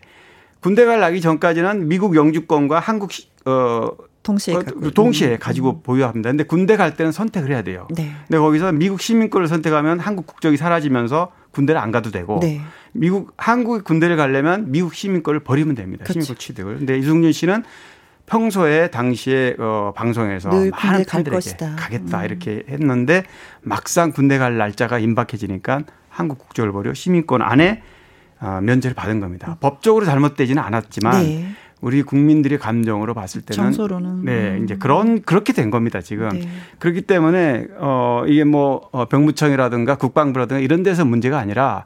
군대 0.60 0.84
갈 0.86 1.00
나기 1.00 1.20
전까지는 1.20 1.88
미국 1.88 2.16
영주권과 2.16 2.80
한국 2.80 3.12
시- 3.12 3.28
어 3.44 3.90
동시에 4.22 4.54
어, 4.56 4.62
동시에. 4.92 5.36
가지고 5.36 5.82
보유합니다. 5.82 6.30
근데 6.30 6.42
군대 6.42 6.76
갈 6.76 6.96
때는 6.96 7.12
선택을 7.12 7.50
해야 7.52 7.62
돼요. 7.62 7.86
네. 7.94 8.10
근데 8.26 8.38
거기서 8.38 8.72
미국 8.72 9.00
시민권을 9.00 9.46
선택하면 9.46 10.00
한국 10.00 10.26
국적이 10.26 10.56
사라지면서 10.56 11.30
군대를 11.52 11.80
안 11.80 11.92
가도 11.92 12.10
되고 12.10 12.40
네. 12.42 12.60
미국 12.98 13.32
한국 13.36 13.84
군대를 13.84 14.16
가려면 14.16 14.70
미국 14.70 14.94
시민권을 14.94 15.40
버리면 15.40 15.74
됩니다. 15.74 16.04
그렇죠. 16.04 16.20
시민권 16.20 16.36
취득을. 16.36 16.78
근데 16.78 16.98
이승준 16.98 17.32
씨는 17.32 17.64
평소에 18.26 18.90
당시에 18.90 19.54
어 19.58 19.92
방송에서 19.94 20.50
늘 20.50 20.70
많은 20.70 21.04
팬들에게. 21.08 21.56
가겠다 21.76 22.20
음. 22.20 22.24
이렇게 22.24 22.64
했는데 22.68 23.24
막상 23.62 24.10
군대 24.10 24.38
갈 24.38 24.56
날짜가 24.58 24.98
임박해지니까 24.98 25.82
한국 26.08 26.38
국적을 26.38 26.72
버려 26.72 26.92
시민권 26.92 27.42
안에 27.42 27.82
어, 28.40 28.60
면제를 28.62 28.94
받은 28.94 29.20
겁니다. 29.20 29.56
법적으로 29.60 30.04
잘못되지는 30.04 30.62
않았지만 30.62 31.14
음. 31.14 31.20
네. 31.20 31.48
우리 31.80 32.02
국민들의 32.02 32.58
감정으로 32.58 33.14
봤을 33.14 33.42
때는 33.42 33.64
정서로는. 33.64 34.24
네 34.24 34.56
음. 34.56 34.64
이제 34.64 34.76
그런 34.76 35.22
그렇게 35.22 35.52
된 35.52 35.70
겁니다 35.70 36.00
지금 36.00 36.28
네. 36.30 36.48
그렇기 36.78 37.02
때문에 37.02 37.66
어 37.78 38.24
이게 38.26 38.44
뭐 38.44 38.88
어, 38.92 39.06
병무청이라든가 39.06 39.96
국방부라든가 39.96 40.60
이런 40.60 40.82
데서 40.82 41.04
문제가 41.04 41.38
아니라 41.38 41.84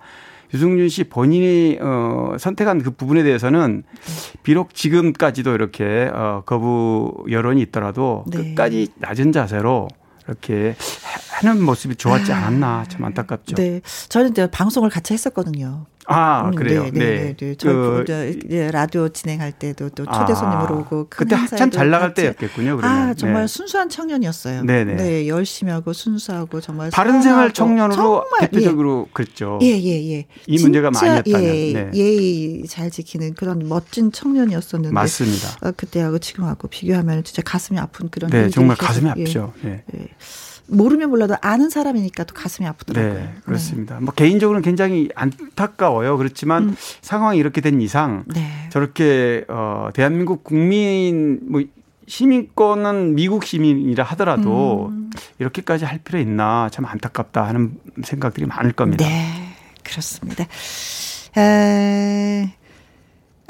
유승준 0.52 0.88
씨 0.88 1.04
본인이 1.04 1.78
어 1.80 2.36
선택한 2.38 2.82
그 2.82 2.90
부분에 2.90 3.22
대해서는 3.22 3.84
비록 4.42 4.74
지금까지도 4.74 5.54
이렇게 5.54 6.10
어 6.12 6.42
거부 6.44 7.24
여론이 7.30 7.60
있더라도 7.62 8.24
네. 8.28 8.38
끝까지 8.38 8.88
낮은 8.96 9.32
자세로 9.32 9.88
이렇게 10.26 10.76
하는 11.32 11.62
모습이 11.62 11.96
좋았지 11.96 12.32
않았나 12.32 12.84
참 12.88 13.04
안타깝죠. 13.04 13.56
네. 13.56 13.80
저는 14.08 14.32
방송을 14.50 14.90
같이 14.90 15.12
했었거든요. 15.12 15.86
아 16.12 16.48
음, 16.48 16.54
그래요. 16.56 16.82
네, 16.84 16.90
네, 16.90 17.36
네. 17.38 17.54
저, 17.56 17.72
그, 17.72 18.04
저, 18.04 18.14
예, 18.50 18.70
라디오 18.72 19.08
진행할 19.08 19.52
때도 19.52 19.90
또 19.90 20.04
초대 20.04 20.32
아, 20.32 20.34
손님으로 20.34 20.78
오고 20.80 21.06
큰 21.08 21.24
그때 21.24 21.36
한참 21.36 21.70
잘 21.70 21.88
나갈 21.88 22.08
같이. 22.08 22.22
때였겠군요. 22.22 22.78
그러면. 22.78 22.98
아, 23.10 23.14
정말 23.14 23.42
네. 23.42 23.46
순수한 23.46 23.88
청년이었어요. 23.88 24.64
네네. 24.64 24.94
네, 24.96 25.28
열심히 25.28 25.70
하고 25.70 25.92
순수하고 25.92 26.60
정말 26.60 26.90
바른 26.90 27.22
생활 27.22 27.52
청년으로 27.52 27.94
정말, 27.94 28.40
대표적으로 28.40 29.08
그랬죠. 29.12 29.60
예, 29.62 29.68
예, 29.68 30.12
예. 30.12 30.26
이 30.48 30.58
문제가 30.60 30.90
많이었다면. 30.90 31.42
예, 31.44 31.72
네. 31.72 31.90
예의 31.94 32.64
잘 32.66 32.90
지키는 32.90 33.34
그런 33.34 33.68
멋진 33.68 34.10
청년이었었는데. 34.10 34.92
맞습니다. 34.92 35.48
어, 35.62 35.70
그때하고 35.76 36.18
지금하고 36.18 36.66
비교하면 36.66 37.22
진짜 37.22 37.40
가슴이 37.42 37.78
아픈 37.78 38.08
그런 38.10 38.30
네, 38.30 38.50
정말 38.50 38.76
가슴이 38.76 39.06
예, 39.06 39.10
아프죠. 39.10 39.52
네. 39.62 39.84
예. 39.94 40.08
모르면 40.70 41.10
몰라도 41.10 41.36
아는 41.40 41.70
사람이니까 41.70 42.24
또 42.24 42.34
가슴이 42.34 42.66
아프더라고요. 42.66 43.14
네, 43.14 43.34
그렇습니다. 43.44 43.98
뭐 44.00 44.14
개인적으로는 44.14 44.62
굉장히 44.62 45.08
안타까워요. 45.14 46.16
그렇지만 46.16 46.70
음. 46.70 46.76
상황이 47.02 47.38
이렇게 47.38 47.60
된 47.60 47.80
이상 47.80 48.24
네. 48.26 48.68
저렇게 48.70 49.44
어 49.48 49.88
대한민국 49.92 50.44
국민 50.44 51.40
뭐 51.48 51.62
시민권은 52.06 53.14
미국 53.14 53.44
시민이라 53.44 54.04
하더라도 54.04 54.88
음. 54.90 55.10
이렇게까지 55.38 55.84
할 55.84 55.98
필요 55.98 56.18
있나 56.18 56.68
참 56.72 56.84
안타깝다 56.84 57.46
하는 57.46 57.78
생각들이 58.02 58.46
많을 58.46 58.72
겁니다. 58.72 59.04
네, 59.04 59.54
그렇습니다. 59.84 60.44
에, 61.36 62.52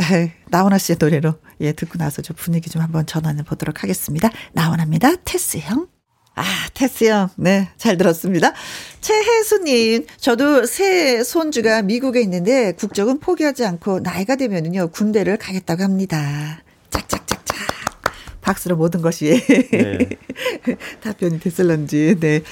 에, 0.02 0.32
나훈아 0.50 0.78
씨의 0.78 0.98
노래로 1.00 1.34
예 1.60 1.72
듣고 1.72 1.98
나서 1.98 2.20
좀 2.22 2.36
분위기 2.36 2.68
좀 2.68 2.82
한번 2.82 3.06
전환해 3.06 3.42
보도록 3.42 3.82
하겠습니다. 3.82 4.30
나훈아입니다. 4.52 5.16
테스 5.24 5.58
형. 5.58 5.88
아, 6.34 6.44
테스 6.74 7.04
형. 7.04 7.28
네, 7.36 7.68
잘 7.76 7.96
들었습니다. 7.96 8.52
최혜수님, 9.00 10.06
저도 10.18 10.64
새 10.66 11.22
손주가 11.24 11.82
미국에 11.82 12.20
있는데 12.22 12.72
국적은 12.72 13.18
포기하지 13.18 13.64
않고 13.64 14.00
나이가 14.00 14.36
되면은요, 14.36 14.88
군대를 14.90 15.36
가겠다고 15.36 15.82
합니다. 15.82 16.62
짝짝짝짝. 16.90 17.56
박수로 18.40 18.76
모든 18.76 19.02
것이 19.02 19.42
네. 19.70 19.98
답변이 21.02 21.40
됐을런지, 21.40 22.16
네. 22.20 22.42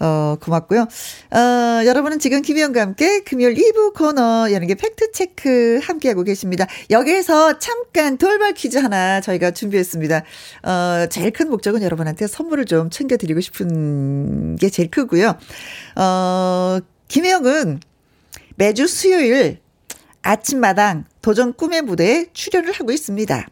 어, 0.00 0.36
고맙고요. 0.40 0.82
어, 0.82 1.86
여러분은 1.86 2.18
지금 2.18 2.42
김희영과 2.42 2.80
함께 2.80 3.20
금요일 3.20 3.54
2부 3.54 3.94
코너 3.94 4.50
연예계 4.52 4.74
팩트체크 4.74 5.80
함께하고 5.82 6.22
계십니다. 6.24 6.66
여기에서 6.90 7.58
잠깐 7.58 8.18
돌발 8.18 8.54
퀴즈 8.54 8.78
하나 8.78 9.20
저희가 9.20 9.52
준비했습니다. 9.52 10.24
어, 10.64 11.06
제일 11.10 11.30
큰 11.32 11.50
목적은 11.50 11.82
여러분한테 11.82 12.26
선물을 12.26 12.64
좀 12.66 12.90
챙겨드리고 12.90 13.40
싶은 13.40 14.56
게 14.56 14.68
제일 14.70 14.90
크고요. 14.90 15.36
어, 15.96 16.78
김혜영은 17.08 17.80
매주 18.56 18.86
수요일 18.86 19.58
아침마당 20.22 21.04
도전 21.20 21.52
꿈의 21.52 21.82
무대에 21.82 22.26
출연을 22.32 22.72
하고 22.72 22.92
있습니다. 22.92 23.46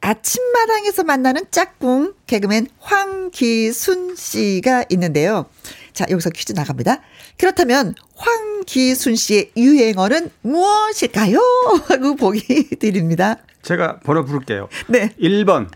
아침마당에서 0.00 1.04
만나는 1.04 1.44
짝꿍 1.50 2.14
개그맨 2.26 2.68
황기순 2.80 4.16
씨가 4.16 4.84
있는데요. 4.90 5.46
자, 5.92 6.06
여기서 6.10 6.30
퀴즈 6.30 6.52
나갑니다. 6.52 7.00
그렇다면 7.38 7.94
황기순 8.14 9.16
씨의 9.16 9.52
유행어는 9.56 10.30
무엇일까요? 10.42 11.38
하고 11.88 12.16
보기 12.16 12.76
드립니다. 12.78 13.36
제가 13.62 14.00
번호 14.00 14.24
부를게요. 14.24 14.68
네. 14.88 15.10
1번. 15.20 15.68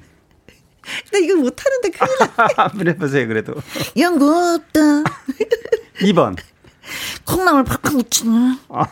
나 1.12 1.18
이거 1.18 1.36
못하는데 1.36 1.90
큰일 1.90 2.16
나. 2.18 2.48
한번 2.64 2.88
해보세요, 2.88 3.26
그래도. 3.26 3.54
연구 3.96 4.30
없다. 4.54 4.80
2번. 6.00 6.36
콩나물 7.24 7.64
팍팍 7.64 7.94
묻히나. 7.96 8.58
아, 8.68 8.86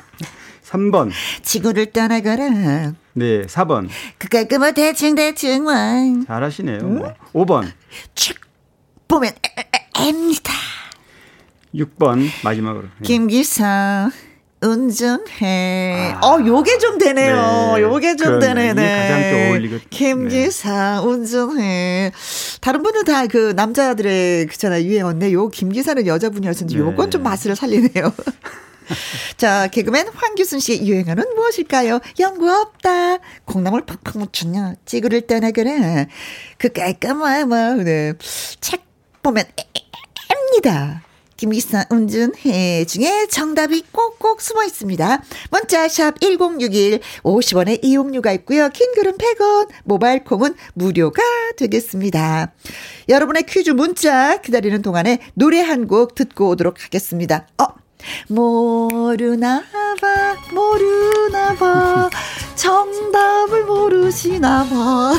3번. 0.73 1.11
지구를 1.43 1.93
떠나가라. 1.93 2.93
네, 3.15 3.43
4번. 3.47 3.89
그 4.19 4.29
깔끔한 4.29 4.75
대충 4.75 5.15
대충 5.15 5.67
왕. 5.67 6.25
잘하시네요. 6.27 6.79
뭐. 6.81 7.13
5번. 7.35 7.71
쭉 8.15 8.37
보면 9.07 9.33
앱니다. 10.01 10.53
6번. 11.75 12.27
마지막으로. 12.43 12.85
네. 12.85 12.89
김기사 13.07 14.11
운전해. 14.63 16.15
어, 16.23 16.39
요게 16.47 16.79
좀 16.79 16.97
되네요. 16.99 17.37
아. 17.37 17.75
네. 17.77 17.83
요게 17.83 18.17
좀. 18.17 18.39
되네. 18.39 18.73
네. 18.75 19.81
김기사 19.91 21.03
운전해. 21.03 22.13
다른 22.61 22.83
분은 22.83 23.05
다 23.05 23.27
그 23.27 23.53
남자들의 23.57 24.47
그잖아요 24.47 24.83
유행어인데 24.85 25.33
요 25.33 25.49
김기사는 25.49 26.07
여자분이었는지 26.07 26.75
네. 26.77 26.81
요건 26.81 27.11
좀 27.11 27.23
맛을 27.25 27.55
살리네요. 27.57 28.13
자, 29.37 29.69
개그맨 29.69 30.09
황규순 30.09 30.61
씨의 30.61 30.87
유행어는 30.87 31.35
무엇일까요? 31.35 32.01
연구 32.21 32.51
없다. 32.51 33.19
콩나물 33.45 33.85
팍팍 33.87 34.19
묻혔냐. 34.19 34.75
지구를 34.85 35.23
떠나거라. 35.27 36.07
그 36.59 36.69
깔끔한 36.71 37.49
뭐, 37.49 37.75
네. 37.83 38.13
책 38.61 38.83
보면 39.23 39.45
앱니다. 40.31 41.03
김기사 41.37 41.87
운전해 41.91 42.85
중에 42.85 43.27
정답이 43.27 43.83
꼭꼭 43.91 44.41
숨어 44.41 44.63
있습니다. 44.63 45.23
문자샵 45.51 46.21
1061 46.21 47.01
50원의 47.25 47.81
이용료가 47.83 48.31
있고요. 48.33 48.69
킹글은 48.69 49.19
100원, 49.19 49.69
모바일 49.83 50.23
콩은 50.23 50.55
무료가 50.75 51.21
되겠습니다. 51.57 52.53
여러분의 53.09 53.43
퀴즈 53.49 53.71
문자 53.71 54.41
기다리는 54.41 54.83
동안에 54.83 55.19
노래 55.35 55.61
한 55.61 55.89
곡 55.89 56.15
듣고 56.15 56.51
오도록 56.51 56.85
하겠습니다. 56.85 57.49
어, 57.61 57.82
모르나 58.29 59.63
봐, 60.01 60.37
모르나 60.53 61.55
봐. 61.55 62.11
정답을 62.57 63.65
모르시나 63.65 64.65
봐. 64.69 65.15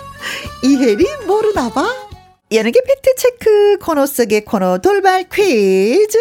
이혜리 0.62 1.06
모르나 1.26 1.68
봐. 1.70 1.84
연예계 2.54 2.82
팩트체크 2.82 3.78
코너 3.78 4.06
속의 4.06 4.44
코너 4.44 4.78
돌발 4.78 5.24
퀴즈. 5.28 6.18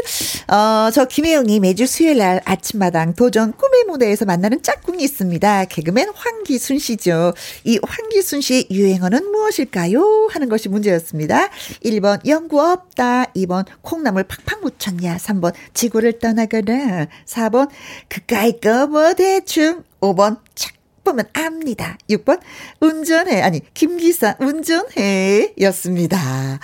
어, 0.47 0.89
저 0.91 1.05
김혜영이 1.05 1.59
매주 1.59 1.85
수요일 1.85 2.17
날 2.17 2.41
아침마당 2.45 3.13
도전 3.13 3.51
꿈의 3.51 3.83
무대에서 3.83 4.25
만나는 4.25 4.63
짝꿍이 4.63 5.03
있습니다. 5.03 5.65
개그맨 5.65 6.09
황기순 6.15 6.79
씨죠. 6.79 7.33
이 7.65 7.79
황기순 7.83 8.41
씨의 8.41 8.67
유행어는 8.71 9.31
무엇일까요? 9.31 10.29
하는 10.31 10.49
것이 10.49 10.69
문제였습니다. 10.69 11.49
1번 11.85 12.25
연구 12.27 12.59
없다. 12.61 13.25
2번 13.35 13.65
콩나물 13.83 14.23
팍팍 14.23 14.61
묻혔냐. 14.63 15.17
3번 15.17 15.53
지구를 15.75 16.17
떠나거라. 16.17 17.07
4번 17.25 17.69
그까이 18.09 18.59
거뭐 18.59 19.13
대충. 19.13 19.83
5번 19.99 20.39
착 20.55 20.82
보면 21.03 21.25
압니다. 21.33 21.97
6번 22.09 22.39
운전해 22.79 23.41
아니 23.41 23.61
김기사 23.73 24.37
운전해 24.39 25.53
였습니다. 25.61 26.59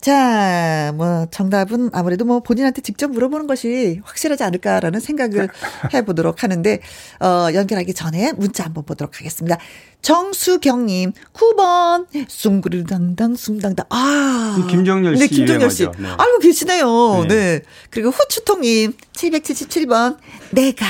자, 0.00 0.92
뭐 0.94 1.26
정답은 1.32 1.90
아무래도 1.92 2.24
뭐 2.24 2.38
본인한테 2.40 2.80
직접 2.80 3.10
물어보는 3.10 3.48
것이 3.48 4.00
확실하지 4.04 4.44
않을까라는 4.44 5.00
생각을 5.00 5.48
해 5.94 6.04
보도록 6.04 6.44
하는데 6.44 6.80
어 7.20 7.48
연결하기 7.52 7.92
전에 7.92 8.32
문자 8.32 8.64
한번 8.64 8.84
보도록 8.84 9.18
하겠습니다. 9.18 9.58
정수경 10.02 10.86
님 10.86 11.12
9번 11.32 12.06
숭구르당당 12.28 13.34
숭당당 13.34 13.86
아이 13.90 14.66
김정열 14.68 15.14
네씨 15.14 15.28
김정열 15.28 15.70
씨. 15.70 15.88
네. 15.98 16.08
알고 16.08 16.38
계시네요. 16.40 17.24
네. 17.28 17.34
네. 17.34 17.60
그리고 17.90 18.10
후추통 18.10 18.60
님 18.60 18.92
777번 19.12 20.18
내가 20.52 20.86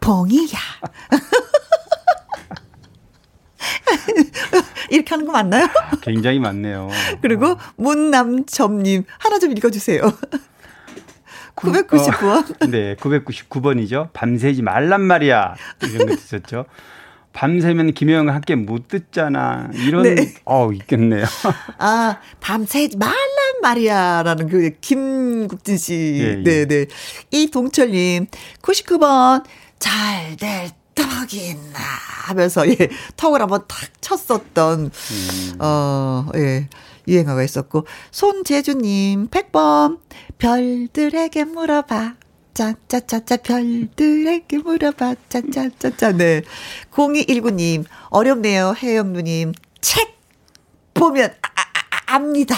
봉이야. 0.00 0.58
이렇게 4.90 5.10
하는 5.10 5.26
거 5.26 5.32
맞나요? 5.32 5.66
굉장히 6.02 6.38
많네요. 6.40 6.88
그리고 7.22 7.56
문남점님 7.76 9.04
하나 9.18 9.38
좀 9.38 9.52
읽어주세요. 9.52 10.00
999원. 11.56 12.62
어, 12.62 12.66
네, 12.66 12.94
999번이죠. 12.96 14.10
밤새지 14.12 14.62
말란 14.62 15.02
말이야. 15.02 15.54
이런 15.82 16.06
거 16.06 16.14
있었죠. 16.14 16.64
밤새면 17.32 17.92
김혜영과 17.92 18.34
함께 18.34 18.54
못 18.56 18.88
듣잖아. 18.88 19.70
이런, 19.74 20.02
네. 20.02 20.34
어 20.44 20.72
있겠네요. 20.72 21.24
아, 21.78 22.16
밤새지 22.40 22.96
말란 22.96 23.16
말이야라는 23.62 24.48
그 24.48 24.70
김국진 24.80 25.76
씨. 25.76 26.18
예, 26.20 26.42
예. 26.44 26.64
네네. 26.66 26.86
이 27.30 27.50
동철님 27.50 28.26
99번 28.62 29.44
잘 29.78 30.36
될 30.38 30.70
턱이 31.02 31.48
있나 31.50 31.78
하면서 32.26 32.68
예 32.68 32.76
턱을 33.16 33.40
한번 33.40 33.64
탁 33.68 33.78
쳤었던 34.00 34.90
어 35.58 36.26
예. 36.36 36.68
유행어가 37.08 37.42
있었고 37.42 37.86
손재주님 38.10 39.28
100번 39.28 39.98
별들에게 40.38 41.44
물어봐. 41.44 42.14
짜짜짜짜 42.54 43.38
별들에게 43.38 44.58
물어봐. 44.58 45.14
짜짜짜짜. 45.28 46.12
네. 46.12 46.42
0219 46.92 47.50
님 47.50 47.84
어렵네요 48.10 48.74
혜영 48.80 49.12
누님. 49.12 49.52
책 49.80 50.18
보면 50.94 51.30
아, 51.42 51.48
아, 51.48 51.62
아, 52.12 52.14
압니다 52.16 52.54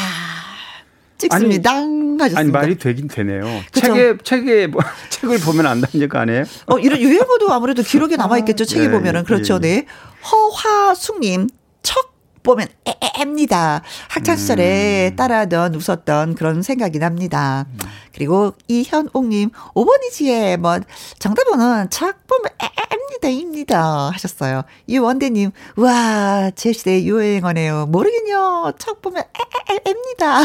찍습니다 1.28 1.70
하셨습니다 1.72 2.40
아니 2.40 2.50
말이 2.50 2.78
되긴 2.78 3.08
되네요. 3.08 3.44
그쵸? 3.72 3.86
책에 3.94 4.18
책에 4.22 4.66
뭐, 4.66 4.82
책을 5.10 5.38
보면 5.40 5.66
안다는 5.66 6.08
거 6.08 6.18
아니에요? 6.18 6.44
어, 6.66 6.78
이런 6.78 7.00
유행어도 7.00 7.52
아무래도 7.52 7.82
기록에 7.82 8.16
남아 8.16 8.38
있겠죠. 8.38 8.64
책에 8.66 8.88
네, 8.88 8.90
보면은. 8.90 9.24
그렇죠. 9.24 9.54
예, 9.62 9.68
예. 9.68 9.74
네. 9.80 9.86
허화숙님, 10.30 11.48
척 11.82 12.11
보면 12.42 12.68
에에입니다. 12.84 13.82
학창시절에 14.08 15.10
음. 15.10 15.16
따라하던 15.16 15.74
웃었던 15.74 16.34
그런 16.34 16.62
생각이 16.62 16.98
납니다. 16.98 17.66
그리고 18.14 18.52
이현옥님, 18.68 19.50
5번이지에 19.74 20.56
뭐, 20.58 20.78
정답은 21.18 21.90
척 21.90 22.26
보면 22.26 22.50
에에입니다, 22.60 23.28
입니다. 23.28 24.10
하셨어요. 24.12 24.62
이원대님, 24.86 25.50
와, 25.76 26.50
제 26.54 26.72
시대의 26.72 27.06
유행어네요. 27.06 27.86
모르겠요. 27.86 28.72
척 28.78 29.00
보면 29.00 29.22
에에입니다. 29.70 30.40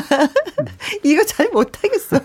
이거 1.03 1.23
잘 1.25 1.49
못하겠어. 1.49 2.19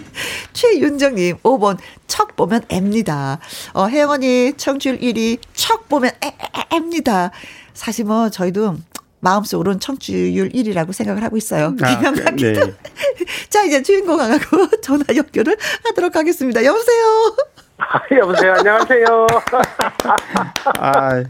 최윤정님, 0.52 1.38
5번, 1.38 1.78
척 2.06 2.36
보면 2.36 2.64
앱니다. 2.72 3.38
어, 3.72 3.86
혜영 3.86 4.10
언니, 4.10 4.52
청취율 4.56 5.00
1위, 5.00 5.38
척 5.54 5.88
보면 5.88 6.12
앱니다. 6.72 7.30
사실 7.74 8.04
뭐, 8.04 8.30
저희도 8.30 8.76
마음속으로는 9.26 9.80
청취율 9.80 10.50
1위라고 10.50 10.92
생각을 10.92 11.22
하고 11.24 11.36
있어요. 11.36 11.74
아, 11.82 11.96
김영각기도. 11.96 12.66
네. 12.66 12.74
자, 13.50 13.64
이제 13.64 13.82
주인공하고 13.82 14.68
전화 14.80 15.04
연결을 15.14 15.56
하도록 15.84 16.14
하겠습니다. 16.14 16.64
여보세요? 16.64 17.36
아, 17.78 18.00
여보세요. 18.16 18.52
안녕하세요. 18.52 19.26
아, 20.78 21.24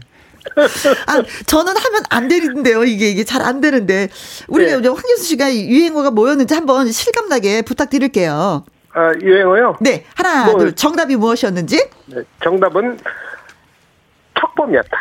아, 1.07 1.23
저는 1.47 1.75
하면 1.75 2.03
안 2.11 2.27
되는데요. 2.27 2.83
이게, 2.83 3.09
이게 3.09 3.23
잘 3.23 3.41
안 3.41 3.61
되는데. 3.61 4.09
우리 4.47 4.65
네. 4.67 4.79
네. 4.79 4.87
황현수 4.87 5.23
씨가 5.23 5.53
유행어가 5.53 6.11
뭐였는지 6.11 6.53
한번 6.53 6.91
실감나게 6.91 7.63
부탁드릴게요. 7.63 8.63
아, 8.93 9.13
유행어요? 9.21 9.77
네. 9.81 10.05
하나, 10.13 10.45
뭐, 10.45 10.59
둘. 10.59 10.75
정답이 10.75 11.15
무엇이었는지? 11.15 11.89
네, 12.07 12.21
정답은 12.43 12.99
척범이었다. 14.39 14.97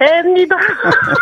해입니다. 0.00 0.56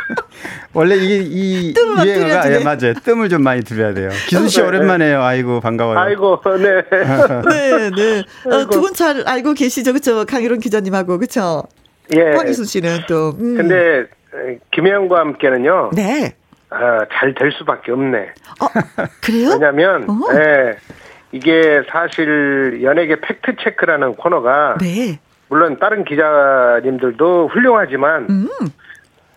원래 0.72 0.96
이게 0.96 1.16
이 1.22 1.74
유행어가. 1.76 2.52
예, 2.52 2.62
맞아요. 2.62 2.94
뜸을 3.02 3.28
좀 3.28 3.42
많이 3.42 3.62
들여야 3.62 3.94
돼요. 3.94 4.10
기순 4.28 4.48
씨 4.48 4.60
네, 4.60 4.66
오랜만에요. 4.66 5.22
아이고 5.22 5.60
반가워요. 5.60 5.98
아이고, 5.98 6.40
네. 6.58 6.82
네, 7.48 7.90
네. 7.90 8.18
어, 8.50 8.54
아이고. 8.56 8.70
두분 8.70 8.92
잘 8.94 9.22
알고 9.26 9.54
계시죠? 9.54 9.92
그쵸? 9.92 10.24
강희론 10.26 10.60
기자님하고, 10.60 11.18
그쵸? 11.18 11.64
예. 12.14 12.34
황희순 12.36 12.64
씨는 12.66 12.98
또. 13.08 13.30
음. 13.40 13.56
근데 13.56 14.00
에, 14.34 14.58
김혜영과 14.72 15.18
함께는요. 15.18 15.90
네. 15.94 16.34
아, 16.68 16.98
잘 17.12 17.32
될 17.34 17.52
수밖에 17.52 17.92
없네. 17.92 18.18
어, 18.60 18.66
그래요? 19.22 19.50
왜냐면 19.52 20.04
어. 20.10 20.14
예. 20.34 20.76
이게 21.32 21.80
사실 21.90 22.80
연예계 22.82 23.20
팩트 23.20 23.56
체크라는 23.62 24.14
코너가 24.14 24.76
네. 24.80 25.18
물론 25.48 25.78
다른 25.78 26.04
기자님들도 26.04 27.48
훌륭하지만 27.48 28.26
음. 28.28 28.48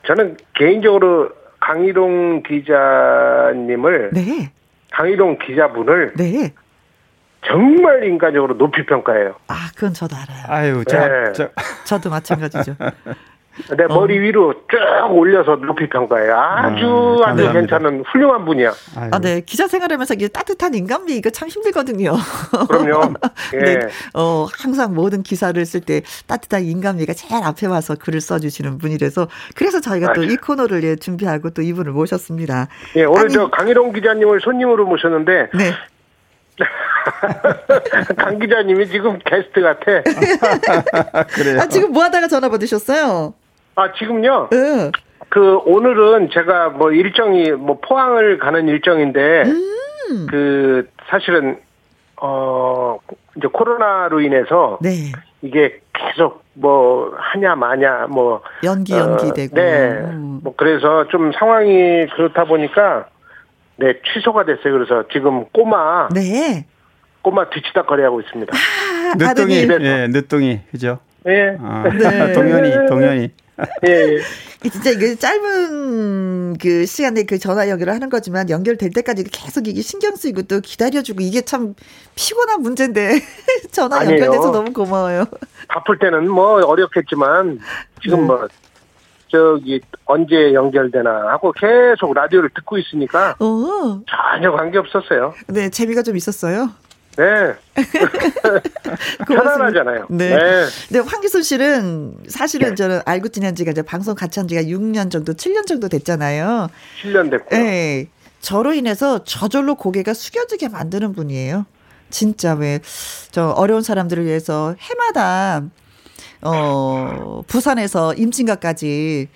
저는 0.08 0.38
개인적으로 0.54 1.30
강희동 1.60 2.44
기자님을 2.44 4.12
네. 4.14 4.52
강희동 4.92 5.38
기자분을 5.40 6.14
네. 6.16 6.54
정말 7.46 8.04
인간적으로 8.04 8.58
높이 8.58 8.86
평가해요. 8.86 9.36
아, 9.48 9.70
그건 9.76 9.94
저도 9.94 10.16
알아요. 10.16 10.46
아유, 10.48 10.86
자, 10.86 11.08
네. 11.08 11.32
저, 11.34 11.50
저도 11.86 12.10
마찬가지죠. 12.10 12.76
내 13.76 13.88
머리 13.88 14.18
위로 14.20 14.54
쭉 14.70 14.78
올려서 15.12 15.58
높이 15.58 15.90
평가해요. 15.90 16.34
아주 16.34 16.86
음, 16.86 17.24
아주 17.24 17.44
감사합니다. 17.44 17.52
괜찮은 17.54 18.04
훌륭한 18.08 18.46
분이야. 18.46 18.72
아유. 18.96 19.10
아, 19.12 19.20
네. 19.20 19.42
기자 19.42 19.68
생활하면서 19.68 20.14
이게 20.14 20.28
따뜻한 20.30 20.74
인간미 20.76 21.14
이거 21.16 21.30
참 21.30 21.50
힘들거든요. 21.50 22.14
그럼요. 22.70 23.14
예. 23.56 23.58
네. 23.60 23.80
어, 24.14 24.48
항상 24.58 24.94
모든 24.94 25.24
기사를 25.24 25.64
쓸 25.66 25.82
때 25.82 26.02
따뜻한 26.28 26.64
인간미가 26.64 27.14
제일 27.14 27.44
앞에 27.44 27.68
와서 27.68 27.96
글을 28.00 28.22
써주시는 28.22 28.78
분이라서 28.78 29.28
그래서 29.56 29.82
저희가 29.82 30.14
또 30.14 30.24
이 30.24 30.36
코너를 30.38 30.84
예, 30.84 30.96
준비하고 30.96 31.50
또 31.50 31.62
이분을 31.64 31.92
모셨습니다. 31.92 32.68
예, 32.96 33.04
오늘 33.04 33.22
아니, 33.26 33.34
저 33.34 33.50
강희동 33.50 33.92
기자님을 33.94 34.40
손님으로 34.42 34.86
모셨는데 34.86 35.50
네. 35.56 35.74
강 38.18 38.40
기자님이 38.40 38.88
지금 38.88 39.20
게스트 39.20 39.62
같아. 39.62 40.02
그래요. 41.36 41.60
아, 41.62 41.68
지금 41.68 41.92
뭐 41.92 42.04
하다가 42.04 42.28
전화 42.28 42.50
받으셨어요? 42.50 43.34
아 43.76 43.94
지금요. 43.94 44.50
응. 44.54 44.92
그 45.30 45.58
오늘은 45.66 46.30
제가 46.32 46.70
뭐 46.70 46.92
일정이 46.92 47.52
뭐 47.52 47.80
포항을 47.82 48.40
가는 48.40 48.68
일정인데 48.68 49.44
음. 49.44 50.28
그 50.30 50.90
사실은 51.10 51.60
어 52.22 52.98
이제 53.38 53.48
코로나로 53.48 54.22
인해서 54.22 54.80
네. 54.82 55.12
이게 55.42 55.80
계속 55.94 56.44
뭐 56.54 57.14
하냐 57.16 57.56
마냐 57.56 58.08
뭐 58.10 58.42
연기, 58.64 58.94
어, 58.94 58.98
연기되고. 58.98 59.56
네. 59.56 59.90
음. 60.02 60.40
뭐 60.44 60.54
그래서 60.58 61.08
좀 61.10 61.32
상황이 61.32 62.08
그렇다 62.16 62.46
보니까 62.46 63.08
네 63.80 63.94
취소가 64.14 64.46
됐어요. 64.46 64.74
그래서 64.74 65.06
지금 65.12 65.46
꼬마 65.50 66.10
네. 66.10 66.66
꼬마 67.22 67.50
뒤치다거리 67.50 68.04
하고 68.04 68.22
있습니다. 68.22 68.54
아, 68.56 69.16
늦둥이. 69.16 69.56
예, 69.56 70.08
늦둥이, 70.08 70.62
그죠? 70.72 71.00
예. 71.28 71.58
아, 71.60 71.84
네. 71.84 72.32
동현이, 72.34 72.88
동현이. 72.88 73.30
예. 73.88 73.90
예. 73.90 74.20
진짜 74.70 74.92
이게 74.92 75.16
짧은 75.16 76.58
그 76.58 76.86
시간에 76.86 77.24
그 77.24 77.38
전화 77.38 77.70
연결을 77.70 77.94
하는 77.94 78.10
거지만 78.10 78.50
연결될 78.50 78.92
때까지 78.92 79.24
계속 79.26 79.68
이게 79.68 79.82
신경 79.82 80.16
쓰이고 80.16 80.44
또 80.44 80.60
기다려주고 80.60 81.22
이게 81.22 81.42
참 81.42 81.76
피곤한 82.16 82.62
문제인데 82.62 83.20
전화 83.72 84.00
아니에요. 84.00 84.20
연결돼서 84.20 84.52
너무 84.52 84.74
고마워요. 84.74 85.26
바쁠 85.70 86.00
때는 86.00 86.30
뭐 86.30 86.62
어렵겠지만 86.66 87.60
지금 88.02 88.22
네. 88.22 88.26
뭐 88.26 88.48
저기 89.32 89.80
언제 90.06 90.54
연결되나 90.54 91.10
하고 91.30 91.52
계속 91.52 92.14
라디오를 92.14 92.50
듣고 92.56 92.78
있으니까 92.78 93.36
어, 93.40 94.02
전혀 94.10 94.52
관계 94.52 94.78
없었어요. 94.78 95.34
네 95.48 95.70
재미가 95.70 96.04
좀 96.04 96.16
있었어요. 96.18 96.70
네. 97.18 97.54
편안하잖아요. 99.28 100.06
네. 100.10 100.30
네. 100.36 100.66
근데 100.88 101.00
황기순 101.00 101.44
씨는 101.44 102.16
사실은 102.28 102.70
네. 102.70 102.76
저는 102.76 103.02
알고 103.06 103.30
지낸 103.30 103.56
지가 103.56 103.72
이제 103.72 103.82
방송 103.82 104.16
같이 104.16 104.40
한 104.40 104.48
지가 104.48 104.62
6년 104.64 105.12
정도, 105.12 105.34
7년 105.34 105.66
정도 105.66 105.90
됐잖아요. 105.90 106.70
7년 107.04 107.30
됐고. 107.30 107.56
요 107.56 107.60
네. 107.62 108.08
저로 108.40 108.74
인해서 108.74 109.24
저절로 109.26 109.76
고개가 109.76 110.14
숙여지게 110.14 110.70
만드는 110.70 111.14
분이에요. 111.14 111.66
진짜 112.10 112.54
왜 112.54 112.80
저 113.32 113.50
어려운 113.50 113.82
사람들을 113.84 114.26
위해서 114.26 114.76
해마다 114.80 115.62
어 116.42 117.44
부산에서 117.48 118.14
임진각까지 118.14 119.28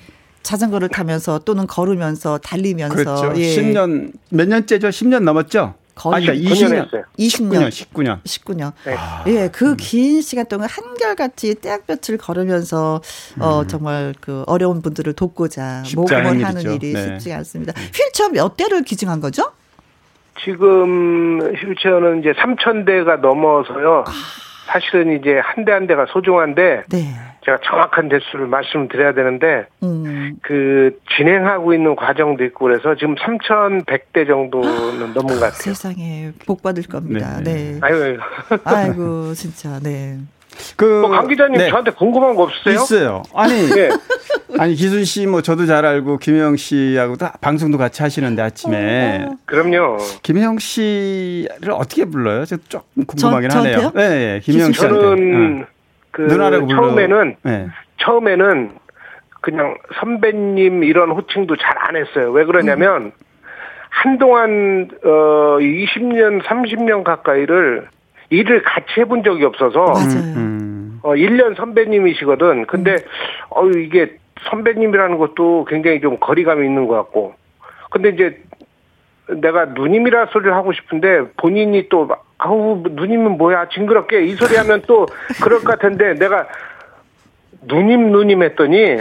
자전거를 0.43 0.89
타면서 0.89 1.39
또는 1.39 1.67
걸으면서 1.67 2.37
달리면서 2.37 2.95
그렇죠. 2.95 3.33
예. 3.37 3.55
10년, 3.55 4.11
몇 4.29 4.47
년째죠? 4.47 4.89
10년 4.89 5.23
넘었죠? 5.23 5.75
거의 5.95 6.15
아, 6.15 6.19
그러니까 6.19 6.49
9년 6.49 6.55
20년. 6.55 6.85
했어요. 6.85 7.03
20년 7.19 7.69
19년, 7.69 8.23
19년. 8.23 8.23
19년. 8.23 8.71
네. 8.85 8.97
예, 9.27 9.47
그긴 9.49 10.21
시간 10.21 10.45
동안 10.47 10.67
한결같이 10.69 11.55
떼약볕을 11.61 12.17
걸으면서 12.17 13.01
어 13.39 13.65
정말 13.67 14.13
그 14.19 14.43
어려운 14.47 14.81
분들을 14.81 15.13
돕고자 15.13 15.83
음. 15.85 15.95
모금을 15.95 16.43
하는 16.43 16.61
일이죠. 16.61 16.71
일이 16.73 16.93
네. 16.93 17.03
쉽지 17.03 17.31
않습니다. 17.33 17.73
휠체어 17.93 18.29
몇 18.29 18.57
대를 18.57 18.81
기증한 18.83 19.21
거죠? 19.21 19.51
지금 20.43 21.39
휠체어는 21.55 22.21
이제 22.21 22.31
3천 22.33 22.85
대가 22.85 23.17
넘어서요. 23.17 24.03
사실은 24.65 25.19
이제 25.19 25.39
한 25.43 25.65
대 25.65 25.71
한 25.71 25.87
대가 25.87 26.05
소중한데 26.07 26.83
네. 26.89 27.13
제가 27.45 27.57
정확한 27.63 28.07
대수를 28.09 28.47
말씀드려야 28.47 29.13
되는데 29.13 29.65
음. 29.83 30.35
그 30.41 30.97
진행하고 31.17 31.73
있는 31.73 31.95
과정도 31.95 32.43
있고 32.45 32.65
그래서 32.65 32.95
지금 32.95 33.15
3,100대 33.15 34.25
정도는 34.27 35.13
넘은 35.13 35.13
것 35.27 35.39
같아요. 35.39 35.51
세상에 35.51 36.31
복 36.45 36.61
받을 36.63 36.83
겁니다. 36.83 37.39
네. 37.43 37.73
네. 37.73 37.79
아유, 37.81 38.17
아이고 38.63 39.33
진짜 39.33 39.79
네. 39.79 40.17
그, 40.75 40.85
뭐강 41.01 41.27
기자님 41.27 41.57
네. 41.57 41.69
저한테 41.69 41.91
궁금한 41.91 42.35
거 42.35 42.43
없으세요? 42.43 42.73
있어요. 42.75 43.23
아니, 43.33 43.53
예. 43.77 43.89
아니, 44.59 44.75
기순 44.75 45.03
씨, 45.03 45.25
뭐, 45.27 45.41
저도 45.41 45.65
잘 45.65 45.85
알고, 45.85 46.17
김영 46.17 46.55
씨하고도 46.57 47.25
방송도 47.41 47.77
같이 47.77 48.01
하시는데, 48.03 48.41
아침에. 48.41 49.27
그럼요. 49.45 49.97
김영 50.21 50.59
씨를 50.59 51.71
어떻게 51.71 52.05
불러요? 52.05 52.45
저 52.45 52.57
조금 52.69 53.05
궁금하긴 53.05 53.49
저- 53.49 53.59
하네요. 53.59 53.91
네, 53.95 54.09
네, 54.09 54.39
김영 54.43 54.69
기순 54.69 54.73
씨한테. 54.73 54.99
저는 55.01 55.17
응. 55.59 55.65
그 56.11 56.21
누나라고 56.21 56.67
불러. 56.67 56.81
처음에는 56.81 57.35
네. 57.43 57.67
처음에는 57.97 58.71
그냥 59.41 59.75
선배님 59.99 60.83
이런 60.83 61.09
호칭도 61.11 61.55
잘 61.57 61.73
안 61.79 61.95
했어요. 61.97 62.31
왜 62.31 62.45
그러냐면 62.45 63.11
한동안 63.89 64.89
어 65.03 65.57
20년 65.59 66.41
30년 66.43 67.03
가까이를 67.03 67.87
일을 68.33 68.63
같이 68.63 68.87
해본 68.97 69.23
적이 69.23 69.45
없어서 69.45 69.85
맞아요. 69.85 70.33
음. 70.35 70.99
어 71.03 71.13
1년 71.13 71.55
선배님이시거든. 71.55 72.65
근데 72.65 72.95
어 73.49 73.67
이게 73.67 74.17
선배님이라는 74.49 75.17
것도 75.17 75.65
굉장히 75.69 76.01
좀 76.01 76.17
거리감이 76.19 76.65
있는 76.65 76.87
것 76.87 76.95
같고. 76.95 77.35
근데 77.91 78.09
이제 78.09 78.41
내가 79.27 79.65
누님이라 79.65 80.27
소리를 80.27 80.53
하고 80.53 80.73
싶은데 80.73 81.21
본인이 81.37 81.87
또 81.89 82.05
막, 82.05 82.25
아우 82.39 82.83
누님은 82.89 83.37
뭐야 83.37 83.69
징그럽게 83.69 84.25
이 84.25 84.35
소리 84.35 84.57
하면 84.57 84.81
또 84.87 85.05
그럴 85.43 85.59
것 85.59 85.79
같은데 85.79 86.15
내가 86.15 86.47
누님 87.61 88.11
누님 88.11 88.43
했더니 88.43 88.97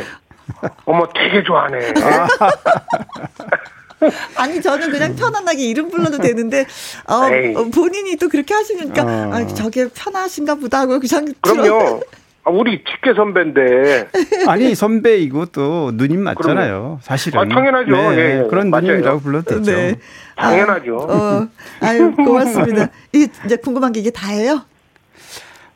어머 0.84 1.06
되게 1.14 1.42
좋아하네. 1.42 1.78
아니 4.36 4.60
저는 4.60 4.90
그냥 4.90 5.14
편안하게 5.16 5.62
이름 5.64 5.90
불러도 5.90 6.18
되는데 6.18 6.66
어, 7.08 7.28
에이. 7.32 7.54
어, 7.54 7.64
본인이 7.64 8.16
또 8.16 8.28
그렇게 8.28 8.54
하시니까 8.54 9.02
어. 9.02 9.30
아, 9.32 9.46
저게 9.46 9.88
편하신가 9.88 10.56
보다 10.56 10.80
하고 10.80 10.98
그냥 11.00 11.26
그럼요. 11.40 12.00
아, 12.44 12.50
우리 12.50 12.82
직계 12.82 13.14
선배인데 13.14 14.08
아니, 14.48 14.74
선배이고 14.74 15.46
또 15.46 15.92
누님 15.94 16.20
맞잖아요. 16.24 16.98
사실은. 17.02 17.38
아, 17.40 17.44
당연하죠. 17.46 17.92
네, 17.92 18.16
예, 18.18 18.40
예. 18.42 18.48
그런 18.50 18.68
맞아요. 18.68 18.86
누님이라고 18.86 19.20
불러도 19.20 19.62
되죠. 19.62 19.70
네. 19.70 19.94
당연하죠. 20.36 20.96
어, 20.96 21.46
아유 21.80 22.12
고맙습니다. 22.16 22.88
이 23.12 23.28
이제 23.46 23.56
궁금한 23.56 23.92
게 23.92 24.00
이게 24.00 24.10
다예요? 24.10 24.62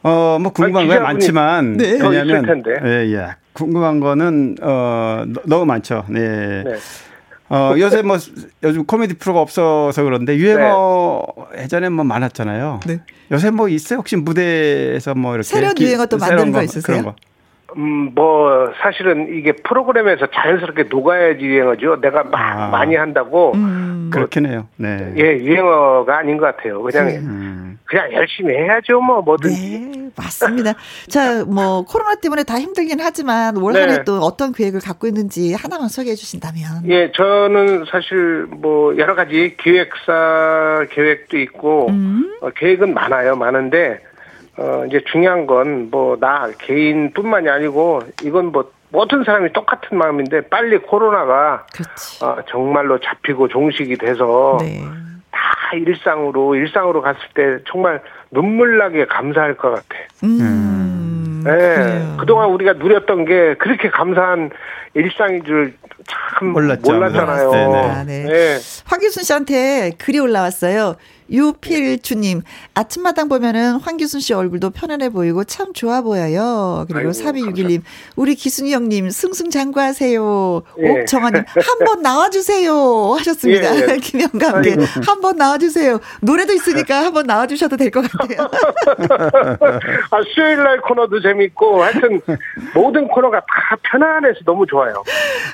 어, 0.03 0.39
뭐 0.41 0.53
궁금한 0.53 0.85
기자분이 0.85 1.05
많지만 1.05 1.77
네. 1.77 1.99
더 1.99 2.09
왜냐면. 2.09 2.64
예, 2.85 3.12
예. 3.12 3.27
궁금한 3.53 4.01
거는 4.01 4.57
어 4.61 5.22
너- 5.27 5.43
너무 5.47 5.66
많죠. 5.66 6.05
네. 6.09 6.62
네. 6.64 6.74
어, 7.49 7.75
요새 7.79 8.03
뭐 8.03 8.17
요즘 8.63 8.85
코미디 8.87 9.15
프로가 9.19 9.41
없어서 9.41 10.03
그런데 10.03 10.37
유행어 10.37 11.23
예전에 11.59 11.89
뭐 11.89 12.05
많았잖아요. 12.05 12.81
네. 12.87 12.99
요새 13.31 13.51
뭐 13.51 13.69
있어요? 13.69 13.99
혹시 14.01 14.17
무대에서 14.17 15.15
뭐 15.15 15.35
이렇게 15.35 15.45
새로운 15.45 15.75
기- 15.75 15.85
유행어 15.85 16.07
또 16.07 16.17
만드는 16.19 16.53
거 16.53 16.59
거, 16.59 16.65
있으세요? 16.65 16.83
그런 17.01 17.05
거. 17.05 17.15
음, 17.77 18.13
뭐, 18.15 18.73
사실은 18.81 19.29
이게 19.37 19.53
프로그램에서 19.53 20.27
자연스럽게 20.33 20.85
녹아야지 20.85 21.45
유행어죠. 21.45 22.01
내가 22.01 22.23
막 22.25 22.35
아. 22.41 22.69
많이 22.69 22.97
한다고. 22.97 23.53
음. 23.55 24.09
그렇긴 24.13 24.47
해요. 24.47 24.67
네. 24.77 25.13
예, 25.19 25.23
유행어가 25.37 26.19
아닌 26.19 26.39
것 26.39 26.47
같아요. 26.57 26.81
그냥, 26.83 27.09
음. 27.09 27.76
그냥 27.87 28.12
열심히 28.12 28.55
해야죠, 28.55 29.01
뭐, 29.01 29.22
뭐든지. 29.22 29.78
네, 29.78 30.11
맞습니다. 30.16 30.74
자, 31.09 31.45
뭐 31.45 31.84
코로나 31.84 32.16
때문에 32.16 32.43
다 32.43 32.59
힘들긴 32.59 32.99
하지만 33.01 33.57
올 33.57 33.72
네. 33.72 33.80
한해 33.80 34.05
또 34.05 34.18
어떤 34.18 34.53
계획을 34.53 34.80
갖고 34.80 35.07
있는지 35.07 35.55
하나만 35.55 35.89
소개해 35.89 36.16
주신다면. 36.16 36.82
예, 36.89 37.12
저는 37.12 37.84
사실 37.91 38.47
뭐, 38.51 38.97
여러 38.99 39.14
가지 39.14 39.57
기획사 39.62 40.84
계획도 40.91 41.39
있고, 41.39 41.89
음. 41.91 42.37
어, 42.41 42.51
계획은 42.51 42.93
많아요. 42.93 43.37
많은데, 43.37 44.01
어, 44.59 44.84
이제 44.89 45.01
중요한 45.11 45.47
건 45.47 45.89
뭐, 45.91 46.16
나 46.18 46.51
개인뿐만이 46.59 47.49
아니고, 47.49 48.03
이건 48.24 48.47
뭐, 48.51 48.72
모든 48.89 49.22
사람이 49.22 49.53
똑같은 49.53 49.97
마음인데, 49.97 50.49
빨리 50.49 50.78
코로나가, 50.78 51.66
그렇지. 51.72 52.24
어, 52.24 52.39
정말로 52.49 52.99
잡히고 52.99 53.47
종식이 53.49 53.97
돼서, 53.97 54.59
네. 54.61 54.82
다 55.67 55.77
일상으로 55.77 56.55
일상으로 56.55 57.03
갔을 57.03 57.21
때 57.35 57.59
정말 57.69 58.01
눈물 58.31 58.79
나게 58.79 59.05
감사할 59.07 59.57
것 59.57 59.71
같아. 59.71 59.87
음. 60.23 61.43
예, 61.47 62.17
그동안 62.19 62.51
우리가 62.51 62.75
누렸던 62.75 63.25
게 63.25 63.55
그렇게 63.59 63.91
감사한 63.91 64.51
일상인 64.95 65.45
줄 65.45 65.75
참 66.39 66.49
몰랐죠. 66.53 66.93
몰랐잖아요. 66.93 67.51
아, 67.75 68.05
네. 68.05 68.27
예. 68.29 68.59
황규순 68.85 69.23
씨한테 69.25 69.93
글이 69.99 70.19
올라왔어요. 70.21 70.97
유필주님, 71.31 72.43
아침마당 72.74 73.29
보면은 73.29 73.77
황규순 73.77 74.20
씨 74.20 74.33
얼굴도 74.35 74.70
편안해 74.70 75.11
보이고 75.11 75.45
참 75.45 75.72
좋아 75.72 76.01
보여요. 76.03 76.85
그리고 76.89 76.99
아이고, 77.01 77.11
3261님, 77.11 77.83
우리 78.16 78.35
기순이 78.35 78.72
형님 78.72 79.11
승승장구하세요. 79.11 80.62
예. 80.81 80.91
옥정아님, 81.01 81.45
한 81.47 81.87
번 81.87 82.03
나와주세요. 82.03 83.14
하셨습니다. 83.18 83.77
예, 83.77 83.87
예. 83.93 83.97
김영과 83.99 84.55
함께. 84.55 84.77
한 85.07 85.20
번 85.20 85.37
나와주세요. 85.37 85.99
노래도 86.20 86.53
있으니까 86.53 87.03
한 87.07 87.12
번 87.12 87.27
나와주셔도 87.27 87.77
될 87.77 87.91
것 87.91 88.03
같아요. 88.11 88.49
아, 90.11 90.20
수요일 90.35 90.57
날 90.62 90.81
코너도 90.81 91.20
재밌고, 91.20 91.83
하여튼, 91.83 92.20
모든 92.74 93.09
코너가 93.09 93.41
다 93.41 93.77
편안해서 93.91 94.41
너무 94.45 94.66
좋아요. 94.66 95.03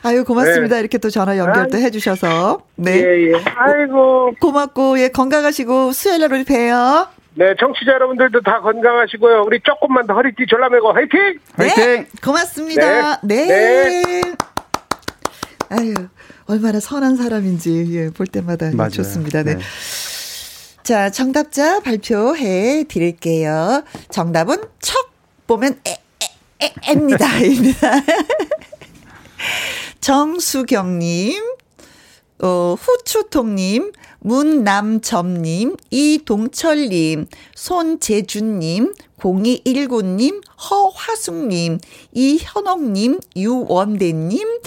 아유, 0.02 0.24
고맙습니다. 0.24 0.78
이렇게 0.78 0.98
또 0.98 1.10
전화 1.10 1.36
연결도 1.38 1.78
해주셔서. 1.78 2.62
네. 2.76 2.96
예, 2.96 3.32
예. 3.32 3.44
아이고. 3.56 4.32
고맙고, 4.40 4.98
예, 5.00 5.08
건강하시 5.08 5.61
고, 5.64 5.92
수요일 5.92 6.20
날 6.20 6.32
우리 6.32 6.44
봬요. 6.44 7.08
네, 7.34 7.54
청취자 7.58 7.92
여러분들도 7.92 8.42
다 8.42 8.60
건강하시고요. 8.60 9.44
우리 9.46 9.60
조금만 9.62 10.06
더 10.06 10.14
허리띠 10.14 10.44
졸라매고 10.48 10.92
화이팅! 10.92 11.38
화이팅! 11.54 11.84
네, 11.84 12.06
고맙습니다. 12.22 13.20
네. 13.22 13.46
네. 13.46 14.22
아유, 15.70 15.94
얼마나 16.46 16.78
선한 16.80 17.16
사람인지, 17.16 17.86
예, 17.96 18.10
볼 18.10 18.26
때마다 18.26 18.70
맞아요. 18.74 18.90
좋습니다. 18.90 19.42
네. 19.42 19.54
네. 19.54 19.62
자, 20.82 21.08
정답자 21.10 21.80
발표해 21.80 22.84
드릴게요. 22.88 23.82
정답은 24.10 24.56
척 24.80 25.10
보면 25.46 25.78
에, 25.86 25.90
에, 25.90 26.66
에, 26.66 26.72
에입니다. 26.88 27.38
입니다. 27.40 27.88
정수경님, 30.00 31.40
어, 32.42 32.74
후추통님, 32.78 33.92
문남점님, 34.18 35.76
이동철님, 35.90 37.26
손재준님, 37.54 38.94
0219님, 39.18 40.42
허화숙님, 40.70 41.78
이현옥님, 42.12 43.20
유원대님, 43.36 44.60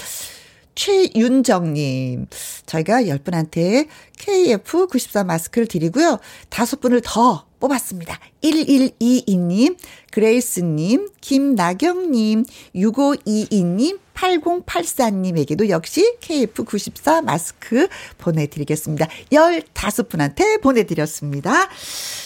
최윤정님. 0.76 2.28
저희가 2.66 3.04
10분한테 3.04 3.88
KF94 4.20 5.26
마스크를 5.26 5.68
드리고요. 5.68 6.20
다섯 6.50 6.80
분을 6.80 7.02
더 7.04 7.46
뽑았습니다. 7.66 8.20
1122님, 8.43 9.78
그레이스님, 10.11 11.09
김나경님, 11.20 12.45
6522님, 12.76 13.99
8084님에게도 14.13 15.70
역시 15.70 16.18
KF94 16.22 17.24
마스크 17.24 17.88
보내드리겠습니다. 18.18 19.07
15분한테 19.32 20.61
보내드렸습니다. 20.61 21.68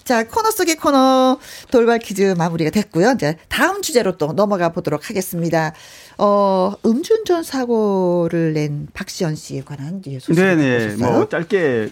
자, 0.04 0.28
코너 0.28 0.52
속의 0.52 0.76
코너 0.76 1.40
돌발 1.72 2.00
퀴즈 2.00 2.36
마무리가 2.38 2.70
됐고요. 2.70 3.14
이제 3.16 3.38
다음 3.48 3.82
주제로 3.82 4.18
또 4.18 4.34
넘어가 4.34 4.70
보도록 4.70 5.10
하겠습니다. 5.10 5.74
어, 6.18 6.74
음주운전 6.86 7.44
사고를 7.44 8.54
낸 8.54 8.88
박시연 8.94 9.36
씨에 9.36 9.62
관한 9.62 10.02
예, 10.06 10.20
소식 10.20 10.36
네네. 10.36 10.96
보셨어요? 10.98 11.12
뭐 11.12 11.30
짧게 11.30 11.90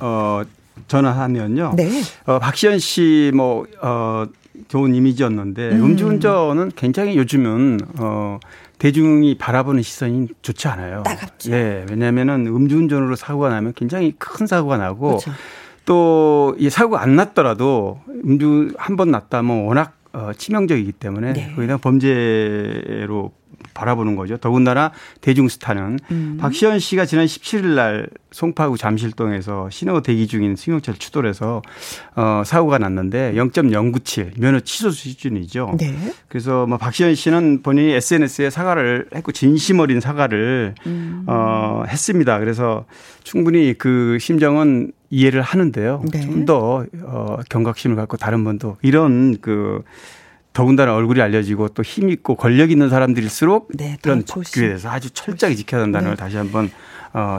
어 0.00 0.42
전화하면요. 0.88 1.74
네. 1.76 1.88
어 2.26 2.38
박시연 2.38 2.78
씨 2.78 3.30
뭐 3.34 3.64
어 3.82 4.26
좋은 4.68 4.94
이미지였는데 4.94 5.70
음. 5.70 5.96
주운전은 5.96 6.72
굉장히 6.76 7.16
요즘은 7.16 7.80
어 7.98 8.38
대중이 8.78 9.36
바라보는 9.38 9.82
시선이 9.82 10.28
좋지 10.42 10.68
않아요. 10.68 11.02
따갑죠. 11.04 11.52
예. 11.52 11.86
왜냐면은 11.90 12.46
음주운전으로 12.46 13.16
사고가 13.16 13.48
나면 13.50 13.72
굉장히 13.74 14.14
큰 14.18 14.46
사고가 14.46 14.76
나고 14.76 15.18
그렇죠. 15.18 15.30
또이 15.86 16.68
사고가 16.70 17.00
안 17.02 17.16
났더라도 17.16 18.00
음주 18.24 18.72
한 18.78 18.96
번 18.96 19.10
났다면 19.10 19.64
워낙 19.64 19.94
어, 20.12 20.30
치명적이기 20.36 20.92
때문에 20.92 21.32
네. 21.32 21.52
거기다 21.54 21.78
범죄로 21.78 23.32
바라보는 23.74 24.16
거죠. 24.16 24.36
더군다나 24.36 24.92
대중스타는 25.20 25.98
음. 26.10 26.38
박시연 26.40 26.78
씨가 26.78 27.06
지난 27.06 27.26
17일 27.26 27.66
날 27.74 28.08
송파구 28.32 28.78
잠실동에서 28.78 29.70
신호 29.70 30.02
대기 30.02 30.26
중인 30.26 30.56
승용차를 30.56 30.98
추돌해서 30.98 31.62
어, 32.16 32.42
사고가 32.44 32.78
났는데 32.78 33.32
0.097 33.34 34.38
면허 34.38 34.60
취소 34.60 34.90
수준이죠. 34.90 35.76
네. 35.78 35.94
그래서 36.28 36.66
뭐 36.66 36.78
박시연 36.78 37.14
씨는 37.14 37.62
본인이 37.62 37.92
SNS에 37.92 38.50
사과를 38.50 39.08
했고 39.14 39.32
진심 39.32 39.80
어린 39.80 40.00
사과를 40.00 40.74
음. 40.86 41.24
어, 41.26 41.84
했습니다. 41.88 42.38
그래서 42.38 42.84
충분히 43.24 43.74
그 43.74 44.18
심정은 44.20 44.92
이해를 45.10 45.42
하는데요. 45.42 46.04
네. 46.12 46.20
좀더 46.20 46.86
어, 47.02 47.36
경각심을 47.48 47.96
갖고 47.96 48.16
다른 48.16 48.44
분도 48.44 48.76
이런 48.82 49.38
그 49.40 49.82
더군다나 50.52 50.94
얼굴이 50.94 51.20
알려지고 51.20 51.68
또 51.68 51.82
힘 51.82 52.10
있고 52.10 52.34
권력 52.34 52.70
있는 52.70 52.88
사람들일수록 52.88 53.68
네, 53.74 53.96
더 54.02 54.10
이런. 54.10 54.24
법규에 54.24 54.66
대해서 54.68 54.90
아주 54.90 55.10
철저하게 55.10 55.54
지켜야 55.56 55.82
한다는 55.82 56.06
네. 56.06 56.10
걸 56.10 56.16
다시 56.16 56.36
한번 56.36 56.70
어, 57.12 57.38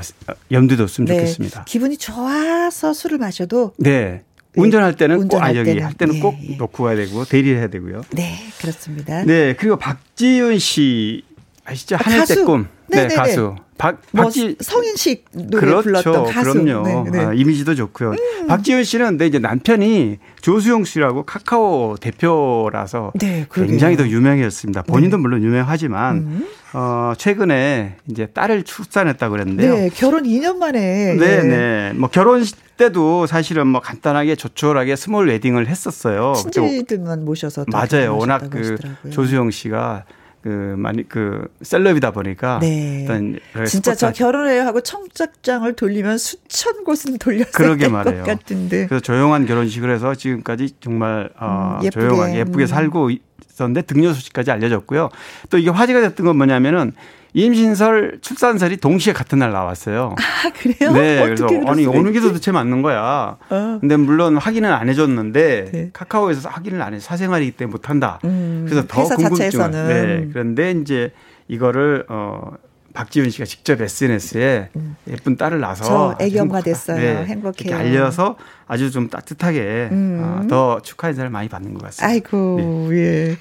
염두에 0.51 0.77
뒀으면 0.77 1.07
좋겠습니다. 1.07 1.63
기분이 1.65 1.97
좋아서 1.97 2.93
술을 2.93 3.17
마셔도 3.17 3.73
네. 3.77 4.23
운전할 4.57 4.95
때는 4.97 5.15
꼭, 5.17 5.21
운전할 5.23 5.49
아, 5.49 5.55
여기 5.55 5.69
때는, 5.69 5.83
할 5.85 5.93
때는 5.93 6.15
예, 6.15 6.19
꼭 6.19 6.35
예. 6.43 6.55
놓고 6.57 6.83
가야 6.83 6.95
되고, 6.97 7.23
대리를 7.23 7.57
해야 7.57 7.67
되고요. 7.67 8.01
네, 8.11 8.37
그렇습니다. 8.59 9.23
네. 9.23 9.55
그리고 9.57 9.77
박지윤 9.77 10.59
씨, 10.59 11.23
아시죠? 11.63 11.95
하늘색 11.95 12.19
가수. 12.19 12.45
꿈. 12.45 12.67
네, 12.89 12.97
네네네. 13.03 13.15
가수. 13.15 13.55
박, 13.81 13.99
뭐 14.11 14.25
박지, 14.25 14.57
성인식 14.59 15.25
노래 15.31 15.65
그렇죠. 15.65 15.81
불렀던 15.81 16.25
가수. 16.25 16.53
그럼요. 16.53 16.83
네, 17.09 17.11
네. 17.17 17.25
아, 17.25 17.33
이미지도 17.33 17.73
좋고요. 17.73 18.13
박지윤 18.47 18.83
씨는 18.83 19.05
근데 19.07 19.25
이제 19.25 19.39
남편이 19.39 20.19
조수용 20.41 20.83
씨라고 20.83 21.23
카카오 21.23 21.97
대표라서 21.99 23.11
네. 23.15 23.47
굉장히 23.51 23.97
더 23.97 24.07
유명해졌습니다. 24.07 24.83
본인도 24.83 25.17
네. 25.17 25.21
물론 25.21 25.41
유명하지만 25.41 26.17
음. 26.17 26.47
어, 26.73 27.13
최근에 27.17 27.95
이제 28.07 28.27
딸을 28.27 28.63
출산했다고 28.63 29.31
그랬는데요. 29.31 29.73
네, 29.73 29.89
결혼 29.89 30.25
2년 30.25 30.57
만에. 30.57 31.15
네, 31.15 31.37
예. 31.37 31.41
네. 31.41 31.93
뭐 31.95 32.07
결혼 32.07 32.43
때도 32.77 33.25
사실은 33.25 33.65
뭐 33.65 33.81
간단하게 33.81 34.35
조촐하게 34.35 34.95
스몰 34.95 35.27
웨딩을 35.27 35.67
했었어요. 35.67 36.33
친지들만 36.35 37.25
모셔서 37.25 37.65
또 37.65 37.75
맞아요. 37.75 38.15
워낙 38.15 38.47
그 38.51 38.59
하시더라고요. 38.59 39.11
조수영 39.11 39.49
씨가 39.49 40.05
그 40.41 40.75
많이 40.77 41.07
그 41.07 41.47
셀럽이다 41.61 42.11
보니까 42.11 42.59
네. 42.61 43.01
일단 43.01 43.39
진짜 43.67 43.93
저 43.93 44.11
결혼해요 44.11 44.63
하고 44.63 44.81
청첩장을 44.81 45.71
돌리면 45.73 46.17
수천 46.17 46.83
곳은 46.83 47.17
돌렸을 47.19 47.51
그러게. 47.51 47.87
같은데. 47.87 48.87
그래서 48.87 49.01
조용한 49.01 49.45
결혼식을 49.45 49.93
해서 49.93 50.15
지금까지 50.15 50.71
정말 50.79 51.29
어, 51.39 51.77
음, 51.79 51.85
예쁘게. 51.85 52.07
조용하게 52.07 52.39
예쁘게 52.39 52.63
음. 52.63 52.67
살고 52.67 53.11
있었는데 53.51 53.83
등려 53.83 54.13
소식까지 54.13 54.49
알려졌고요. 54.51 55.09
또 55.49 55.57
이게 55.57 55.69
화제가 55.69 56.01
됐던 56.01 56.25
건 56.25 56.37
뭐냐면은 56.37 56.93
임신설, 57.33 58.19
출산설이 58.21 58.77
동시에 58.77 59.13
같은 59.13 59.39
날 59.39 59.51
나왔어요. 59.51 60.15
아, 60.17 60.49
그래요? 60.51 60.91
네, 60.91 61.23
그래서 61.23 61.47
아니 61.67 61.85
어느 61.85 62.11
게? 62.11 62.19
도대체 62.19 62.51
맞는 62.51 62.81
거야. 62.81 63.37
어. 63.49 63.77
근데 63.79 63.95
물론 63.95 64.37
확인은 64.37 64.71
안 64.71 64.89
해줬는데 64.89 65.71
네. 65.71 65.89
카카오에서 65.93 66.49
확인을 66.49 66.81
안 66.81 66.93
해. 66.93 66.99
사생활이기 66.99 67.51
때문에 67.51 67.71
못한다. 67.71 68.19
음, 68.25 68.65
그래서 68.67 68.85
더 68.87 69.01
회사 69.01 69.15
궁금증을. 69.15 69.49
자체에서는. 69.51 69.87
네, 69.87 70.29
그런데 70.33 70.71
이제 70.71 71.11
이거를 71.47 72.05
어. 72.09 72.51
박지윤 72.93 73.29
씨가 73.29 73.45
직접 73.45 73.81
SNS에 73.81 74.69
예쁜 75.09 75.37
딸을 75.37 75.59
낳아서 75.59 76.15
행복하- 76.19 76.63
됐어요. 76.63 77.23
행복해요. 77.25 77.53
이렇게 77.69 77.73
알려서 77.73 78.37
아주 78.67 78.89
좀 78.91 79.09
따뜻하게 79.09 79.89
음. 79.91 80.21
어, 80.43 80.47
더 80.47 80.81
축하 80.81 81.09
인사를 81.09 81.29
많이 81.29 81.49
받는 81.49 81.73
것 81.73 81.81
같습니다. 81.83 82.07
아이고, 82.07 82.89
예. 82.93 83.35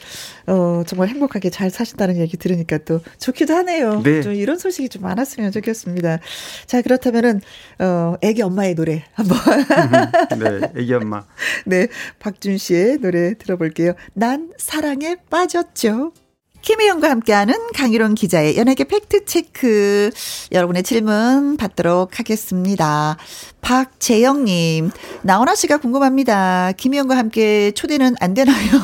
어, 0.46 0.82
정말 0.86 1.08
행복하게 1.08 1.50
잘 1.50 1.70
사신다는 1.70 2.16
얘기 2.16 2.36
들으니까 2.36 2.78
또 2.78 3.00
좋기도 3.18 3.54
하네요. 3.54 4.02
네. 4.02 4.22
좀 4.22 4.34
이런 4.34 4.58
소식이 4.58 4.88
좀 4.88 5.02
많았으면 5.02 5.52
좋겠습니다. 5.52 6.18
자, 6.66 6.82
그렇다면은, 6.82 7.40
어, 7.78 8.14
애기 8.22 8.42
엄마의 8.42 8.74
노래 8.74 9.04
한번. 9.14 9.38
네, 10.38 10.72
애기 10.80 10.94
엄마. 10.94 11.24
네, 11.64 11.86
박준 12.18 12.58
씨의 12.58 12.98
노래 12.98 13.34
들어볼게요. 13.34 13.92
난 14.14 14.50
사랑에 14.58 15.16
빠졌죠. 15.30 16.12
김혜영과 16.62 17.10
함께하는 17.10 17.54
강유론 17.74 18.14
기자의 18.14 18.56
연예계 18.56 18.84
팩트체크. 18.84 20.10
여러분의 20.52 20.82
질문 20.82 21.56
받도록 21.56 22.18
하겠습니다. 22.18 23.16
박재영님, 23.60 24.90
나훈아 25.22 25.54
씨가 25.54 25.78
궁금합니다. 25.78 26.72
김혜영과 26.76 27.16
함께 27.16 27.70
초대는 27.72 28.16
안 28.20 28.34
되나요? 28.34 28.56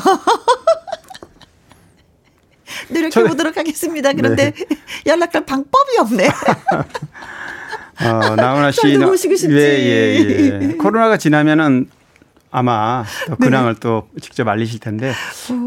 노력해보도록 2.89 3.57
하겠습니다. 3.57 4.13
그런데 4.13 4.53
연락할 5.05 5.45
방법이 5.45 5.97
없네. 5.99 6.29
어, 7.99 8.35
나훈아 8.35 8.71
씨. 8.71 8.93
저도 8.93 9.07
모시고 9.07 9.35
싶지. 9.35 9.55
예, 9.55 9.59
예, 9.59 10.59
예. 10.61 10.67
코로나가 10.73 11.17
지나면은 11.17 11.89
아마 12.49 13.03
또 13.27 13.35
네. 13.35 13.45
근황을 13.45 13.75
또 13.75 14.07
직접 14.21 14.47
알리실 14.47 14.79
텐데 14.79 15.13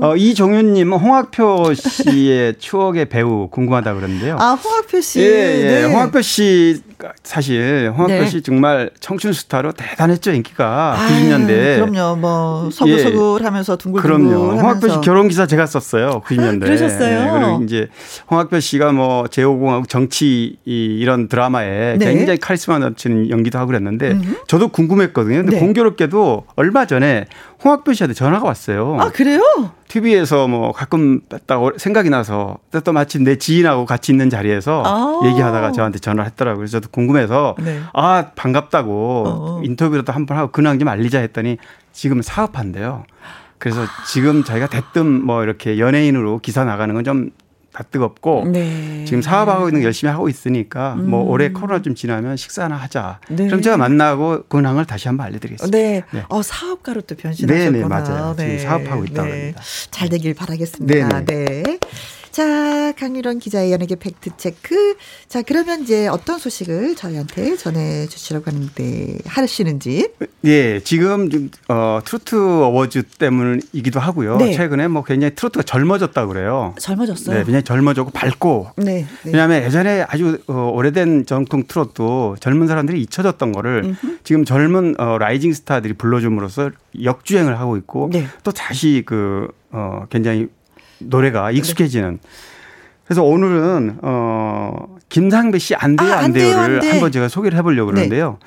어, 0.01 0.17
이종윤님은 0.17 0.99
홍학표 0.99 1.75
씨의 1.75 2.59
추억의 2.59 3.09
배우 3.09 3.49
궁금하다 3.51 3.95
그러는데요. 3.95 4.37
아, 4.39 4.55
홍학표 4.55 5.01
씨. 5.01 5.21
예, 5.21 5.25
예. 5.25 5.65
네. 5.65 5.85
홍학표 5.85 6.23
씨 6.23 6.81
사실 7.23 7.93
홍학표 7.95 8.15
네. 8.15 8.27
씨 8.27 8.43
정말 8.43 8.91
청춘 9.01 9.33
스타로 9.33 9.73
대단했죠 9.73 10.33
인기가 10.33 10.97
아유, 10.99 11.29
90년대. 11.31 11.91
그럼요. 11.91 12.17
뭐 12.17 12.71
서글서글 12.71 13.45
하면서 13.45 13.77
둥글둥글 13.77 14.29
그럼요. 14.29 14.59
홍학표 14.61 14.89
씨 14.89 15.01
결혼 15.01 15.29
기사 15.29 15.47
제가 15.47 15.67
썼어요. 15.67 16.23
90년대. 16.27 16.61
그러셨어요? 16.63 17.33
그리고 17.33 17.63
이제 17.65 17.89
홍학표 18.31 18.61
씨가 18.61 18.93
뭐 18.93 19.25
제5공하고 19.25 19.89
정치 19.89 20.57
이, 20.65 20.99
이런 21.01 21.29
드라마에 21.29 21.97
네. 21.99 22.15
굉장히 22.15 22.39
카리스마 22.39 22.79
넘치는 22.79 23.31
연기도 23.31 23.59
하고 23.59 23.69
그랬는데 23.69 24.19
저도 24.47 24.69
궁금했거든요. 24.69 25.37
근데 25.39 25.53
네. 25.53 25.59
공교롭게도 25.61 26.47
얼마 26.57 26.87
전에 26.87 27.27
홍학표 27.65 27.93
씨한테 27.93 28.15
전화가 28.15 28.47
왔어요. 28.47 28.97
아, 29.01 29.11
그래요? 29.11 29.43
TV에서 29.91 30.47
뭐 30.47 30.71
가끔 30.71 31.21
딱 31.47 31.61
생각이 31.77 32.11
나서 32.11 32.59
또 32.85 32.93
마침 32.93 33.25
내 33.25 33.37
지인하고 33.37 33.87
같이 33.87 34.13
있는 34.13 34.31
자리에서 34.31 34.85
아. 34.87 35.21
얘기하다가 35.27 35.73
저한테 35.73 35.99
전화를 35.99 36.31
했더라고요. 36.31 36.59
그래서 36.61 36.79
저도 36.79 36.91
궁금해서 36.93 37.57
네. 37.59 37.81
아 37.93 38.27
반갑다고 38.37 39.25
어. 39.27 39.61
인터뷰라도 39.65 40.13
한 40.13 40.27
번 40.27 40.37
하고 40.39 40.53
근황 40.53 40.79
좀 40.79 40.87
알리자 40.87 41.19
했더니 41.19 41.57
지금 41.93 42.23
사업한대요. 42.23 43.05
그래서 43.59 43.81
지금 44.07 44.45
저희가 44.45 44.69
대뜸 44.69 45.07
뭐 45.25 45.43
이렇게 45.43 45.79
연예인으로 45.81 46.39
기사 46.39 46.65
나가는 46.65 46.95
건 46.95 47.05
좀 47.05 47.31
다 47.81 47.85
뜨겁고 47.91 48.45
네. 48.47 49.05
지금 49.07 49.23
사업하고 49.23 49.69
있는 49.69 49.81
거 49.81 49.87
열심히 49.87 50.13
하고 50.13 50.29
있으니까 50.29 50.97
뭐 50.97 51.23
음. 51.23 51.29
올해 51.29 51.49
코로나 51.51 51.81
좀 51.81 51.95
지나면 51.95 52.37
식사 52.37 52.65
하나 52.65 52.77
하자. 52.77 53.21
네. 53.31 53.47
그럼 53.47 53.63
제가 53.63 53.79
만나고 53.79 54.45
근황을 54.49 54.85
다시 54.85 55.09
한번 55.09 55.27
알려드리겠습니다. 55.29 55.77
네. 55.77 56.03
네. 56.13 56.25
어, 56.29 56.43
사업가로 56.43 57.01
또 57.03 57.17
변신하셨구나. 57.17 57.71
네, 57.71 57.81
네, 57.81 57.85
맞아요. 57.87 58.35
지금 58.37 58.59
사업하고 58.59 59.05
있다고 59.07 59.31
합니다. 59.31 59.63
잘 59.91 60.11
되길 60.11 60.35
바라겠습니다. 60.35 61.21
네, 61.21 61.25
네. 61.25 61.79
자, 62.31 62.93
강일홍 62.93 63.41
기자의 63.41 63.73
연예계 63.73 63.97
팩트 63.97 64.31
체크. 64.37 64.97
자, 65.29 65.43
그러면 65.43 65.83
이제 65.83 66.07
어떤 66.07 66.39
소식을 66.39 66.95
저희한테 66.95 67.57
전해 67.57 68.07
주시라고 68.07 68.45
하는데 68.47 69.19
하시는지. 69.27 70.09
예, 70.45 70.81
지금 70.81 71.29
좀, 71.29 71.51
어, 71.69 72.01
트로트 72.05 72.37
어워즈 72.37 73.03
때문이기도 73.19 73.99
하고요. 73.99 74.37
네. 74.37 74.53
최근에 74.53 74.89
뭐 74.89 75.03
굉장히 75.03 75.35
트로트가 75.35 75.65
젊어졌다고 75.65 76.33
그래요. 76.33 76.75
젊어졌어요. 76.79 77.39
네, 77.39 77.45
굉장히 77.45 77.65
젊어졌고 77.65 78.13
밝고. 78.13 78.71
네. 78.77 78.85
네. 78.95 79.07
왜냐하면 79.25 79.65
예전에 79.65 80.05
아주 80.09 80.39
어, 80.47 80.71
오래된 80.73 81.27
전통 81.27 81.65
트로트 81.67 82.41
젊은 82.41 82.69
사람들이 82.69 83.01
잊혀졌던 83.03 83.53
거를 83.53 83.97
지금 84.23 84.45
젊은 84.45 84.95
어, 84.99 85.19
라이징 85.19 85.53
스타들이 85.53 85.95
불러줌으로써 85.95 86.71
역주행을 87.03 87.59
하고 87.59 87.77
있고 87.77 88.11
네. 88.13 88.27
또 88.45 88.53
다시 88.53 89.03
그 89.05 89.49
어, 89.73 90.05
굉장히 90.11 90.49
노래가 91.01 91.51
익숙해지는. 91.51 92.19
그래서 93.05 93.23
오늘은 93.25 93.99
어 94.03 94.97
김상배 95.09 95.59
씨 95.59 95.75
안 95.75 95.97
돼요 95.97 96.13
아, 96.13 96.19
안 96.19 96.25
안 96.27 96.33
돼요, 96.33 96.55
돼요를 96.55 96.75
안 96.77 96.81
돼. 96.81 96.91
한번 96.91 97.11
제가 97.13 97.29
소개를 97.29 97.59
해보려고 97.59 97.91
네. 97.91 97.95
그러는데요. 98.09 98.39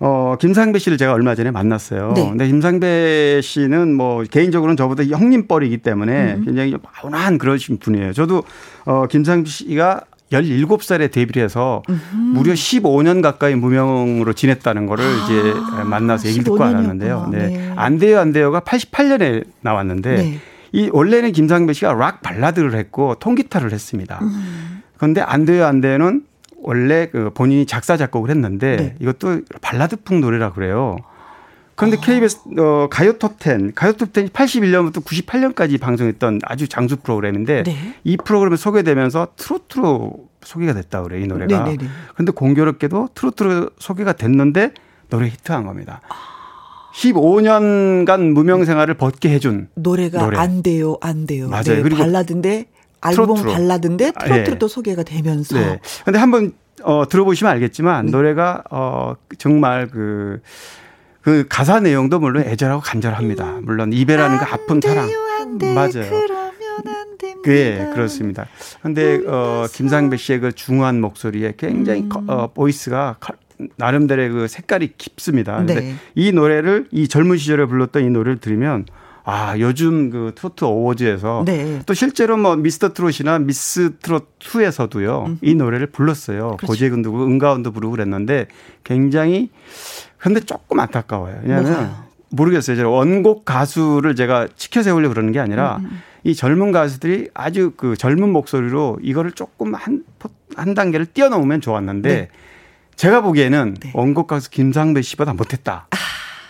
어 0.00 0.36
김상배 0.40 0.78
씨를 0.78 0.96
제가 0.96 1.12
얼마 1.12 1.34
전에 1.34 1.50
만났어요. 1.50 2.12
네. 2.14 2.28
근데 2.28 2.46
김상배 2.46 3.40
씨는 3.42 3.94
뭐 3.94 4.22
개인적으로는 4.22 4.76
저보다 4.76 5.04
형님뻘이기 5.04 5.78
때문에 5.78 6.34
음. 6.34 6.44
굉장히 6.44 6.70
좀 6.70 6.80
아운한 7.02 7.36
그러신 7.38 7.78
분이에요. 7.78 8.12
저도 8.12 8.44
어 8.86 9.06
김상배 9.08 9.50
씨가 9.50 10.02
17살에 10.32 11.10
데뷔를 11.10 11.42
해서 11.42 11.82
무려 12.12 12.52
15년 12.52 13.22
가까이 13.22 13.54
무명으로 13.54 14.34
지냈다는 14.34 14.86
거를 14.86 15.04
이제 15.24 15.54
만나서 15.84 16.28
얘기를 16.28 16.44
듣고 16.44 16.58
15년 16.58 16.62
알았는데요. 16.68 17.24
아. 17.26 17.30
네. 17.30 17.46
네. 17.48 17.72
안 17.76 17.98
돼요, 17.98 18.20
안 18.20 18.32
돼요가 18.32 18.60
88년에 18.60 19.44
나왔는데 19.62 20.14
네. 20.16 20.38
이 20.72 20.90
원래는 20.92 21.32
김상배 21.32 21.72
씨가 21.72 21.94
락 21.94 22.22
발라드를 22.22 22.74
했고 22.74 23.14
통기타를 23.16 23.72
했습니다. 23.72 24.18
음. 24.22 24.82
그런데 24.96 25.20
안 25.20 25.44
돼요, 25.44 25.66
안 25.66 25.80
돼요는 25.80 26.24
원래 26.60 27.08
그 27.10 27.30
본인이 27.30 27.66
작사 27.66 27.96
작곡을 27.96 28.30
했는데 28.30 28.76
네. 28.76 28.96
이것도 29.00 29.42
발라드풍 29.60 30.20
노래라 30.20 30.52
그래요. 30.52 30.96
그런데 31.76 31.96
아. 31.96 32.00
KBS 32.00 32.40
어, 32.58 32.88
가요 32.90 33.12
톱10, 33.12 33.72
가요 33.76 33.92
톱10이 33.92 34.30
81년부터 34.30 35.04
98년까지 35.04 35.80
방송했던 35.80 36.40
아주 36.42 36.66
장수 36.66 36.96
프로그램인데 36.96 37.62
네. 37.62 37.94
이 38.02 38.16
프로그램에 38.16 38.56
소개되면서 38.56 39.28
트로트로 39.36 40.28
소개가 40.42 40.74
됐다 40.74 41.02
그래요, 41.02 41.22
이 41.22 41.26
노래가. 41.28 41.64
네, 41.64 41.76
네, 41.76 41.86
네. 42.18 42.32
공교롭게도 42.32 43.10
트로트로 43.14 43.70
소개가 43.78 44.14
됐는데 44.14 44.72
노래 45.08 45.28
히트한 45.28 45.64
겁니다. 45.64 46.00
15년간 46.98 48.32
무명 48.32 48.64
생활을 48.64 48.94
벗게 48.94 49.30
해준 49.30 49.68
노래가 49.74 50.22
노래. 50.24 50.36
안 50.38 50.62
돼요, 50.64 50.96
안 51.00 51.26
돼요. 51.26 51.48
맞아요. 51.48 51.62
네, 51.64 51.82
그리고 51.82 51.98
발라드인데 52.02 52.66
앨범 53.06 53.26
트로트로. 53.36 53.52
발라드인데 53.52 54.12
아, 54.16 54.24
트로트로 54.24 54.54
예. 54.54 54.58
또 54.58 54.66
소개가 54.66 55.04
되면서 55.04 55.56
네. 55.58 55.80
근데 56.04 56.18
한번 56.18 56.52
어 56.82 57.04
들어보시면 57.08 57.52
알겠지만 57.52 58.06
네. 58.06 58.12
노래가 58.12 58.64
어 58.70 59.14
정말 59.38 59.86
그그 59.88 61.46
가사 61.48 61.78
내용도 61.80 62.18
물론 62.18 62.42
애절하고 62.44 62.80
간절합니다. 62.82 63.60
물론 63.62 63.92
이별하는 63.92 64.38
그 64.38 64.44
아픈 64.44 64.80
사랑. 64.80 65.08
안 65.40 65.58
돼, 65.58 65.72
맞아요. 65.72 65.90
그러면 66.10 66.52
안 66.84 67.16
됩니다. 67.18 67.42
네, 67.44 67.90
그렇습니다. 67.94 68.46
근데 68.82 69.20
어 69.26 69.66
김상배 69.72 70.16
씨의 70.16 70.40
그 70.40 70.52
중후한 70.52 71.00
목소리에 71.00 71.54
굉장히 71.56 72.02
음. 72.02 72.08
커- 72.08 72.22
어 72.26 72.50
voice가 72.52 73.16
커- 73.20 73.34
나름대로의 73.76 74.30
그 74.30 74.48
색깔이 74.48 74.92
깊습니다. 74.98 75.56
근데 75.56 75.74
네. 75.74 75.94
이 76.14 76.32
노래를 76.32 76.86
이 76.90 77.08
젊은 77.08 77.36
시절에 77.36 77.66
불렀던 77.66 78.04
이 78.04 78.10
노래를 78.10 78.38
들으면 78.38 78.86
아, 79.24 79.58
요즘 79.58 80.08
그 80.10 80.32
트로트 80.34 80.64
어워즈에서 80.64 81.42
네. 81.44 81.80
또 81.84 81.92
실제로 81.92 82.36
뭐 82.38 82.56
미스터 82.56 82.94
트롯이나 82.94 83.38
미스 83.38 83.96
트롯 83.98 84.38
2에서도요. 84.38 85.36
이 85.42 85.54
노래를 85.54 85.88
불렀어요. 85.88 86.56
그렇죠. 86.56 86.66
고재근도 86.66 87.10
부르고 87.12 87.30
은가운도 87.30 87.72
부르고 87.72 87.90
그랬는데 87.92 88.46
굉장히 88.84 89.50
근데 90.16 90.40
조금 90.40 90.80
안타까워요. 90.80 91.40
왜냐하면 91.42 91.72
뭐가요? 91.72 92.08
모르겠어요. 92.30 92.76
제가 92.76 92.88
원곡 92.88 93.44
가수를 93.44 94.14
제가 94.16 94.48
치켜 94.56 94.82
세우려고 94.82 95.14
그러는 95.14 95.32
게 95.32 95.40
음, 95.40 95.44
아니라 95.44 95.80
이 96.24 96.34
젊은 96.34 96.72
가수들이 96.72 97.28
아주 97.34 97.72
그 97.76 97.96
젊은 97.96 98.30
목소리로 98.30 98.98
이거를 99.02 99.32
조금 99.32 99.74
한, 99.74 100.04
포- 100.18 100.30
한 100.56 100.74
단계를 100.74 101.06
뛰어넘으면 101.06 101.60
좋았는데 101.60 102.08
네. 102.08 102.28
제가 102.98 103.20
보기에는 103.20 103.76
네. 103.80 103.92
원곡 103.94 104.26
가수 104.26 104.50
김상배 104.50 105.02
씨보다 105.02 105.32
못했다. 105.32 105.86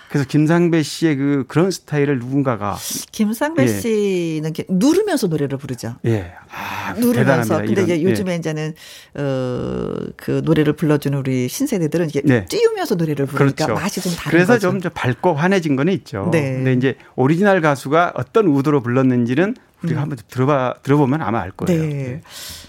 그래서 0.08 0.26
김상배 0.26 0.82
씨의 0.82 1.16
그 1.16 1.44
그런 1.46 1.70
스타일을 1.70 2.18
누군가가 2.18 2.78
김상배 3.12 3.64
예. 3.64 3.68
씨는 3.68 4.54
누르면서 4.70 5.26
노래를 5.26 5.58
부르죠. 5.58 5.96
예, 6.06 6.32
아, 6.50 6.94
누르면서. 6.94 7.58
대단합니다. 7.58 7.58
근데 7.58 7.82
이제 7.82 7.96
이런, 7.96 8.12
요즘에 8.12 8.36
이제는 8.36 8.74
어그 9.14 10.40
노래를 10.44 10.72
불러주는 10.72 11.18
우리 11.18 11.46
신세대들은 11.50 12.08
이게 12.08 12.22
네. 12.24 12.46
띄우면서 12.46 12.94
노래를 12.94 13.26
부르니까 13.26 13.66
그렇죠. 13.66 13.78
맛이 13.78 14.00
좀 14.00 14.14
다른 14.14 14.30
그래서 14.30 14.54
거죠. 14.54 14.78
좀 14.78 14.90
밝고 14.94 15.34
환해진 15.34 15.76
거는 15.76 15.92
있죠. 15.92 16.30
네. 16.32 16.54
근데 16.54 16.72
이제 16.72 16.96
오리지널 17.14 17.60
가수가 17.60 18.14
어떤 18.16 18.46
의도로 18.46 18.80
불렀는지는 18.80 19.54
우리가 19.82 20.00
음. 20.00 20.02
한번 20.04 20.18
들어봐 20.28 20.76
들어보면 20.82 21.20
아마 21.20 21.42
알 21.42 21.50
거예요. 21.50 21.82
네. 21.82 22.22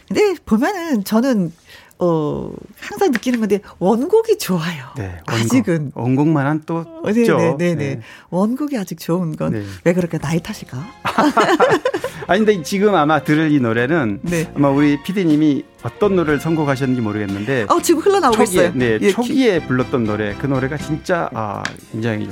근데 0.10 0.36
보면은 0.46 1.06
저는 1.06 1.54
어 2.00 2.52
항상 2.80 3.12
느끼는 3.12 3.40
건데 3.40 3.60
원곡이 3.80 4.38
좋아요. 4.38 4.86
네, 4.98 5.20
원곡. 5.28 5.34
아직은 5.34 5.92
원곡만한 5.96 6.64
또 6.66 6.78
어, 6.78 7.12
네, 7.12 7.22
없죠. 7.22 7.38
네, 7.38 7.56
네, 7.58 7.76
네. 7.76 8.02
원곡이 8.30 8.78
아직 8.78 9.00
좋은 9.00 9.36
건왜 9.36 9.64
네. 9.84 9.94
그렇게 9.94 10.18
나이 10.18 10.40
탓일까? 10.40 10.78
아니 12.28 12.46
근데 12.46 12.64
지금 12.64 12.96
아마 12.96 13.24
들을 13.24 13.52
이 13.52 13.60
노래는 13.60 14.20
네. 14.22 14.50
아마 14.56 14.70
우리 14.70 15.02
PD님이 15.04 15.66
어떤 15.84 16.16
노래를 16.16 16.40
선곡하셨는지 16.40 17.02
모르겠는데 17.02 17.66
어 17.70 17.82
지금 17.82 18.02
흘러나오고 18.02 18.38
초기에 18.38 18.62
있어요. 18.62 18.72
네, 18.76 18.98
예, 19.02 19.12
초기에 19.12 19.66
불렀던 19.66 20.04
노래 20.06 20.36
그 20.36 20.46
노래가 20.46 20.78
진짜 20.78 21.30
아 21.34 21.64
굉장히 21.92 22.30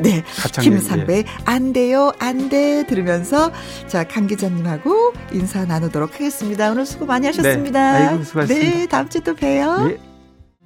네. 0.00 0.22
김상배 0.60 1.24
안 1.44 1.72
돼요 1.72 2.12
안 2.18 2.48
돼 2.48 2.86
들으면서 2.86 3.50
자 3.88 4.04
강 4.04 4.26
기자님하고 4.26 5.12
인사 5.32 5.64
나누도록 5.64 6.14
하겠습니다. 6.14 6.70
오늘 6.70 6.86
수고 6.86 7.06
많이 7.06 7.26
하셨습니다. 7.26 7.98
네. 7.98 8.06
아이고, 8.06 8.24
수고하셨습니다. 8.24 8.76
네, 8.78 8.86
다음 8.86 9.08
주에 9.08 9.20
또 9.22 9.34
봬요. 9.34 9.88
예. 9.90 9.98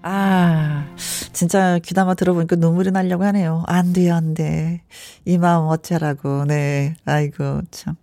아, 0.02 0.86
진짜 1.32 1.78
귀담아 1.84 2.14
들어보니까 2.14 2.56
눈물이 2.56 2.90
나려고 2.90 3.24
하네요. 3.24 3.64
안 3.66 3.92
돼, 3.92 4.10
안 4.10 4.32
돼. 4.34 4.82
이 5.26 5.36
마음 5.38 5.66
어쩌라고, 5.68 6.44
네. 6.46 6.94
아이고, 7.04 7.60
참. 7.70 7.96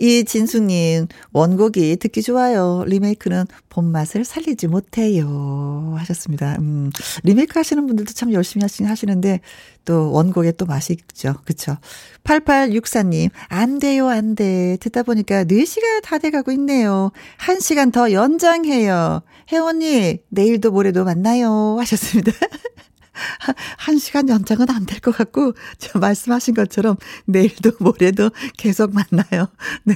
이 0.00 0.24
진수님, 0.24 1.08
원곡이 1.32 1.96
듣기 1.96 2.22
좋아요. 2.22 2.84
리메이크는 2.86 3.44
본맛을 3.68 4.24
살리지 4.24 4.66
못해요. 4.66 5.94
하셨습니다. 5.98 6.56
음, 6.58 6.90
리메이크 7.22 7.58
하시는 7.58 7.86
분들도 7.86 8.14
참 8.14 8.32
열심히 8.32 8.62
하시, 8.62 8.82
하시는데, 8.82 9.40
또 9.84 10.10
원곡에 10.12 10.52
또 10.52 10.64
맛이 10.64 10.94
있죠. 10.94 11.34
그쵸. 11.44 11.76
8864님, 12.24 13.30
안 13.48 13.78
돼요, 13.78 14.08
안 14.08 14.34
돼. 14.34 14.78
듣다 14.80 15.02
보니까 15.02 15.44
4시가 15.44 16.02
다 16.02 16.16
돼가고 16.16 16.50
있네요. 16.52 17.12
1시간 17.38 17.92
더 17.92 18.10
연장해요. 18.10 19.22
혜원님, 19.52 20.18
내일도 20.30 20.70
모레도 20.70 21.04
만나요. 21.04 21.76
하셨습니다. 21.78 22.32
한 23.78 23.98
시간 23.98 24.28
연장은 24.28 24.70
안 24.70 24.86
될 24.86 25.00
것 25.00 25.16
같고, 25.16 25.52
저 25.78 25.98
말씀하신 25.98 26.54
것처럼 26.54 26.96
내일도 27.26 27.72
모레도 27.80 28.30
계속 28.56 28.92
만나요. 28.94 29.48
네. 29.84 29.94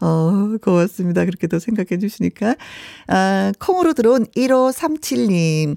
어, 0.00 0.56
고맙습니다. 0.62 1.24
그렇게도 1.24 1.58
생각해 1.58 1.98
주시니까. 1.98 2.56
아, 3.08 3.52
콩으로 3.58 3.92
들어온 3.94 4.26
1537님. 4.36 5.76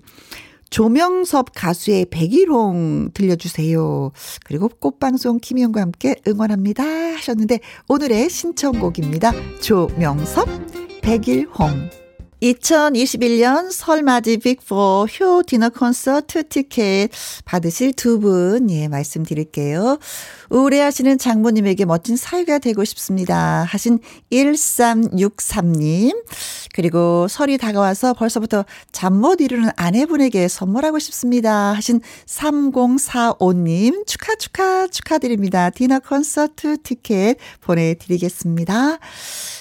조명섭 0.72 1.52
가수의 1.54 2.08
백일홍 2.10 3.12
들려주세요. 3.14 4.12
그리고 4.44 4.68
꽃방송 4.68 5.40
김희영과 5.40 5.80
함께 5.80 6.16
응원합니다 6.28 6.84
하셨는데 6.84 7.60
오늘의 7.88 8.30
신청곡입니다. 8.30 9.32
조명섭 9.62 10.50
백일홍. 11.02 12.05
2021년 12.42 13.72
설맞이 13.72 14.38
빅4 14.38 15.20
효 15.20 15.44
디너 15.44 15.70
콘서트 15.70 16.48
티켓 16.48 17.10
받으실 17.46 17.94
두 17.94 18.20
분, 18.20 18.70
예, 18.70 18.88
말씀드릴게요. 18.88 19.98
우울해하시는 20.50 21.18
장모님에게 21.18 21.86
멋진 21.86 22.16
사위가 22.18 22.60
되고 22.60 22.84
싶습니다. 22.84 23.64
하신 23.68 24.00
1363님. 24.32 26.24
그리고 26.74 27.28
설이 27.28 27.58
다가와서 27.58 28.14
벌써부터 28.14 28.66
잠 28.92 29.16
못 29.16 29.40
이루는 29.40 29.70
아내분에게 29.78 30.50
선물하고 30.50 31.00
싶습니다. 31.00 31.72
하신 31.74 32.02
3045님. 32.28 34.06
축하, 34.06 34.36
축하, 34.36 34.88
축하드립니다. 34.88 35.70
디너 35.70 36.00
콘서트 36.00 36.78
티켓 36.84 37.38
보내드리겠습니다. 37.62 39.00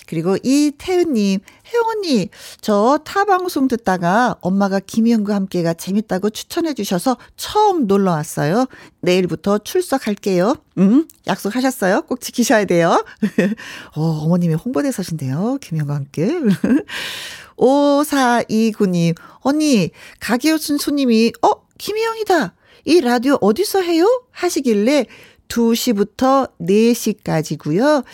그리고 0.07 0.37
이태은님, 0.43 1.41
혜원이, 1.75 2.29
저 2.61 2.99
타 3.05 3.25
방송 3.25 3.67
듣다가 3.69 4.37
엄마가 4.41 4.79
김희영과 4.81 5.35
함께가 5.35 5.75
재밌다고 5.75 6.31
추천해 6.31 6.73
주셔서 6.75 7.17
처음 7.37 7.87
놀러 7.87 8.13
왔어요. 8.13 8.67
내일부터 9.01 9.59
출석할게요. 9.59 10.55
음, 10.79 11.09
약속하셨어요? 11.27 12.03
꼭 12.03 12.21
지키셔야 12.21 12.65
돼요. 12.67 13.05
어, 13.97 14.03
어머님이 14.25 14.55
홍보대사신데요. 14.55 15.59
김희영과 15.61 15.95
함께. 15.95 16.29
5429님, 17.57 19.15
언니, 19.41 19.91
가게 20.21 20.53
오신 20.53 20.79
손님이, 20.79 21.33
어, 21.43 21.51
김희영이다. 21.79 22.55
이 22.87 23.01
라디오 23.01 23.39
어디서 23.41 23.81
해요? 23.83 24.07
하시길래 24.33 25.07
2시부터 25.49 26.51
4시까지고요. 26.61 28.05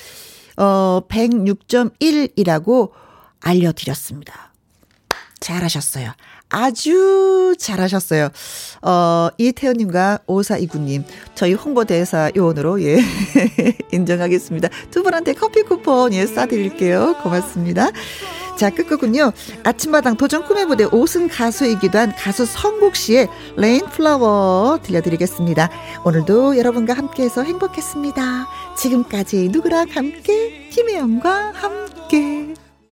어, 0.58 1.00
106.1이라고 1.08 2.90
알려드렸습니다. 3.40 4.52
잘하셨어요. 5.40 6.12
아주 6.50 7.54
잘하셨어요. 7.58 8.28
어, 8.82 9.28
이태현님과 9.38 10.20
오사이구님, 10.26 11.04
저희 11.34 11.54
홍보대사 11.54 12.30
요원으로, 12.36 12.82
예, 12.82 12.98
인정하겠습니다. 13.92 14.68
두 14.90 15.02
분한테 15.02 15.32
커피 15.34 15.62
쿠폰, 15.62 16.12
예, 16.12 16.24
쏴드릴게요. 16.26 17.22
고맙습니다. 17.22 17.90
자, 18.56 18.68
끝곡은요. 18.68 19.32
아침마당 19.64 20.18
도전 20.18 20.44
꿈의 20.44 20.66
무대 20.66 20.84
5승 20.84 21.30
가수이기도 21.32 21.98
한 21.98 22.14
가수 22.14 22.44
성국 22.44 22.94
씨의 22.94 23.26
Rain 23.56 23.86
Flower 23.86 24.78
들려드리겠습니다. 24.82 25.70
오늘도 26.04 26.58
여러분과 26.58 26.92
함께해서 26.92 27.42
행복했습니다. 27.42 28.48
지금까지 28.76 29.48
누구랑 29.50 29.86
함께? 29.90 30.68
김혜영과 30.68 31.52
함께. 31.54 32.54